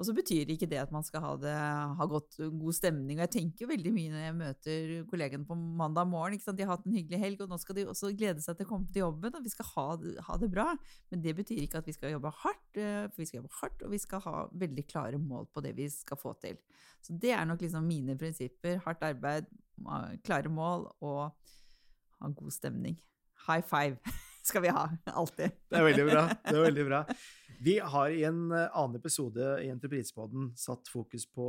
Og 0.00 0.06
så 0.08 0.14
betyr 0.16 0.48
ikke 0.50 0.66
det 0.70 0.78
at 0.80 0.92
man 0.94 1.04
skal 1.04 1.22
ha, 1.22 1.32
det, 1.38 1.52
ha 1.98 2.06
godt, 2.08 2.38
god 2.58 2.74
stemning. 2.74 3.18
Og 3.18 3.26
jeg 3.26 3.32
tenker 3.36 3.68
veldig 3.70 3.92
mye 3.94 4.12
når 4.14 4.22
jeg 4.24 4.36
møter 4.38 4.94
kollegene 5.10 5.46
på 5.46 5.56
mandag 5.58 6.08
morgen. 6.10 6.40
De 6.40 6.64
har 6.64 6.72
hatt 6.72 6.86
en 6.88 6.96
hyggelig 6.96 7.20
helg, 7.20 7.42
og 7.44 7.52
nå 7.52 7.58
skal 7.60 7.76
de 7.76 7.84
også 7.90 8.10
glede 8.16 8.42
seg 8.42 8.56
til 8.58 8.66
å 8.66 8.70
komme 8.72 8.88
til 8.88 9.04
jobben. 9.04 9.36
Og 9.36 9.44
vi 9.44 9.52
skal 9.52 9.68
ha, 9.74 9.86
ha, 10.28 10.38
det 10.40 10.48
bra. 10.52 10.70
Men 11.12 11.22
det 11.24 11.36
betyr 11.38 11.60
ikke 11.62 11.82
at 11.82 11.90
vi 11.90 11.94
skal 11.96 12.16
jobbe 12.16 12.32
hardt, 12.40 12.80
eh, 12.80 13.04
for 13.12 13.22
vi 13.22 13.28
skal 13.28 13.42
jobbe 13.42 13.54
hardt, 13.60 13.84
og 13.84 13.94
vi 13.94 14.00
skal 14.02 14.24
ha 14.26 14.36
veldig 14.64 14.86
klare 14.88 15.20
mål 15.22 15.46
på 15.52 15.64
det 15.66 15.76
vi 15.78 15.86
skal 15.92 16.20
få 16.20 16.34
til. 16.42 16.58
Så 17.04 17.18
det 17.22 17.36
er 17.36 17.46
nok 17.46 17.62
liksom 17.62 17.86
mine 17.86 18.16
prinsipper. 18.18 18.80
Hardt 18.86 19.04
arbeid, 19.06 19.52
klare 20.24 20.50
mål 20.52 20.88
og 21.04 21.22
ha 22.22 22.32
god 22.32 22.54
stemning. 22.54 22.98
High 23.46 23.62
five 23.66 23.98
skal 24.48 24.64
vi 24.64 24.72
ha, 24.74 24.88
alltid. 25.06 25.54
Det 25.70 25.78
er 25.78 25.86
veldig 25.86 26.08
bra. 26.10 26.26
det 26.32 26.56
er 26.56 26.66
veldig 26.66 26.88
bra. 26.88 27.04
Vi 27.62 27.78
har 27.78 28.10
i 28.10 28.24
en 28.26 28.50
eh, 28.50 28.68
annen 28.74 28.98
episode 28.98 29.54
i 29.62 29.70
Entreprisepoden 29.70 30.50
satt 30.58 30.88
fokus 30.90 31.28
på 31.30 31.46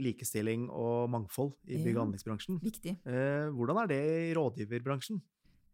likestilling 0.00 0.68
og 0.72 1.10
mangfold 1.12 1.54
i 1.68 1.80
bygg- 1.80 1.98
og 1.98 2.06
anleggsbransjen. 2.06 2.60
Viktig. 2.64 2.94
Eh, 3.04 3.48
hvordan 3.52 3.82
er 3.82 3.90
det 3.90 4.00
i 4.30 4.34
rådgiverbransjen? 4.36 5.20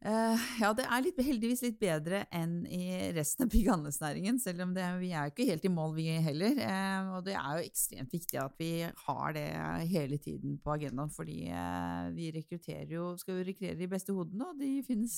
Uh, 0.03 0.35
ja, 0.59 0.73
det 0.75 0.83
er 0.83 1.03
litt, 1.05 1.19
heldigvis 1.23 1.61
litt 1.63 1.77
bedre 1.79 2.25
enn 2.35 2.65
i 2.67 3.13
resten 3.15 3.45
av 3.45 3.53
bygg- 3.53 3.69
og 3.69 3.75
anleggsnæringen, 3.77 4.41
selv 4.43 4.65
om 4.65 4.73
det, 4.75 4.87
vi 4.99 5.13
er 5.15 5.31
ikke 5.31 5.47
helt 5.47 5.69
i 5.69 5.71
mål, 5.71 5.93
vi 5.95 6.09
heller. 6.25 6.59
Uh, 6.59 7.13
og 7.19 7.29
det 7.29 7.37
er 7.39 7.61
jo 7.61 7.69
ekstremt 7.69 8.17
viktig 8.17 8.41
at 8.43 8.57
vi 8.59 8.71
har 8.83 9.37
det 9.37 9.45
hele 9.93 10.19
tiden 10.19 10.57
på 10.59 10.75
agendaen, 10.75 11.13
fordi 11.15 11.37
uh, 11.55 12.11
vi 12.17 12.33
rekrutterer 12.35 12.91
jo, 12.97 13.13
skal 13.21 13.39
jo 13.39 13.47
rekruttere 13.47 13.79
de 13.79 13.91
beste 13.95 14.17
hodene, 14.17 14.51
og 14.51 14.59
de 14.59 14.73
finnes 14.89 15.15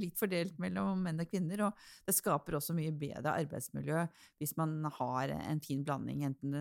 litt 0.00 0.16
fordelt 0.16 0.56
mellom 0.64 1.04
menn 1.04 1.20
og 1.20 1.28
kvinner. 1.28 1.66
Og 1.68 1.84
det 2.08 2.16
skaper 2.16 2.56
også 2.56 2.78
mye 2.78 2.96
bedre 2.96 3.36
arbeidsmiljø 3.42 4.06
hvis 4.40 4.56
man 4.56 4.78
har 4.96 5.36
en 5.36 5.60
fin 5.60 5.84
blanding, 5.84 6.24
enten, 6.30 6.56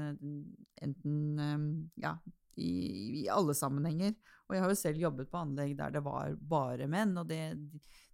enten 0.83 1.89
ja, 2.03 2.17
i, 2.59 3.23
i, 3.23 3.27
alle 3.31 3.55
sammenhenger. 3.55 4.13
Og 4.51 4.57
jeg 4.57 4.65
har 4.65 4.71
jo 4.73 4.79
selv 4.81 4.99
jobbet 4.99 5.31
på 5.31 5.39
anlegg 5.39 5.77
der 5.79 5.93
det 5.95 6.03
var 6.03 6.33
bare 6.35 6.87
menn, 6.91 7.15
og 7.21 7.29
det, 7.29 7.39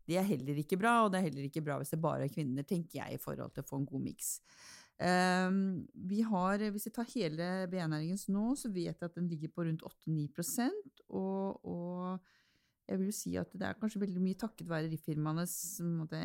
det, 0.05 0.19
er 0.19 0.27
heller 0.27 0.61
ikke 0.61 0.77
bra. 0.77 0.99
Og 1.03 1.11
det 1.11 1.19
er 1.19 1.29
heller 1.31 1.47
ikke 1.49 1.65
bra 1.65 1.79
hvis 1.81 1.95
det 1.95 2.03
bare 2.03 2.27
er 2.27 2.33
kvinner, 2.33 2.67
tenker 2.67 3.01
jeg, 3.01 3.17
i 3.17 3.21
forhold 3.21 3.55
til 3.55 3.65
å 3.65 3.69
få 3.71 3.81
en 3.81 3.87
god 3.89 4.03
miks. 4.05 4.35
Um, 4.97 5.87
vi 6.09 6.23
har, 6.25 6.61
hvis 6.73 6.87
vi 6.87 6.93
tar 6.93 7.09
hele 7.09 7.49
BA-næringens 7.69 8.27
nå, 8.33 8.51
så 8.57 8.69
vet 8.73 8.95
jeg 8.95 9.09
at 9.09 9.17
den 9.17 9.27
ligger 9.29 9.51
på 9.53 9.65
rundt 9.65 9.85
8-9 9.85 10.69
og, 11.09 11.65
og 11.65 12.29
jeg 12.87 12.99
vil 12.99 13.09
jo 13.09 13.15
si 13.15 13.33
at 13.39 13.51
det 13.51 13.67
er 13.67 13.79
kanskje 13.79 13.99
veldig 13.99 14.21
mye 14.23 14.37
takket 14.39 14.69
være 14.69 14.87
RIF-firmaenes 14.93 15.55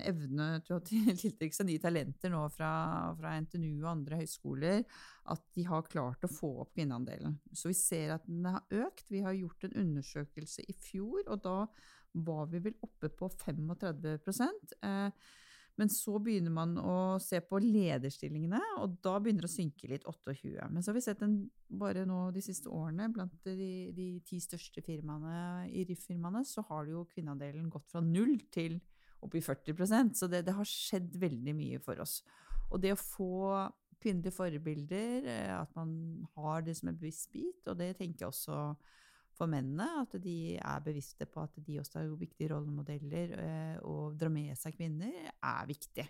evne 0.06 0.46
til 0.66 0.76
å 0.76 0.82
tiltrekke 0.86 1.56
seg 1.56 1.68
nye 1.68 1.82
talenter 1.82 2.30
nå 2.32 2.42
fra, 2.54 2.70
fra, 3.18 3.34
NTNU 3.42 3.82
og 3.82 3.90
andre 3.96 4.20
høyskoler, 4.20 4.84
at 5.34 5.42
de 5.56 5.66
har 5.66 5.88
klart 5.90 6.22
å 6.26 6.30
få 6.30 6.52
opp 6.62 6.72
kvinneandelen. 6.76 7.34
Så 7.50 7.72
vi 7.72 7.76
ser 7.78 8.14
at 8.14 8.28
den 8.28 8.46
har 8.46 8.62
økt. 8.86 9.08
Vi 9.10 9.24
har 9.26 9.34
gjort 9.34 9.66
en 9.66 9.76
undersøkelse 9.82 10.66
i 10.68 10.76
fjor, 10.78 11.24
og 11.26 11.42
da 11.42 11.58
var 12.12 12.48
vi 12.52 12.62
vel 12.68 12.76
oppe 12.84 13.10
på 13.10 13.30
35 13.32 14.02
eh, 14.84 15.30
men 15.80 15.88
så 15.88 16.18
begynner 16.20 16.52
man 16.52 16.74
å 16.76 17.18
se 17.22 17.40
på 17.44 17.60
lederstillingene, 17.62 18.60
og 18.82 18.98
da 19.04 19.14
begynner 19.18 19.46
det 19.46 19.50
å 19.50 19.54
synke 19.54 19.88
litt, 19.88 20.04
28. 20.04 20.68
Men 20.68 20.84
så 20.84 20.92
har 20.92 20.98
vi 20.98 21.04
sett 21.04 21.22
den 21.22 21.36
bare 21.80 22.04
nå 22.08 22.26
de 22.34 22.42
siste 22.44 22.68
årene, 22.68 23.08
blant 23.14 23.34
de, 23.46 23.72
de 23.96 24.08
ti 24.28 24.40
største 24.42 24.84
firmaene 24.84 25.70
i 25.72 25.86
RIF-firmaene, 25.88 26.44
så 26.48 26.64
har 26.68 26.90
jo 26.92 27.06
kvinneandelen 27.14 27.70
gått 27.72 27.88
fra 27.92 28.04
null 28.04 28.36
til 28.52 28.80
opp 29.22 29.36
i 29.38 29.44
40% 29.44 30.18
Så 30.18 30.28
det, 30.28 30.42
det 30.48 30.56
har 30.56 30.68
skjedd 30.68 31.14
veldig 31.22 31.54
mye 31.56 31.80
for 31.82 32.00
oss. 32.02 32.20
Og 32.72 32.82
det 32.82 32.94
å 32.94 33.00
få 33.00 33.32
kvinnelige 34.02 34.34
forbilder, 34.34 35.28
eh, 35.30 35.52
at 35.54 35.70
man 35.78 36.26
har 36.36 36.64
det 36.66 36.74
som 36.78 36.90
en 36.90 36.98
bevisst 36.98 37.30
bit, 37.32 37.62
og 37.70 37.78
det 37.78 37.94
tenker 38.00 38.26
jeg 38.26 38.32
også 38.32 38.58
for 39.36 39.50
mennene. 39.50 39.86
At 40.02 40.16
de 40.22 40.56
er 40.56 40.84
bevisste 40.84 41.28
på 41.28 41.44
at 41.44 41.60
de 41.66 41.78
også 41.80 42.02
er 42.02 42.12
viktige 42.20 42.52
rollemodeller, 42.54 43.36
eh, 43.38 43.76
og 43.86 44.18
dra 44.20 44.30
med 44.32 44.56
seg 44.58 44.76
kvinner, 44.78 45.32
er 45.32 45.70
viktig. 45.70 46.08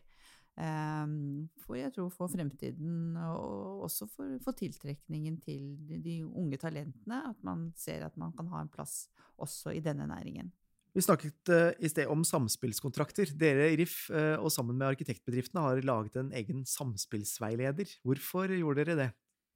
Ehm, 0.61 1.49
for 1.65 1.79
jeg 1.79 1.95
tror 1.95 2.11
for 2.13 2.29
fremtiden, 2.29 3.17
og 3.17 3.87
også 3.89 4.09
for, 4.13 4.37
for 4.45 4.57
tiltrekningen 4.57 5.39
til 5.41 5.79
de, 6.05 6.19
unge 6.27 6.59
talentene, 6.61 7.23
at 7.31 7.39
man 7.47 7.71
ser 7.79 8.05
at 8.05 8.19
man 8.21 8.35
kan 8.37 8.51
ha 8.53 8.61
en 8.61 8.73
plass 8.73 9.07
også 9.41 9.73
i 9.73 9.81
denne 9.81 10.07
næringen. 10.11 10.53
Vi 10.93 11.01
snakket 11.01 11.49
uh, 11.49 11.71
i 11.81 11.89
sted 11.89 12.11
om 12.13 12.21
samspillskontrakter. 12.21 13.31
Dere 13.41 13.71
i 13.73 13.79
RIF 13.81 14.11
uh, 14.13 14.37
og 14.45 14.53
sammen 14.53 14.77
med 14.77 14.91
arkitektbedriftene 14.91 15.63
har 15.65 15.81
laget 15.89 16.19
en 16.21 16.29
egen 16.37 16.67
samspillsveileder. 16.69 17.95
Hvorfor 18.05 18.53
gjorde 18.53 18.85
dere 18.85 18.99
det? 18.99 19.07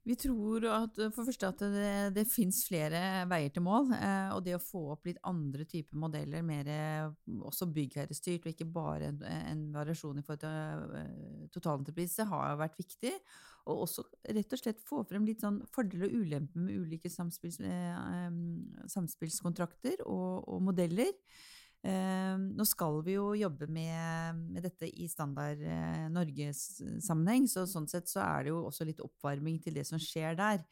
Vi 0.07 0.15
tror 0.15 0.63
at, 0.71 0.95
for 1.11 1.19
det 1.19 1.33
første 1.33 1.49
at 1.51 1.61
det, 1.73 1.89
det 2.15 2.23
fins 2.31 2.61
flere 2.67 3.25
veier 3.27 3.51
til 3.51 3.65
mål. 3.65 3.89
Eh, 3.97 4.29
og 4.35 4.39
det 4.45 4.55
å 4.55 4.63
få 4.63 4.85
opp 4.93 5.09
litt 5.09 5.19
andre 5.27 5.65
typer 5.67 5.99
modeller, 5.99 6.45
mer 6.47 6.69
også 7.27 7.67
byggherrestyrt, 7.75 8.45
og 8.45 8.53
ikke 8.53 8.69
bare 8.71 9.11
en, 9.11 9.19
en 9.27 9.65
variasjon 9.75 10.21
i 10.21 10.23
forhold 10.23 10.45
til 10.45 10.95
uh, 10.95 11.49
totalentreprise, 11.51 12.27
har 12.31 12.55
vært 12.61 12.79
viktig. 12.79 13.11
Og 13.67 13.83
også 13.83 14.05
rett 14.31 14.55
og 14.55 14.61
slett 14.61 14.79
få 14.87 15.01
frem 15.09 15.27
litt 15.27 15.43
sånn 15.43 15.59
fordeler 15.75 16.07
og 16.07 16.23
ulemper 16.23 16.63
med 16.63 16.85
ulike 16.85 17.11
samspills, 17.11 17.59
eh, 17.67 18.39
samspillskontrakter 18.93 20.05
og, 20.07 20.47
og 20.47 20.63
modeller. 20.69 21.11
Ehm, 21.85 22.49
nå 22.57 22.65
skal 22.65 23.01
vi 23.05 23.15
jo 23.15 23.29
jobbe 23.37 23.67
med, 23.69 24.39
med 24.55 24.65
dette 24.65 24.89
i 24.89 25.05
Standard 25.11 25.61
eh, 25.61 26.07
Norge-sammenheng, 26.13 27.45
så 27.51 27.67
sånn 27.69 27.87
sett 27.89 28.09
så 28.09 28.23
er 28.25 28.47
det 28.47 28.53
jo 28.55 28.63
også 28.65 28.87
litt 28.87 29.03
oppvarming 29.03 29.59
til 29.63 29.77
det 29.77 29.85
som 29.87 30.01
skjer 30.01 30.37
der. 30.39 30.63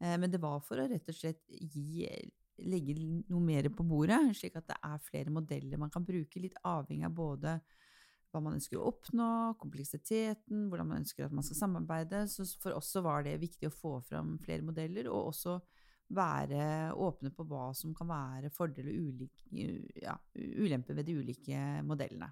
Eh, 0.00 0.16
men 0.20 0.32
det 0.32 0.40
var 0.42 0.64
for 0.64 0.80
å 0.80 0.88
rett 0.88 1.12
og 1.12 1.18
slett 1.18 1.42
gi, 1.48 2.08
legge 2.64 2.96
noe 2.96 3.44
mer 3.44 3.68
på 3.74 3.86
bordet, 3.86 4.20
slik 4.38 4.56
at 4.58 4.68
det 4.72 4.80
er 4.80 5.04
flere 5.04 5.34
modeller 5.34 5.80
man 5.80 5.92
kan 5.92 6.06
bruke, 6.06 6.42
litt 6.42 6.58
avhengig 6.64 7.10
av 7.10 7.16
både 7.16 7.58
hva 8.34 8.42
man 8.42 8.56
ønsker 8.56 8.80
å 8.80 8.88
oppnå, 8.90 9.28
kompleksiteten, 9.60 10.66
hvordan 10.70 10.90
man 10.90 11.04
ønsker 11.04 11.28
at 11.28 11.34
man 11.34 11.46
skal 11.46 11.60
samarbeide. 11.60 12.24
Så 12.32 12.48
for 12.58 12.74
oss 12.74 12.90
så 12.96 13.04
var 13.04 13.22
det 13.22 13.36
viktig 13.42 13.70
å 13.70 13.74
få 13.74 13.98
fram 14.08 14.34
flere 14.42 14.66
modeller, 14.66 15.06
og 15.12 15.30
også 15.30 15.60
være 16.12 16.92
åpne 17.00 17.32
på 17.34 17.46
hva 17.48 17.68
som 17.76 17.94
kan 17.96 18.08
være 18.10 18.52
fordel 18.54 18.90
og 18.92 19.24
ja, 20.02 20.16
ulemper 20.34 20.98
ved 20.98 21.08
de 21.08 21.18
ulike 21.20 21.60
modellene. 21.86 22.30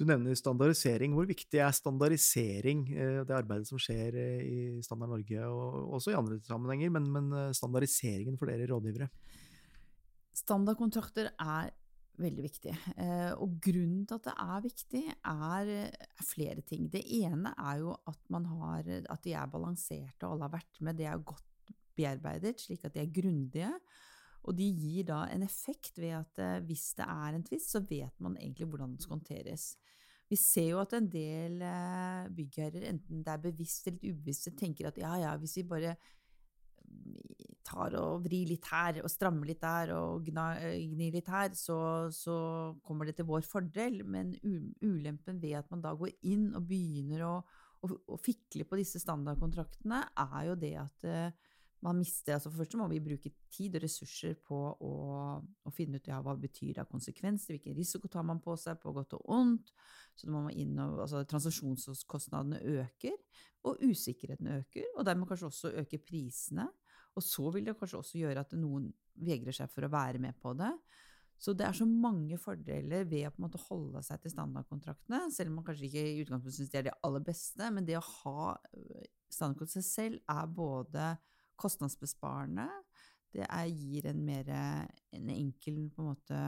Du 0.00 0.06
nevner 0.08 0.32
standardisering. 0.38 1.12
Hvor 1.12 1.26
viktig 1.28 1.60
er 1.60 1.74
standardisering, 1.76 2.86
eh, 2.88 3.18
det 3.28 3.36
arbeidet 3.36 3.68
som 3.68 3.80
skjer 3.80 4.16
eh, 4.16 4.40
i 4.40 4.60
Standard 4.82 5.12
Norge, 5.12 5.42
og 5.44 5.98
også 5.98 6.14
i 6.14 6.16
andre 6.16 6.38
sammenhenger, 6.46 6.88
men, 6.94 7.10
men 7.12 7.28
eh, 7.36 7.52
standardiseringen 7.52 8.38
for 8.40 8.48
dere 8.48 8.70
rådgivere? 8.70 9.10
Standardkontrakter 10.40 11.28
er 11.36 11.74
veldig 12.20 12.42
viktig. 12.44 12.72
Og 13.40 13.54
grunnen 13.64 14.02
til 14.08 14.18
at 14.18 14.26
det 14.26 14.32
er 14.44 14.64
viktig, 14.64 15.02
er, 15.32 15.70
er, 15.88 16.24
flere 16.24 16.64
ting. 16.68 16.88
Det 16.92 17.00
ene 17.16 17.52
er 17.56 17.78
jo 17.80 17.94
at, 18.08 18.18
har, 18.28 18.90
at 19.14 19.24
de 19.24 19.32
er 19.32 19.52
balanserte, 19.52 20.26
og 20.26 20.34
alle 20.34 20.48
har 20.48 20.56
vært 20.58 20.82
med. 20.84 20.98
Det 21.00 21.08
er 21.08 21.22
godt 21.24 21.49
bearbeidet, 21.96 22.60
slik 22.62 22.84
at 22.84 22.94
de 22.94 23.02
er 23.02 23.12
grundige. 23.14 23.72
Og 24.48 24.56
de 24.56 24.66
gir 24.72 25.08
da 25.10 25.24
en 25.28 25.44
effekt 25.44 25.98
ved 26.00 26.16
at 26.16 26.40
eh, 26.40 26.60
hvis 26.64 26.94
det 26.98 27.06
er 27.06 27.36
en 27.36 27.44
tvist, 27.44 27.74
så 27.74 27.82
vet 27.84 28.14
man 28.24 28.38
egentlig 28.40 28.68
hvordan 28.70 28.94
den 28.94 29.02
skal 29.02 29.18
håndteres. 29.18 29.74
Vi 30.30 30.38
ser 30.38 30.70
jo 30.70 30.80
at 30.80 30.94
en 30.96 31.10
del 31.10 31.60
eh, 31.66 32.30
byggherrer, 32.36 32.86
enten 32.92 33.24
det 33.26 33.34
er 33.34 33.44
bevisst 33.44 33.90
eller 33.90 34.14
ubevisst, 34.14 34.52
tenker 34.58 34.88
at 34.88 35.00
ja, 35.00 35.12
ja, 35.18 35.34
hvis 35.36 35.58
vi 35.58 35.66
bare 35.68 35.96
mm, 36.86 37.48
tar 37.66 37.96
og 38.00 38.24
vrir 38.24 38.48
litt 38.48 38.68
her 38.70 39.02
og 39.02 39.10
strammer 39.12 39.50
litt 39.50 39.60
der 39.60 39.92
og 39.98 40.24
gnir 40.30 41.12
litt 41.18 41.28
her, 41.28 41.52
så, 41.58 41.80
så, 42.14 42.36
kommer 42.86 43.10
det 43.10 43.18
til 43.18 43.28
vår 43.28 43.44
fordel. 43.44 44.00
Men 44.06 44.32
ulempen 44.80 45.42
ved 45.42 45.58
at 45.60 45.68
man 45.74 45.84
da 45.84 45.92
går 45.98 46.14
inn 46.30 46.48
og 46.54 46.64
begynner 46.70 47.26
å, 47.28 47.34
å, 47.84 47.92
å 47.92 48.20
fikle 48.22 48.64
på 48.64 48.80
disse 48.80 49.02
standardkontraktene, 49.02 50.04
er 50.30 50.42
jo 50.48 50.58
det 50.64 50.76
at 50.86 51.10
man 51.84 51.96
mister 51.96 52.36
altså 52.36 52.50
Først 52.52 52.76
må 52.76 52.86
vi 52.90 53.00
bruke 53.02 53.32
tid 53.52 53.76
og 53.78 53.84
ressurser 53.84 54.36
på 54.46 54.56
å, 54.56 54.92
å 55.40 55.72
finne 55.74 56.00
ut 56.00 56.10
ja, 56.10 56.20
hva 56.24 56.34
det 56.36 56.48
betyr 56.48 56.82
av 56.82 56.90
konsekvenser, 56.90 57.56
hvilken 57.56 57.76
risiko 57.78 58.10
tar 58.12 58.26
man 58.26 58.42
på 58.44 58.56
seg, 58.60 58.80
på 58.82 58.92
godt 58.96 59.16
og 59.16 59.30
ondt. 59.32 59.72
Så 60.14 60.28
da 60.28 60.34
må 60.34 60.44
man 60.48 60.56
inn 60.60 60.76
og, 60.76 60.98
altså 61.06 61.22
Transaksjonskostnadene 61.30 62.60
øker, 62.82 63.16
og 63.68 63.80
usikkerheten 63.84 64.50
øker, 64.58 64.90
og 64.96 65.06
dermed 65.08 65.28
kanskje 65.30 65.48
også 65.48 65.72
øker 65.82 66.02
prisene. 66.04 66.68
Og 67.16 67.24
så 67.24 67.48
vil 67.54 67.66
det 67.66 67.76
kanskje 67.78 68.00
også 68.00 68.20
gjøre 68.20 68.44
at 68.44 68.52
noen 68.58 68.90
vegrer 69.20 69.56
seg 69.56 69.72
for 69.72 69.86
å 69.86 69.92
være 69.92 70.20
med 70.22 70.36
på 70.40 70.52
det. 70.58 70.70
Så 71.40 71.54
det 71.56 71.64
er 71.64 71.76
så 71.76 71.86
mange 71.88 72.36
fordeler 72.36 73.06
ved 73.08 73.24
å 73.24 73.32
på 73.32 73.40
en 73.40 73.46
måte 73.46 73.62
holde 73.70 74.02
seg 74.04 74.20
til 74.20 74.34
standardkontraktene, 74.34 75.22
selv 75.32 75.48
om 75.48 75.58
man 75.58 75.64
kanskje 75.64 75.88
ikke 75.88 76.04
i 76.04 76.20
utgangspunktet 76.20 76.58
syns 76.58 76.72
de 76.72 76.80
er 76.82 76.88
de 76.90 76.96
aller 77.08 77.24
beste. 77.24 77.70
Men 77.72 77.88
det 77.88 77.96
å 77.96 78.04
ha 78.04 78.52
standardkontrakt 79.32 79.78
seg 79.78 79.86
selv 79.88 80.34
er 80.36 80.52
både 80.52 81.06
kostnadsbesparende. 81.60 82.66
Det 83.30 83.44
er, 83.46 83.68
gir 83.70 84.08
en 84.10 84.24
mer 84.26 84.48
en 85.14 85.30
enkel 85.32 85.84
på 85.94 86.02
en 86.02 86.08
måte, 86.10 86.40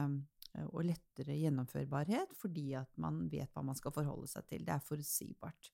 eh, 0.57 0.67
og 0.67 0.83
lettere 0.89 1.37
gjennomførbarhet, 1.39 2.35
fordi 2.39 2.73
at 2.79 2.91
man 2.99 3.23
vet 3.31 3.53
hva 3.53 3.63
man 3.65 3.79
skal 3.79 3.95
forholde 3.95 4.27
seg 4.31 4.49
til. 4.49 4.65
Det 4.67 4.75
er 4.75 4.83
forutsigbart. 4.83 5.71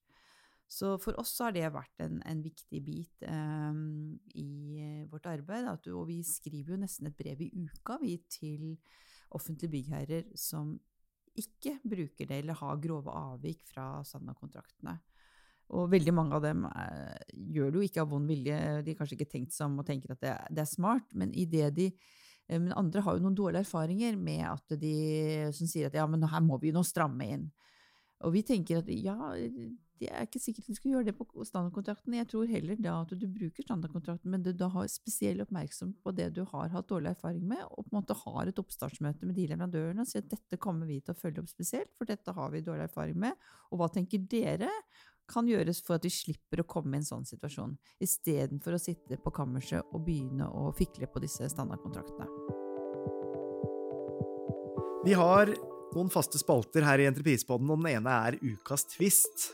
Så 0.70 0.94
for 1.02 1.18
oss 1.18 1.34
har 1.42 1.56
det 1.56 1.66
vært 1.74 2.04
en, 2.06 2.20
en 2.30 2.44
viktig 2.46 2.80
bit 2.86 3.24
um, 3.26 4.20
i 4.38 5.08
vårt 5.10 5.26
arbeid. 5.32 5.66
Du, 5.82 5.96
og 5.98 6.06
vi 6.12 6.20
skriver 6.22 6.76
jo 6.76 6.82
nesten 6.84 7.10
et 7.10 7.18
brev 7.18 7.42
i 7.42 7.50
uka 7.58 7.98
vi, 8.04 8.20
til 8.30 8.76
offentlige 9.34 9.74
byggherrer 9.74 10.30
som 10.38 10.76
ikke 11.40 11.80
bruker 11.82 12.30
det 12.30 12.44
eller 12.44 12.58
har 12.62 12.82
grove 12.84 13.14
avvik 13.18 13.66
fra 13.66 14.04
standardkontraktene. 14.06 14.94
Og 15.78 15.90
veldig 15.92 16.14
mange 16.16 16.38
av 16.38 16.46
dem 16.46 16.64
er, 16.70 16.96
eh, 17.20 17.36
gjør 17.54 17.72
det 17.72 17.80
jo 17.80 17.88
ikke 17.90 18.02
av 18.02 18.10
vond 18.10 18.30
vilje, 18.30 18.58
de 18.84 18.94
har 18.94 18.98
kanskje 18.98 19.18
ikke 19.20 19.32
tenkt 19.32 19.54
seg 19.54 19.68
om 19.68 19.82
og 19.82 19.86
tenker 19.86 20.16
at 20.16 20.24
det, 20.24 20.38
det 20.56 20.64
er 20.64 20.72
smart, 20.72 21.14
men 21.14 21.34
i 21.34 21.46
det 21.46 21.70
de 21.78 21.88
eh, 21.92 22.58
men 22.58 22.74
andre 22.74 23.04
har 23.06 23.18
jo 23.18 23.26
noen 23.26 23.38
dårlige 23.38 23.68
erfaringer 23.68 24.18
med 24.18 24.46
at 24.50 24.80
de 24.82 24.96
som 25.54 25.70
sier 25.70 25.92
at 25.92 26.00
ja, 26.00 26.08
men 26.10 26.26
her 26.26 26.42
må 26.42 26.58
vi 26.62 26.74
nå 26.74 26.82
stramme 26.84 27.28
inn. 27.28 27.46
Og 28.26 28.34
vi 28.34 28.42
tenker 28.44 28.82
at 28.82 28.90
ja, 28.92 29.16
det 30.00 30.08
er 30.12 30.26
ikke 30.26 30.40
sikkert 30.42 30.68
vi 30.70 30.76
skal 30.78 30.94
gjøre 30.94 31.08
det 31.10 31.14
på 31.18 31.46
standardkontrakten. 31.48 32.16
Jeg 32.16 32.28
tror 32.32 32.48
heller 32.50 32.80
da 32.80 32.96
at 33.04 33.12
du 33.20 33.26
bruker 33.28 33.66
standardkontrakten, 33.66 34.32
men 34.32 34.44
du 34.44 34.52
da 34.56 34.70
har 34.72 34.88
spesiell 34.92 35.44
oppmerksomhet 35.44 36.00
på 36.04 36.14
det 36.16 36.30
du 36.38 36.42
har 36.48 36.72
hatt 36.74 36.90
dårlig 36.92 37.12
erfaring 37.14 37.44
med, 37.48 37.62
og 37.68 37.84
på 37.84 37.92
en 37.92 38.00
måte 38.00 38.18
har 38.22 38.50
et 38.50 38.62
oppstartsmøte 38.64 39.28
med 39.28 39.36
de 39.40 39.48
leverandørene 39.52 40.06
og 40.06 40.10
sier 40.10 40.24
at 40.24 40.32
dette 40.32 40.60
kommer 40.62 40.88
vi 40.90 41.02
til 41.04 41.16
å 41.16 41.20
følge 41.20 41.44
opp 41.44 41.52
spesielt, 41.52 41.92
for 42.00 42.08
dette 42.10 42.36
har 42.36 42.54
vi 42.56 42.64
dårlig 42.64 42.88
erfaring 42.88 43.20
med, 43.20 43.50
og 43.72 43.82
hva 43.82 43.90
tenker 43.92 44.24
dere 44.32 44.72
kan 45.30 45.48
gjøres 45.50 45.84
for 45.86 46.00
at 46.00 46.06
vi 46.08 46.12
slipper 46.14 46.64
å 46.64 46.68
komme 46.70 46.98
i 46.98 47.02
en 47.02 47.08
sånn 47.08 47.28
situasjon, 47.28 47.76
istedenfor 48.02 48.76
å 48.76 48.82
sitte 48.82 49.20
på 49.22 49.34
kammerset 49.36 49.94
og 49.94 50.04
begynne 50.08 50.50
å 50.50 50.72
fikle 50.78 51.10
på 51.12 51.22
disse 51.24 51.50
standardkontraktene. 51.54 52.28
Vi 55.06 55.16
har 55.16 55.54
noen 55.96 56.12
faste 56.14 56.42
spalter 56.42 56.84
her 56.86 57.02
i 57.02 57.08
Entreprispodden, 57.10 57.70
og 57.72 57.80
den 57.82 57.96
ene 57.96 58.20
er 58.28 58.42
Ukas 58.44 58.86
tvist. 58.92 59.54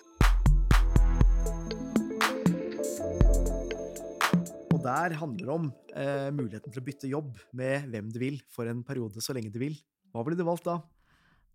der 4.85 5.15
handler 5.17 5.45
det 5.47 5.53
om 5.53 5.69
eh, 5.97 6.27
muligheten 6.29 6.69
til 6.73 6.81
å 6.81 6.85
bytte 6.85 7.09
jobb 7.09 7.39
med 7.57 7.87
hvem 7.89 8.11
du 8.13 8.19
vil, 8.21 8.37
for 8.53 8.69
en 8.69 8.83
periode 8.85 9.23
så 9.23 9.33
lenge 9.33 9.49
du 9.53 9.57
vil. 9.61 9.73
Hva 10.13 10.23
ville 10.25 10.37
du 10.37 10.45
valgt 10.45 10.67
da? 10.67 10.79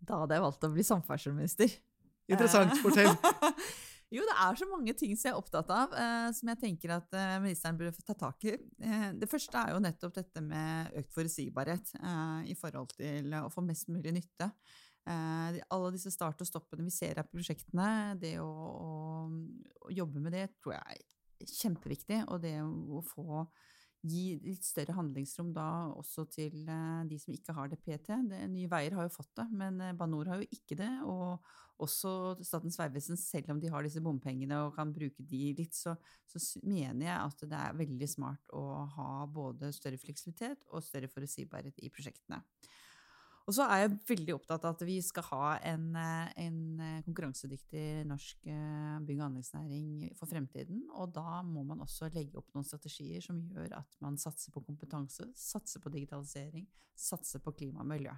Da 0.00 0.22
hadde 0.22 0.36
jeg 0.36 0.44
valgt 0.46 0.66
å 0.66 0.72
bli 0.74 0.86
samferdselsminister. 0.86 1.76
Interessant. 2.30 2.74
Fortell. 2.82 3.12
jo, 4.10 4.24
det 4.26 4.36
er 4.42 4.58
så 4.58 4.66
mange 4.66 4.94
ting 4.98 5.12
som 5.14 5.28
jeg 5.28 5.34
er 5.34 5.38
opptatt 5.38 5.70
av, 5.74 5.94
eh, 5.94 6.28
som 6.34 6.50
jeg 6.50 6.60
tenker 6.64 6.94
at 6.96 7.14
eh, 7.14 7.36
ministeren 7.42 7.78
burde 7.78 8.02
ta 8.06 8.16
tak 8.18 8.46
i. 8.48 8.56
Eh, 8.82 9.08
det 9.14 9.28
første 9.30 9.54
er 9.60 9.74
jo 9.74 9.82
nettopp 9.84 10.16
dette 10.16 10.42
med 10.42 10.96
økt 10.98 11.14
forutsigbarhet 11.14 11.94
eh, 12.00 12.50
i 12.50 12.56
forhold 12.58 12.90
til 12.96 13.30
å 13.38 13.46
få 13.54 13.62
mest 13.66 13.90
mulig 13.92 14.16
nytte. 14.18 14.50
Eh, 15.06 15.60
alle 15.62 15.92
disse 15.94 16.10
start 16.12 16.42
og 16.42 16.50
stoppene 16.50 16.88
vi 16.88 16.94
ser 16.94 17.22
av 17.22 17.30
prosjektene, 17.30 18.16
det 18.20 18.36
å, 18.42 18.50
å, 18.50 18.90
å 19.86 19.94
jobbe 19.94 20.22
med 20.26 20.34
det, 20.34 20.48
tror 20.58 20.76
jeg 20.76 20.98
er 20.98 21.54
kjempeviktig. 21.54 22.24
Og 22.28 22.42
det 22.42 22.56
å 22.60 23.04
få 23.06 23.44
gi 24.06 24.38
litt 24.44 24.64
større 24.64 24.94
handlingsrom 24.96 25.50
da 25.56 25.66
også 25.92 26.24
til 26.32 26.68
eh, 26.68 27.00
de 27.10 27.18
som 27.20 27.34
ikke 27.34 27.54
har 27.56 27.70
det 27.70 27.80
PT. 27.84 28.16
Det, 28.30 28.40
Nye 28.52 28.70
Veier 28.70 28.96
har 28.96 29.06
jo 29.06 29.12
fått 29.12 29.32
det, 29.40 29.46
men 29.52 29.80
eh, 29.84 29.96
Banor 29.96 30.30
har 30.32 30.40
jo 30.40 30.48
ikke 30.56 30.78
det. 30.80 30.90
Og 31.08 31.36
også 31.80 32.12
Statens 32.44 32.78
vegvesen, 32.80 33.18
selv 33.20 33.52
om 33.54 33.60
de 33.60 33.70
har 33.72 33.84
disse 33.84 34.02
bompengene 34.04 34.58
og 34.66 34.74
kan 34.76 34.92
bruke 34.92 35.24
de 35.28 35.42
litt, 35.56 35.76
så, 35.76 35.94
så, 36.28 36.40
mener 36.64 37.06
jeg 37.06 37.16
at 37.16 37.46
det 37.48 37.60
er 37.60 37.78
veldig 37.80 38.08
smart 38.10 38.52
å 38.56 38.64
ha 38.96 39.10
både 39.32 39.72
større 39.76 40.00
fleksibilitet 40.00 40.66
og 40.70 40.84
større 40.84 41.10
forutsigbarhet 41.12 41.80
i 41.84 41.92
prosjektene. 41.92 42.42
Og 43.48 43.56
så 43.56 43.64
er 43.66 43.82
jeg 43.82 43.98
veldig 44.08 44.34
opptatt 44.36 44.64
av 44.68 44.76
at 44.76 44.82
vi 44.86 44.98
skal 45.02 45.24
ha 45.30 45.46
en, 45.72 45.86
eh, 45.96 46.32
en 46.44 46.58
eh, 46.84 47.02
konkurransedyktig 47.06 47.84
norsk 48.06 48.46
eh, 48.46 48.98
bygg- 49.06 49.22
og 49.22 49.26
anleggsnæring 49.26 50.10
for 50.18 50.30
fremtiden. 50.30 50.84
Og 50.94 51.14
da 51.16 51.40
må 51.46 51.64
man 51.66 51.80
også 51.82 52.10
legge 52.14 52.38
opp 52.38 52.52
noen 52.54 52.68
strategier 52.68 53.24
som 53.24 53.40
gjør 53.50 53.78
at 53.80 53.96
man 54.04 54.18
satser 54.20 54.54
på 54.54 54.62
kompetanse, 54.66 55.30
satser 55.34 55.82
på 55.82 55.92
digitalisering, 55.96 56.68
satser 56.94 57.42
på 57.42 57.54
klima 57.56 57.82
og 57.82 57.90
miljø. 57.90 58.14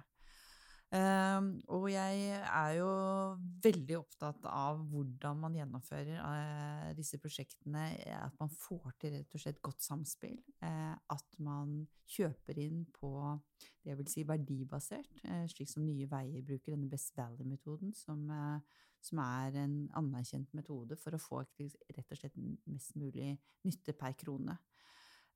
Um, 0.93 1.55
og 1.73 1.87
jeg 1.89 2.35
er 2.37 2.73
jo 2.77 2.89
veldig 3.63 3.95
opptatt 3.97 4.45
av 4.49 4.81
hvordan 4.91 5.39
man 5.43 5.55
gjennomfører 5.57 6.19
eh, 6.19 6.89
disse 6.97 7.19
prosjektene. 7.21 7.85
At 8.17 8.35
man 8.41 8.51
får 8.51 8.95
til 9.01 9.15
rett 9.17 9.35
og 9.37 9.43
slett 9.43 9.61
godt 9.63 9.85
samspill. 9.85 10.37
Eh, 10.63 10.93
at 11.15 11.39
man 11.43 11.81
kjøper 12.13 12.59
inn 12.63 12.83
på 12.93 13.13
det 13.83 13.93
jeg 13.93 13.99
vil 13.99 14.11
si 14.11 14.25
verdibasert, 14.27 15.23
eh, 15.27 15.45
slik 15.51 15.71
som 15.71 15.85
Nye 15.87 16.07
Veier 16.11 16.45
bruker 16.45 16.75
denne 16.75 16.91
Best 16.91 17.15
Valley-metoden, 17.17 17.93
som, 17.97 18.25
som, 19.03 19.23
er 19.23 19.59
en 19.63 19.77
anerkjent 19.99 20.53
metode 20.57 20.99
for 20.99 21.15
å 21.15 21.21
få 21.21 21.43
rett 21.43 22.13
og 22.13 22.19
slett 22.19 22.39
mest 22.39 22.95
mulig 22.99 23.33
nytte 23.67 23.95
per 23.97 24.15
krone. 24.19 24.57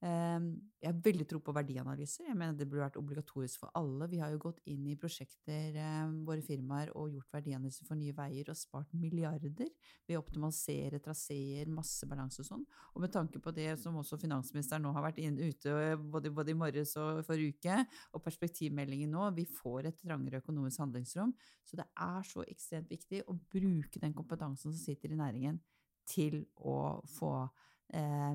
Ehm, 0.05 0.51
jeg 0.77 0.91
har 0.91 0.99
veldig 1.01 1.25
tro 1.25 1.39
på 1.41 1.53
verdianalyser. 1.57 2.27
Jeg 2.27 2.37
mener 2.37 2.53
det 2.53 2.67
burde 2.69 2.83
vært 2.83 2.99
obligatorisk 2.99 3.63
for 3.63 3.73
alle. 3.79 4.05
Vi 4.11 4.19
har 4.21 4.29
jo 4.29 4.41
gått 4.43 4.59
inn 4.69 4.85
i 4.85 4.95
prosjekter, 4.95 5.73
ehm, 5.73 6.19
våre 6.25 6.43
firmaer, 6.45 6.91
og 6.95 7.09
gjort 7.15 7.33
verdianalyser 7.33 7.87
for 7.87 7.97
Nye 7.97 8.13
Veier 8.13 8.49
og 8.49 8.55
spart 8.55 8.93
milliarder 8.93 9.49
ved 9.57 10.17
å 10.17 10.21
optimalisere 10.21 11.01
traseer, 11.01 11.65
masse 11.67 12.05
balanse 12.05 12.41
og 12.41 12.45
sånn. 12.45 12.65
Og 12.93 13.01
med 13.01 13.11
tanke 13.11 13.41
på 13.41 13.51
det 13.51 13.79
som 13.79 13.95
også 13.95 14.19
finansministeren 14.21 14.83
nå 14.83 14.93
har 14.93 15.01
vært 15.01 15.17
inn, 15.17 15.37
ute 15.37 15.97
både, 15.97 16.29
både 16.29 16.51
i 16.51 16.53
morges 16.53 16.95
og 16.97 17.25
forrige 17.25 17.57
uke, 17.57 17.87
og 18.13 18.23
perspektivmeldingen 18.23 19.09
nå, 19.09 19.33
vi 19.33 19.45
får 19.45 19.87
et 19.87 19.97
trangere 19.97 20.43
økonomisk 20.43 20.77
handlingsrom. 20.77 21.33
Så 21.65 21.75
det 21.75 21.87
er 21.97 22.21
så 22.21 22.45
ekstremt 22.45 22.89
viktig 22.89 23.23
å 23.27 23.33
bruke 23.33 23.99
den 23.99 24.13
kompetansen 24.13 24.71
som 24.71 24.77
sitter 24.77 25.11
i 25.11 25.15
næringen, 25.17 25.59
til 26.07 26.45
å 26.55 27.01
få 27.03 27.31
eh, 27.43 27.66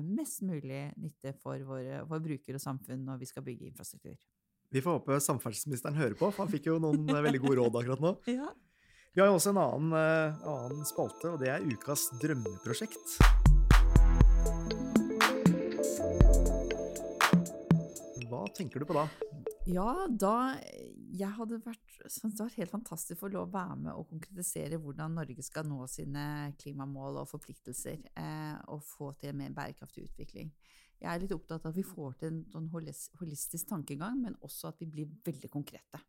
mest 0.03 0.41
mulig 0.41 0.87
nytte 0.97 1.35
for 1.37 1.61
våre 1.67 2.01
for 2.09 2.23
brukere 2.23 2.57
og 2.57 2.63
samfunn 2.63 3.03
når 3.05 3.19
vi 3.21 3.27
skal 3.29 3.45
bygge 3.45 3.67
infrastruktur. 3.69 4.17
Vi 4.73 4.81
får 4.81 4.95
håpe 4.97 5.19
samferdselsministeren 5.21 5.97
hører 5.99 6.15
på, 6.17 6.31
for 6.33 6.47
han 6.47 6.49
fikk 6.49 6.71
jo 6.71 6.79
noen 6.81 7.05
eh, 7.05 7.21
veldig 7.21 7.41
gode 7.43 7.59
råd 7.61 7.75
akkurat 7.83 8.01
nå. 8.01 8.15
Ja. 8.39 8.49
Vi 9.13 9.21
har 9.21 9.27
jo 9.29 9.35
også 9.37 9.51
en 9.51 9.59
annen, 9.61 9.91
uh, 9.93 10.45
annen 10.49 10.87
spalte, 10.89 11.35
og 11.35 11.43
det 11.43 11.51
er 11.53 11.61
ukas 11.61 12.07
drømmeprosjekt. 12.17 13.19
Hva 18.25 18.41
tenker 18.57 18.81
du 18.81 18.89
på 18.89 18.97
da? 18.97 19.05
Ja, 19.69 20.07
da 20.09 20.59
jeg 21.15 21.29
hadde 21.37 21.59
vært, 21.63 21.79
Det 22.03 22.39
var 22.39 22.55
helt 22.57 22.71
fantastisk 22.71 23.15
å 23.15 23.21
få 23.21 23.29
lov 23.31 23.47
å 23.47 23.53
være 23.53 23.75
med 23.79 23.93
og 23.93 24.09
konkretisere 24.09 24.79
hvordan 24.81 25.15
Norge 25.15 25.43
skal 25.43 25.63
nå 25.69 25.85
sine 25.87 26.53
klimamål 26.59 27.21
og 27.21 27.29
forpliktelser, 27.29 28.01
eh, 28.19 28.57
og 28.67 28.83
få 28.83 29.13
til 29.19 29.29
en 29.29 29.37
mer 29.37 29.53
bærekraftig 29.55 30.09
utvikling. 30.09 30.51
Jeg 30.99 31.09
er 31.09 31.19
litt 31.19 31.31
opptatt 31.31 31.65
av 31.65 31.71
at 31.71 31.77
vi 31.77 31.83
får 31.83 32.17
til 32.19 32.27
en 32.27 32.43
sånn 32.51 32.69
holistisk 33.19 33.69
tankegang, 33.69 34.19
men 34.21 34.35
også 34.41 34.67
at 34.67 34.79
vi 34.79 34.85
blir 34.85 35.07
veldig 35.23 35.49
konkrete. 35.49 36.01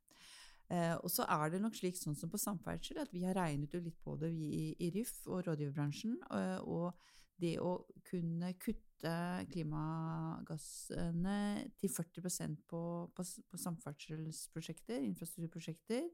Eh, 0.70 0.96
og 0.96 1.10
så 1.10 1.26
er 1.28 1.50
det 1.50 1.62
nok 1.62 1.76
slik, 1.78 1.96
sånn 1.96 2.16
som 2.18 2.30
på 2.30 2.40
samferdsel, 2.40 2.98
at 2.98 3.12
vi 3.12 3.22
har 3.22 3.34
regnet 3.38 3.74
jo 3.74 3.80
litt 3.84 4.00
på 4.02 4.16
det 4.18 4.32
i, 4.32 4.74
i 4.80 4.90
RIF 4.90 5.28
og 5.28 5.44
rådgiverbransjen. 5.46 6.18
Og, 6.30 6.68
og 6.74 6.92
det 7.40 7.56
å 7.62 7.76
kunne 8.06 8.52
kutte 8.60 9.14
klimagassene 9.52 11.38
til 11.80 11.90
40% 11.92 12.62
på, 12.70 12.82
på, 13.14 13.26
på 13.50 13.60
samferdselsprosjekter, 13.60 15.02
infrastrukturprosjekter, 15.10 16.08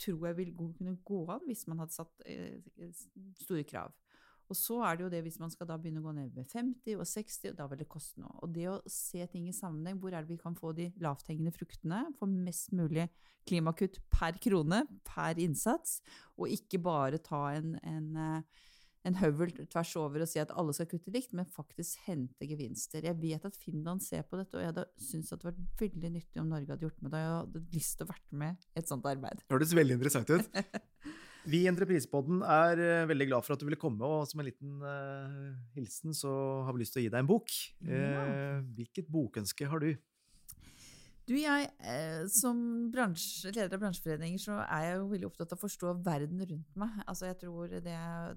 tror 0.00 0.26
jeg 0.28 0.36
vil 0.40 0.54
kunne 0.56 0.96
gå 1.04 1.20
an 1.32 1.44
hvis 1.48 1.66
man 1.70 1.80
hadde 1.82 1.96
satt 1.96 2.26
eh, 2.28 2.58
store 3.42 3.64
krav. 3.68 3.94
Og 4.46 4.54
så 4.54 4.76
er 4.86 4.96
det 4.96 5.02
jo 5.02 5.10
det 5.10 5.22
hvis 5.26 5.40
man 5.42 5.50
skal 5.50 5.66
da 5.66 5.76
begynne 5.80 5.98
å 5.98 6.06
gå 6.06 6.12
ned 6.14 6.36
med 6.36 6.46
50 6.52 7.00
og 7.00 7.06
60, 7.10 7.50
og 7.50 7.56
da 7.58 7.66
vil 7.70 7.80
det 7.80 7.88
koste 7.90 8.22
noe. 8.22 8.36
Og 8.46 8.52
det 8.54 8.68
å 8.70 8.76
se 8.90 9.24
ting 9.32 9.48
i 9.50 9.54
sammenheng, 9.56 9.98
hvor 9.98 10.14
er 10.14 10.22
det 10.22 10.36
vi 10.36 10.38
kan 10.38 10.54
få 10.58 10.70
de 10.76 10.92
lavthengende 11.02 11.52
fruktene, 11.54 12.04
få 12.18 12.28
mest 12.30 12.70
mulig 12.76 13.08
klimakutt 13.46 13.98
per 14.12 14.38
krone, 14.42 14.84
per 15.06 15.42
innsats, 15.42 15.98
og 16.38 16.52
ikke 16.54 16.78
bare 16.82 17.18
ta 17.22 17.42
en, 17.56 17.74
en 17.82 18.08
uh, 18.14 18.62
en 19.06 19.18
høvel 19.20 19.52
tvers 19.70 19.92
over 20.00 20.24
og 20.24 20.30
si 20.30 20.40
at 20.42 20.52
alle 20.58 20.74
skal 20.76 20.88
kutte 20.90 21.12
likt, 21.14 21.34
men 21.36 21.48
faktisk 21.48 22.02
hente 22.08 22.48
gevinster. 22.48 23.04
Jeg 23.06 23.18
vet 23.20 23.46
at 23.46 23.58
Finland 23.60 24.02
ser 24.04 24.26
på 24.26 24.40
dette, 24.40 24.56
og 24.56 24.64
jeg 24.64 24.72
hadde 24.72 24.86
syntes 24.98 25.30
det 25.30 25.36
hadde 25.36 25.52
vært 25.52 25.84
veldig 25.84 26.10
nyttig 26.16 26.42
om 26.42 26.50
Norge 26.50 26.72
hadde 26.72 26.88
gjort 26.88 27.04
med 27.04 27.14
det. 27.14 27.22
Jeg 27.22 27.36
hadde 27.36 27.64
lyst 27.76 27.96
til 27.96 28.06
å 28.06 28.10
vært 28.10 28.36
med 28.42 28.66
i 28.66 28.82
et 28.82 28.90
sånt 28.90 29.06
arbeid. 29.12 29.44
Det 29.44 29.56
hørtes 29.56 29.76
veldig 29.78 29.98
interessant 30.00 30.34
ut. 30.34 30.50
Vi 31.46 31.60
i 31.62 31.68
Entreprisepodden 31.70 32.40
er 32.42 32.80
uh, 32.82 33.06
veldig 33.06 33.28
glad 33.30 33.46
for 33.46 33.54
at 33.54 33.60
du 33.62 33.68
ville 33.68 33.78
komme, 33.78 34.02
og 34.02 34.26
som 34.26 34.42
en 34.42 34.48
liten 34.48 34.80
uh, 34.82 35.54
hilsen 35.76 36.16
så 36.16 36.32
har 36.66 36.74
vi 36.74 36.82
lyst 36.82 36.96
til 36.96 37.04
å 37.04 37.06
gi 37.06 37.12
deg 37.14 37.22
en 37.22 37.28
bok. 37.30 37.54
Uh, 37.86 38.64
hvilket 38.74 39.06
bokønske 39.14 39.68
har 39.70 39.84
du? 39.84 39.92
Du, 41.26 41.32
jeg, 41.34 41.66
eh, 41.82 42.22
Som 42.30 42.58
bransje, 42.94 43.50
leder 43.50 43.74
av 43.74 43.82
bransjeforeninger 43.82 44.38
så 44.38 44.60
er 44.62 44.84
jeg 44.84 44.98
jo 45.00 45.06
veldig 45.10 45.26
opptatt 45.26 45.54
av 45.54 45.58
å 45.58 45.64
forstå 45.64 45.94
verden 46.06 46.42
rundt 46.52 46.76
meg. 46.78 47.00
Altså 47.02 47.26
jeg 47.26 47.38
tror 47.40 47.72
det, 47.72 47.94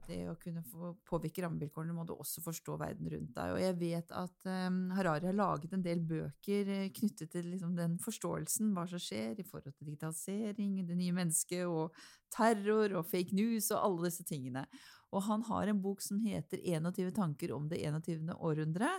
det 0.08 0.20
å 0.32 0.38
kunne 0.42 0.64
påvirke 1.06 1.44
rammevilkårene, 1.46 1.94
må 1.94 2.08
du 2.10 2.16
også 2.16 2.42
forstå 2.42 2.80
verden 2.82 3.12
rundt 3.14 3.36
deg. 3.36 3.54
Og 3.54 3.62
jeg 3.62 3.76
vet 3.78 4.14
at 4.18 4.48
um, 4.50 4.80
Harari 4.98 5.30
har 5.30 5.38
laget 5.38 5.76
en 5.78 5.84
del 5.86 6.02
bøker 6.02 6.72
eh, 6.74 6.88
knyttet 6.96 7.30
til 7.36 7.52
liksom, 7.52 7.76
den 7.78 8.00
forståelsen, 8.02 8.72
hva 8.74 8.88
som 8.90 9.04
skjer 9.04 9.38
i 9.38 9.46
forhold 9.46 9.76
til 9.78 9.92
digitalisering, 9.92 10.80
det 10.88 10.98
nye 10.98 11.18
mennesket, 11.20 11.70
og 11.70 11.94
terror 12.34 12.96
og 12.98 13.06
fake 13.10 13.38
news 13.38 13.70
og 13.70 13.84
alle 13.84 14.10
disse 14.10 14.26
tingene. 14.26 14.66
Og 15.14 15.28
han 15.28 15.46
har 15.46 15.70
en 15.70 15.84
bok 15.84 16.02
som 16.06 16.18
heter 16.26 16.66
21 16.66 17.14
tanker 17.18 17.54
om 17.54 17.70
det 17.70 17.84
21. 17.86 18.34
århundre, 18.34 18.90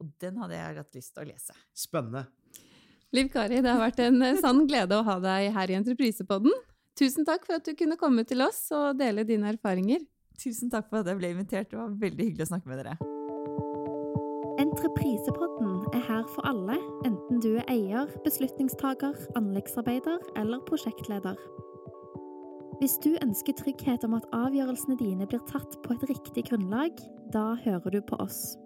og 0.00 0.16
den 0.24 0.40
hadde 0.40 0.56
jeg 0.56 0.80
hatt 0.80 0.98
lyst 0.98 1.12
til 1.12 1.26
å 1.26 1.28
lese. 1.28 1.58
Spennende. 1.76 2.24
Liv 3.14 3.28
Kari, 3.30 3.60
det 3.62 3.70
har 3.70 3.78
vært 3.78 4.00
en 4.02 4.22
eh, 4.26 4.38
sann 4.42 4.64
glede 4.66 4.96
å 4.98 5.04
ha 5.06 5.20
deg 5.22 5.52
her 5.54 5.70
i 5.70 5.76
Entreprisepodden. 5.78 6.50
Tusen 6.98 7.26
takk 7.26 7.44
for 7.46 7.60
at 7.60 7.66
du 7.66 7.74
kunne 7.78 7.98
komme 7.98 8.24
til 8.26 8.42
oss 8.42 8.66
og 8.74 8.98
dele 8.98 9.22
dine 9.28 9.52
erfaringer. 9.52 10.02
Tusen 10.42 10.70
takk 10.70 10.88
for 10.90 11.02
at 11.02 11.10
jeg 11.10 11.20
ble 11.20 11.30
invitert. 11.30 11.70
Det 11.70 11.78
var 11.78 11.92
veldig 12.00 12.26
hyggelig 12.26 12.48
å 12.48 12.50
snakke 12.50 12.70
med 12.72 12.82
dere. 12.82 12.96
Entreprisepodden 14.64 15.76
er 15.94 16.02
her 16.08 16.26
for 16.34 16.46
alle, 16.50 16.80
enten 17.06 17.38
du 17.42 17.52
er 17.52 17.70
eier, 17.70 18.10
beslutningstaker, 18.26 19.14
anleggsarbeider 19.38 20.18
eller 20.40 20.62
prosjektleder. 20.66 21.38
Hvis 22.80 22.98
du 23.02 23.12
ønsker 23.22 23.54
trygghet 23.54 24.02
om 24.06 24.18
at 24.18 24.26
avgjørelsene 24.34 24.98
dine 24.98 25.30
blir 25.30 25.42
tatt 25.50 25.78
på 25.86 25.94
et 25.94 26.06
riktig 26.10 26.48
grunnlag, 26.50 26.98
da 27.30 27.52
hører 27.62 27.94
du 27.94 28.02
på 28.02 28.18
oss. 28.22 28.56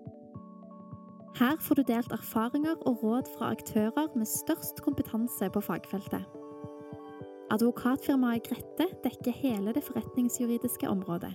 Her 1.37 1.57
får 1.61 1.75
du 1.75 1.83
delt 1.83 2.13
erfaringer 2.13 2.77
og 2.87 3.03
råd 3.03 3.29
fra 3.39 3.51
aktører 3.53 4.09
med 4.17 4.27
størst 4.27 4.81
kompetanse 4.83 5.51
på 5.51 5.61
fagfeltet. 5.61 6.25
Advokatfirmaet 7.51 8.49
Grette 8.49 8.89
dekker 9.05 9.37
hele 9.37 9.73
det 9.77 9.85
forretningsjuridiske 9.85 10.89
området. 10.89 11.35